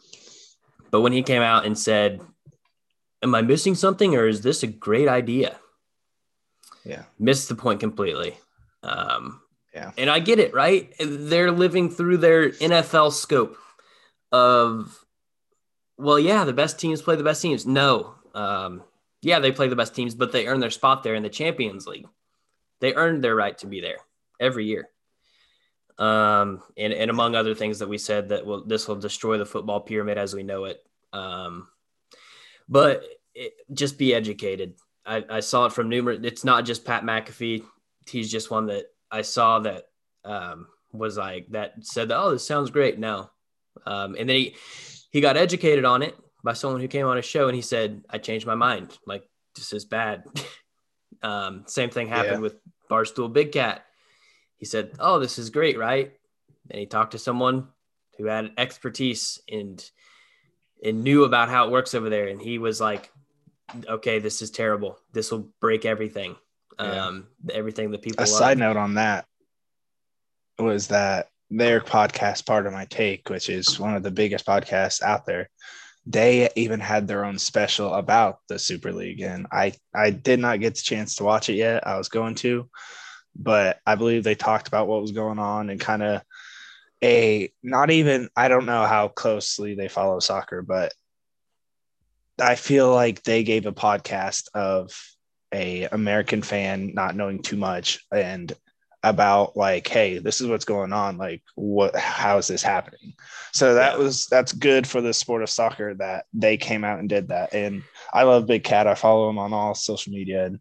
but 0.89 1.01
when 1.01 1.13
he 1.13 1.23
came 1.23 1.41
out 1.41 1.65
and 1.65 1.77
said, 1.77 2.21
Am 3.23 3.35
I 3.35 3.41
missing 3.41 3.75
something 3.75 4.15
or 4.15 4.27
is 4.27 4.41
this 4.41 4.63
a 4.63 4.67
great 4.67 5.07
idea? 5.07 5.55
Yeah. 6.83 7.03
Missed 7.19 7.49
the 7.49 7.55
point 7.55 7.79
completely. 7.79 8.37
Um, 8.83 9.41
yeah. 9.73 9.91
And 9.97 10.09
I 10.09 10.19
get 10.19 10.39
it, 10.39 10.53
right? 10.53 10.93
They're 10.99 11.51
living 11.51 11.89
through 11.89 12.17
their 12.17 12.49
NFL 12.49 13.13
scope 13.13 13.57
of, 14.31 15.05
well, 15.97 16.19
yeah, 16.19 16.43
the 16.45 16.53
best 16.53 16.79
teams 16.79 17.01
play 17.01 17.15
the 17.15 17.23
best 17.23 17.41
teams. 17.41 17.65
No. 17.65 18.15
Um, 18.33 18.83
yeah, 19.21 19.39
they 19.39 19.51
play 19.51 19.67
the 19.67 19.75
best 19.75 19.93
teams, 19.93 20.15
but 20.15 20.31
they 20.31 20.47
earn 20.47 20.59
their 20.59 20.71
spot 20.71 21.03
there 21.03 21.15
in 21.15 21.23
the 21.23 21.29
Champions 21.29 21.85
League. 21.85 22.07
They 22.81 22.93
earned 22.93 23.23
their 23.23 23.35
right 23.35 23.57
to 23.59 23.67
be 23.67 23.79
there 23.79 23.99
every 24.39 24.65
year. 24.65 24.89
Um, 25.97 26.63
and, 26.77 26.91
and 26.93 27.11
among 27.11 27.35
other 27.35 27.53
things 27.53 27.79
that 27.79 27.87
we 27.87 27.99
said 27.99 28.29
that 28.29 28.45
will 28.45 28.65
this 28.65 28.87
will 28.87 28.95
destroy 28.95 29.37
the 29.37 29.45
football 29.45 29.79
pyramid 29.79 30.17
as 30.17 30.33
we 30.33 30.43
know 30.43 30.65
it. 30.65 30.83
Um, 31.13 31.67
but 32.67 33.03
it, 33.35 33.53
just 33.71 33.99
be 33.99 34.13
educated. 34.13 34.73
I, 35.05 35.23
I 35.29 35.39
saw 35.41 35.65
it 35.65 35.73
from 35.73 35.89
numerous. 35.89 36.19
It's 36.23 36.43
not 36.43 36.65
just 36.65 36.85
Pat 36.85 37.03
McAfee. 37.03 37.63
He's 38.09 38.31
just 38.31 38.49
one 38.49 38.67
that 38.67 38.85
I 39.11 39.21
saw 39.21 39.59
that 39.59 39.85
um, 40.25 40.67
was 40.91 41.17
like 41.17 41.47
that 41.51 41.73
said 41.81 42.09
that 42.09 42.19
oh 42.19 42.31
this 42.31 42.45
sounds 42.45 42.71
great 42.71 42.99
no, 42.99 43.29
um, 43.85 44.15
and 44.17 44.27
then 44.27 44.35
he 44.35 44.55
he 45.11 45.21
got 45.21 45.37
educated 45.37 45.85
on 45.85 46.01
it 46.01 46.15
by 46.43 46.53
someone 46.53 46.81
who 46.81 46.87
came 46.87 47.05
on 47.05 47.17
a 47.17 47.21
show 47.21 47.47
and 47.47 47.55
he 47.55 47.61
said 47.61 48.03
I 48.09 48.17
changed 48.17 48.47
my 48.47 48.55
mind 48.55 48.97
like 49.05 49.23
this 49.55 49.73
is 49.73 49.85
bad. 49.85 50.23
um, 51.23 51.63
same 51.67 51.89
thing 51.89 52.07
happened 52.07 52.35
yeah. 52.35 52.39
with 52.39 52.55
Barstool 52.89 53.31
Big 53.31 53.51
Cat. 53.51 53.85
He 54.57 54.65
said 54.65 54.91
oh 54.99 55.19
this 55.19 55.39
is 55.39 55.49
great 55.49 55.77
right, 55.77 56.13
and 56.69 56.79
he 56.79 56.85
talked 56.85 57.11
to 57.11 57.19
someone 57.19 57.67
who 58.17 58.25
had 58.25 58.51
expertise 58.57 59.39
and 59.49 59.83
and 60.83 61.03
knew 61.03 61.23
about 61.23 61.49
how 61.49 61.65
it 61.65 61.71
works 61.71 61.93
over 61.93 62.09
there, 62.09 62.27
and 62.27 62.41
he 62.41 62.57
was 62.57 62.81
like 62.81 63.11
okay 63.87 64.19
this 64.19 64.41
is 64.41 64.51
terrible 64.51 64.99
this 65.13 65.31
will 65.31 65.49
break 65.61 65.85
everything 65.85 66.35
um, 66.79 67.27
everything 67.51 67.91
that 67.91 68.01
people. 68.01 68.23
A 68.23 68.25
love. 68.25 68.29
side 68.29 68.57
note 68.57 68.77
on 68.77 68.95
that 68.95 69.25
was 70.59 70.87
that 70.87 71.29
their 71.49 71.81
podcast, 71.81 72.45
Pardon 72.45 72.73
My 72.73 72.85
Take, 72.85 73.29
which 73.29 73.49
is 73.49 73.79
one 73.79 73.95
of 73.95 74.03
the 74.03 74.11
biggest 74.11 74.45
podcasts 74.45 75.01
out 75.01 75.25
there. 75.25 75.49
They 76.05 76.49
even 76.55 76.79
had 76.79 77.07
their 77.07 77.25
own 77.25 77.37
special 77.37 77.93
about 77.93 78.39
the 78.47 78.57
Super 78.57 78.91
League, 78.91 79.21
and 79.21 79.47
I 79.51 79.73
I 79.93 80.09
did 80.09 80.39
not 80.39 80.59
get 80.59 80.75
the 80.75 80.81
chance 80.81 81.15
to 81.15 81.23
watch 81.23 81.49
it 81.49 81.55
yet. 81.55 81.85
I 81.85 81.97
was 81.97 82.09
going 82.09 82.35
to, 82.35 82.69
but 83.35 83.79
I 83.85 83.95
believe 83.95 84.23
they 84.23 84.35
talked 84.35 84.67
about 84.67 84.87
what 84.87 85.01
was 85.01 85.11
going 85.11 85.39
on 85.39 85.69
and 85.69 85.79
kind 85.79 86.01
of 86.01 86.21
a 87.03 87.51
not 87.63 87.91
even 87.91 88.29
I 88.35 88.47
don't 88.47 88.65
know 88.65 88.85
how 88.85 89.09
closely 89.09 89.75
they 89.75 89.87
follow 89.87 90.19
soccer, 90.19 90.61
but 90.61 90.93
I 92.39 92.55
feel 92.55 92.91
like 92.91 93.23
they 93.23 93.43
gave 93.43 93.65
a 93.65 93.71
podcast 93.71 94.47
of 94.53 94.91
a 95.53 95.83
American 95.91 96.41
fan 96.41 96.93
not 96.93 97.15
knowing 97.15 97.41
too 97.41 97.57
much 97.57 98.05
and 98.11 98.51
about 99.03 99.57
like 99.57 99.87
hey 99.87 100.19
this 100.19 100.41
is 100.41 100.47
what's 100.47 100.65
going 100.65 100.93
on 100.93 101.17
like 101.17 101.41
what 101.55 101.95
how 101.95 102.37
is 102.37 102.47
this 102.47 102.61
happening? 102.61 103.13
So 103.51 103.73
that 103.73 103.97
was 103.97 104.27
that's 104.27 104.53
good 104.53 104.85
for 104.85 105.01
the 105.01 105.13
sport 105.13 105.41
of 105.41 105.49
soccer 105.49 105.93
that 105.95 106.25
they 106.33 106.57
came 106.57 106.83
out 106.83 106.99
and 106.99 107.09
did 107.09 107.29
that. 107.29 107.53
And 107.53 107.83
i 108.13 108.23
love 108.23 108.45
big 108.45 108.63
cat. 108.63 108.87
I 108.87 108.95
follow 108.95 109.29
him 109.29 109.39
on 109.39 109.53
all 109.53 109.73
social 109.73 110.13
media 110.13 110.45
and 110.45 110.59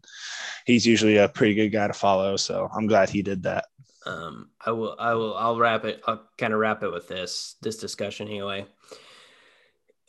he's 0.65 0.85
usually 0.85 1.17
a 1.17 1.29
pretty 1.29 1.53
good 1.53 1.69
guy 1.69 1.87
to 1.87 1.93
follow 1.93 2.35
so 2.37 2.69
i'm 2.75 2.87
glad 2.87 3.09
he 3.09 3.21
did 3.21 3.43
that. 3.43 3.65
Um 4.05 4.49
i 4.65 4.71
will 4.71 4.95
i 4.97 5.13
will 5.13 5.35
i'll 5.35 5.59
wrap 5.59 5.85
it 5.85 6.01
i'll 6.07 6.27
kind 6.37 6.53
of 6.53 6.59
wrap 6.59 6.81
it 6.81 6.91
with 6.91 7.07
this 7.07 7.57
this 7.61 7.77
discussion 7.77 8.27
anyway. 8.27 8.65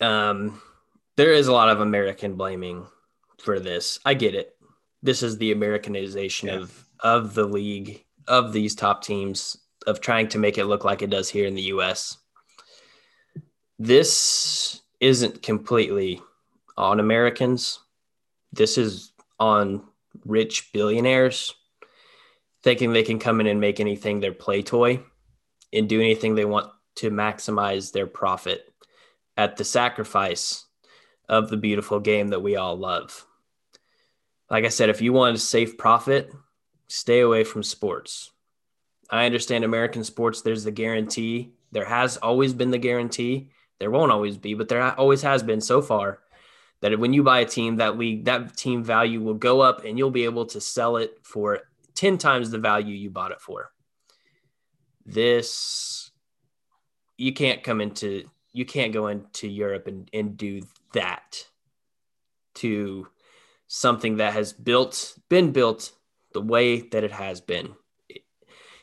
Um 0.01 0.61
there 1.17 1.33
is 1.33 1.49
a 1.49 1.53
lot 1.53 1.69
of 1.69 1.81
american 1.81 2.37
blaming 2.37 2.87
for 3.43 3.61
this. 3.61 3.99
I 4.07 4.15
get 4.15 4.35
it. 4.35 4.57
This 5.03 5.23
is 5.23 5.37
the 5.37 5.53
americanization 5.53 6.49
yeah. 6.49 6.61
of 6.61 6.89
of 7.01 7.35
the 7.35 7.45
league 7.45 8.05
of 8.29 8.53
these 8.53 8.75
top 8.75 9.03
teams 9.03 9.57
of 9.87 10.01
trying 10.01 10.29
to 10.29 10.39
make 10.39 10.59
it 10.59 10.67
look 10.67 10.85
like 10.85 11.03
it 11.03 11.11
does 11.11 11.29
here 11.29 11.47
in 11.47 11.55
the 11.55 11.63
US. 11.63 12.19
This 13.79 14.81
isn't 15.01 15.43
completely 15.43 16.21
on 16.77 17.01
Americans. 17.01 17.81
This 18.53 18.79
is 18.79 19.13
on 19.41 19.83
rich 20.25 20.73
billionaires 20.73 21.55
thinking 22.63 22.93
they 22.93 23.03
can 23.03 23.19
come 23.19 23.41
in 23.41 23.47
and 23.47 23.61
make 23.61 23.81
anything 23.81 24.21
their 24.21 24.33
play 24.33 24.63
toy 24.63 25.01
and 25.73 25.89
do 25.89 26.01
anything 26.01 26.35
they 26.35 26.45
want 26.45 26.71
to 26.95 27.11
maximize 27.11 27.93
their 27.93 28.07
profit 28.07 28.73
at 29.37 29.57
the 29.57 29.65
sacrifice 29.65 30.67
of 31.29 31.49
the 31.49 31.57
beautiful 31.57 31.99
game 31.99 32.29
that 32.29 32.43
we 32.43 32.57
all 32.57 32.77
love. 32.77 33.27
Like 34.51 34.65
I 34.65 34.69
said, 34.69 34.91
if 34.91 35.01
you 35.01 35.13
want 35.13 35.35
a 35.35 35.41
safe 35.41 35.79
profit, 35.79 36.31
stay 36.93 37.21
away 37.21 37.43
from 37.43 37.63
sports. 37.63 38.31
I 39.09 39.25
understand 39.25 39.65
American 39.65 40.05
sports, 40.05 40.43
there's 40.43 40.65
the 40.65 40.71
guarantee. 40.71 41.55
There 41.71 41.87
has 41.87 42.19
always 42.19 42.53
been 42.53 42.71
the 42.71 42.77
guarantee. 42.77 43.49
There 43.81 43.91
won't 43.91 44.13
always 44.13 44.37
be, 44.37 44.53
but 44.53 44.69
there 44.69 44.83
always 44.99 45.23
has 45.23 45.43
been 45.43 45.63
so 45.63 45.81
far 45.81 46.21
that 46.83 46.99
when 46.99 47.15
you 47.15 47.23
buy 47.23 47.41
a 47.41 47.47
team, 47.47 47.77
that 47.77 47.97
league, 47.97 48.27
that 48.27 48.59
team 48.59 48.85
value 48.85 49.23
will 49.23 49.35
go 49.35 49.63
up 49.63 49.87
and 49.87 49.97
you'll 49.97 50.11
be 50.11 50.27
able 50.27 50.45
to 50.47 50.61
sell 50.61 50.99
it 50.99 51.17
for 51.23 51.61
10 51.95 52.19
times 52.19 52.51
the 52.51 52.59
value 52.59 52.95
you 52.95 53.09
bought 53.09 53.33
it 53.33 53.41
for. 53.41 53.71
This, 55.07 56.11
you 57.17 57.33
can't 57.33 57.63
come 57.63 57.81
into, 57.81 58.29
you 58.53 58.67
can't 58.67 58.93
go 58.93 59.07
into 59.07 59.49
Europe 59.49 59.87
and, 59.87 60.11
and 60.13 60.37
do 60.37 60.61
that 60.93 61.47
to 62.57 63.09
something 63.67 64.19
that 64.19 64.35
has 64.35 64.53
built, 64.53 65.17
been 65.31 65.53
built 65.53 65.93
the 66.33 66.41
way 66.41 66.81
that 66.81 67.05
it 67.05 67.13
has 67.13 67.41
been. 67.41 67.75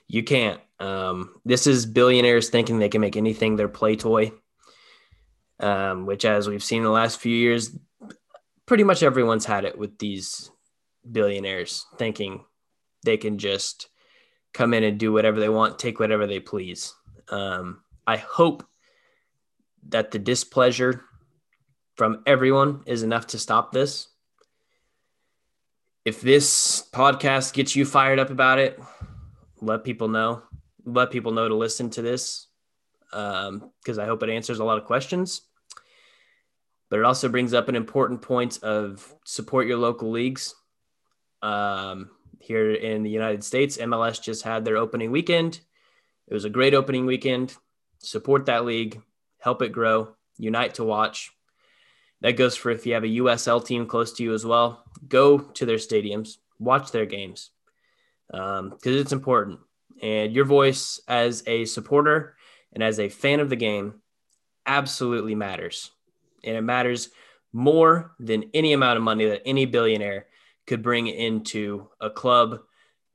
You 0.07 0.23
can't. 0.23 0.59
Um, 0.79 1.35
this 1.45 1.67
is 1.67 1.85
billionaires 1.85 2.49
thinking 2.49 2.79
they 2.79 2.89
can 2.89 3.01
make 3.01 3.17
anything 3.17 3.55
their 3.55 3.67
play 3.67 3.95
toy, 3.95 4.31
um, 5.59 6.05
which, 6.05 6.25
as 6.25 6.47
we've 6.47 6.63
seen 6.63 6.79
in 6.79 6.85
the 6.85 6.89
last 6.89 7.19
few 7.19 7.35
years, 7.35 7.77
pretty 8.65 8.83
much 8.83 9.03
everyone's 9.03 9.45
had 9.45 9.65
it 9.65 9.77
with 9.77 9.97
these 9.99 10.51
billionaires 11.09 11.85
thinking 11.97 12.43
they 13.03 13.17
can 13.17 13.37
just 13.37 13.89
come 14.53 14.73
in 14.73 14.83
and 14.83 14.97
do 14.97 15.11
whatever 15.11 15.39
they 15.39 15.49
want, 15.49 15.79
take 15.79 15.99
whatever 15.99 16.27
they 16.27 16.39
please. 16.39 16.93
Um, 17.29 17.81
I 18.07 18.17
hope 18.17 18.63
that 19.89 20.11
the 20.11 20.19
displeasure 20.19 21.03
from 21.95 22.23
everyone 22.25 22.83
is 22.85 23.03
enough 23.03 23.27
to 23.27 23.39
stop 23.39 23.71
this 23.71 24.07
if 26.05 26.21
this 26.21 26.87
podcast 26.93 27.53
gets 27.53 27.75
you 27.75 27.85
fired 27.85 28.19
up 28.19 28.29
about 28.29 28.59
it, 28.59 28.79
let 29.61 29.83
people 29.83 30.07
know. 30.07 30.43
Let 30.85 31.11
people 31.11 31.31
know 31.31 31.47
to 31.47 31.55
listen 31.55 31.89
to 31.91 32.01
this 32.01 32.47
because 33.11 33.49
um, 33.49 33.99
I 33.99 34.05
hope 34.05 34.23
it 34.23 34.29
answers 34.29 34.59
a 34.59 34.63
lot 34.63 34.77
of 34.77 34.85
questions. 34.85 35.41
But 36.89 36.99
it 36.99 37.05
also 37.05 37.29
brings 37.29 37.53
up 37.53 37.69
an 37.69 37.75
important 37.75 38.21
point 38.21 38.63
of 38.63 39.13
support 39.25 39.67
your 39.67 39.77
local 39.77 40.09
leagues. 40.09 40.55
Um, 41.41 42.09
here 42.39 42.71
in 42.71 43.03
the 43.03 43.09
United 43.09 43.43
States, 43.43 43.77
MLS 43.77 44.21
just 44.21 44.43
had 44.43 44.65
their 44.65 44.77
opening 44.77 45.11
weekend. 45.11 45.59
It 46.27 46.33
was 46.33 46.45
a 46.45 46.49
great 46.49 46.73
opening 46.73 47.05
weekend. 47.05 47.55
Support 47.99 48.45
that 48.45 48.65
league, 48.65 49.01
help 49.39 49.61
it 49.61 49.71
grow, 49.71 50.15
unite 50.37 50.75
to 50.75 50.83
watch. 50.83 51.31
That 52.21 52.33
goes 52.33 52.55
for 52.55 52.69
if 52.69 52.85
you 52.85 52.93
have 52.93 53.03
a 53.03 53.07
USL 53.07 53.65
team 53.65 53.85
close 53.85 54.13
to 54.13 54.23
you 54.23 54.33
as 54.33 54.45
well. 54.45 54.83
Go 55.07 55.37
to 55.37 55.65
their 55.65 55.77
stadiums, 55.77 56.37
watch 56.59 56.91
their 56.91 57.05
games 57.05 57.51
because 58.27 58.59
um, 58.59 58.77
it's 58.83 59.11
important. 59.11 59.59
And 60.01 60.33
your 60.33 60.45
voice 60.45 60.99
as 61.07 61.43
a 61.47 61.65
supporter 61.65 62.35
and 62.73 62.83
as 62.83 62.99
a 62.99 63.09
fan 63.09 63.39
of 63.39 63.49
the 63.49 63.55
game 63.55 64.01
absolutely 64.65 65.35
matters. 65.35 65.91
And 66.43 66.55
it 66.55 66.61
matters 66.61 67.09
more 67.51 68.11
than 68.19 68.49
any 68.53 68.73
amount 68.73 68.97
of 68.97 69.03
money 69.03 69.25
that 69.25 69.41
any 69.45 69.65
billionaire 69.65 70.27
could 70.67 70.83
bring 70.83 71.07
into 71.07 71.87
a 71.99 72.09
club 72.09 72.59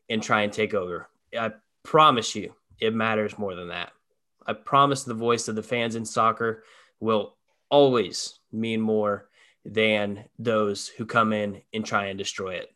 and 0.09 0.23
try 0.23 0.43
and 0.43 0.53
take 0.53 0.75
over. 0.75 1.09
I 1.39 1.53
promise 1.83 2.35
you, 2.35 2.55
it 2.81 2.95
matters 2.95 3.39
more 3.39 3.55
than 3.55 3.69
that. 3.69 3.93
I 4.47 4.53
promise 4.53 5.05
the 5.05 5.15
voice 5.15 5.49
of 5.49 5.55
the 5.55 5.63
fans 5.63 5.95
in 5.95 6.05
soccer 6.05 6.65
will 7.01 7.37
always 7.71 8.41
mean 8.55 8.81
more 8.81 9.29
than 9.65 10.25
those 10.39 10.89
who 10.89 11.07
come 11.07 11.33
in 11.33 11.63
and 11.73 11.85
try 11.85 12.07
and 12.07 12.19
destroy 12.19 12.55
it. 12.55 12.71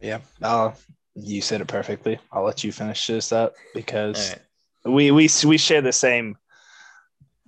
Yeah, 0.00 0.20
uh, 0.40 0.72
you 1.14 1.42
said 1.42 1.60
it 1.60 1.66
perfectly. 1.66 2.18
I'll 2.32 2.44
let 2.44 2.64
you 2.64 2.72
finish 2.72 3.06
this 3.06 3.32
up 3.32 3.54
because 3.74 4.30
right. 4.30 4.94
we 4.94 5.10
we 5.10 5.28
we 5.44 5.58
share 5.58 5.82
the 5.82 5.92
same 5.92 6.38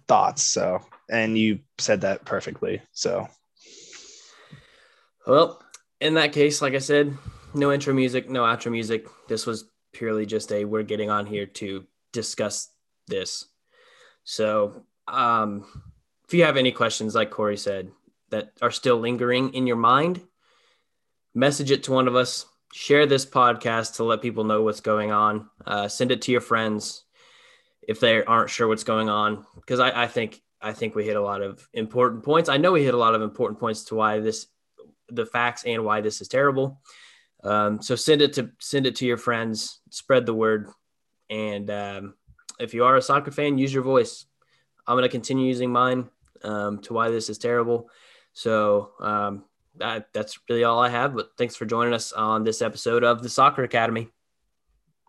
thoughts. 0.07 0.43
So, 0.43 0.80
and 1.11 1.38
you 1.38 1.61
said 1.78 2.03
that 2.03 2.24
perfectly. 2.24 2.82
So, 2.93 3.28
well, 5.26 5.62
in 6.01 6.14
that 6.14 6.32
case, 6.32 6.61
like 6.61 6.74
I 6.74 6.78
said, 6.78 7.16
no 7.55 7.72
intro 7.72 7.95
music, 7.95 8.28
no 8.28 8.43
outro 8.43 8.70
music. 8.70 9.07
This 9.28 9.47
was 9.47 9.64
purely 9.93 10.26
just 10.26 10.53
a 10.53 10.64
we're 10.64 10.82
getting 10.82 11.11
on 11.11 11.26
here 11.26 11.47
to 11.47 11.86
discuss 12.12 12.68
this. 13.09 13.47
So, 14.25 14.85
um, 15.09 15.66
if 16.25 16.35
you 16.35 16.45
have 16.45 16.57
any 16.57 16.73
questions, 16.73 17.14
like 17.14 17.31
Corey 17.31 17.57
said, 17.57 17.91
that 18.31 18.53
are 18.62 18.70
still 18.70 18.97
lingering 18.99 19.53
in 19.55 19.66
your 19.66 19.77
mind, 19.77 20.20
message 21.35 21.70
it 21.70 21.85
to 21.85 21.93
one 21.93 22.09
of 22.09 22.16
us. 22.16 22.47
Share 22.73 23.05
this 23.05 23.27
podcast 23.27 23.97
to 23.97 24.05
let 24.05 24.23
people 24.23 24.45
know 24.45 24.62
what's 24.62 24.81
going 24.81 25.12
on. 25.12 25.51
Uh, 25.66 25.89
send 25.89 26.11
it 26.11 26.23
to 26.23 26.33
your 26.33 26.41
friends 26.41 27.05
if 27.87 28.01
they 28.01 28.25
aren't 28.25 28.49
sure 28.49 28.66
what's 28.66 28.85
going 28.85 29.11
on, 29.11 29.45
because 29.57 29.81
I, 29.81 30.05
I 30.05 30.07
think 30.07 30.41
I 30.62 30.73
think 30.73 30.95
we 30.95 31.05
hit 31.05 31.16
a 31.16 31.20
lot 31.20 31.43
of 31.43 31.68
important 31.75 32.23
points. 32.23 32.49
I 32.49 32.57
know 32.57 32.73
we 32.73 32.85
hit 32.85 32.95
a 32.95 32.99
lot 32.99 33.14
of 33.14 33.20
important 33.20 33.59
points 33.61 33.85
to 33.87 33.97
why 33.97 34.20
this, 34.20 34.47
the 35.09 35.27
facts, 35.27 35.64
and 35.64 35.85
why 35.85 36.01
this 36.01 36.20
is 36.20 36.29
terrible. 36.29 36.81
Um, 37.45 37.83
so 37.83 37.97
send 37.97 38.23
it 38.23 38.35
to 38.35 38.53
send 38.59 38.87
it 38.87 38.97
to 38.97 39.07
your 39.07 39.16
friends. 39.18 39.81
Spread 39.91 40.25
the 40.25 40.33
word, 40.33 40.70
and 41.29 41.68
um, 41.70 42.14
if 42.62 42.74
you 42.74 42.84
are 42.84 42.96
a 42.96 43.02
soccer 43.02 43.30
fan, 43.30 43.58
use 43.58 43.74
your 43.74 43.82
voice. 43.82 44.26
I'm 44.86 44.94
going 44.94 45.02
to 45.02 45.08
continue 45.08 45.46
using 45.46 45.70
mine 45.70 46.08
um, 46.42 46.78
to 46.80 46.92
why 46.92 47.10
this 47.10 47.28
is 47.28 47.38
terrible. 47.38 47.88
So 48.32 48.92
um, 49.00 49.44
that, 49.76 50.08
that's 50.12 50.38
really 50.48 50.64
all 50.64 50.78
I 50.78 50.88
have. 50.88 51.14
But 51.14 51.30
thanks 51.36 51.56
for 51.56 51.66
joining 51.66 51.94
us 51.94 52.12
on 52.12 52.44
this 52.44 52.62
episode 52.62 53.04
of 53.04 53.22
the 53.22 53.28
Soccer 53.28 53.64
Academy. 53.64 54.08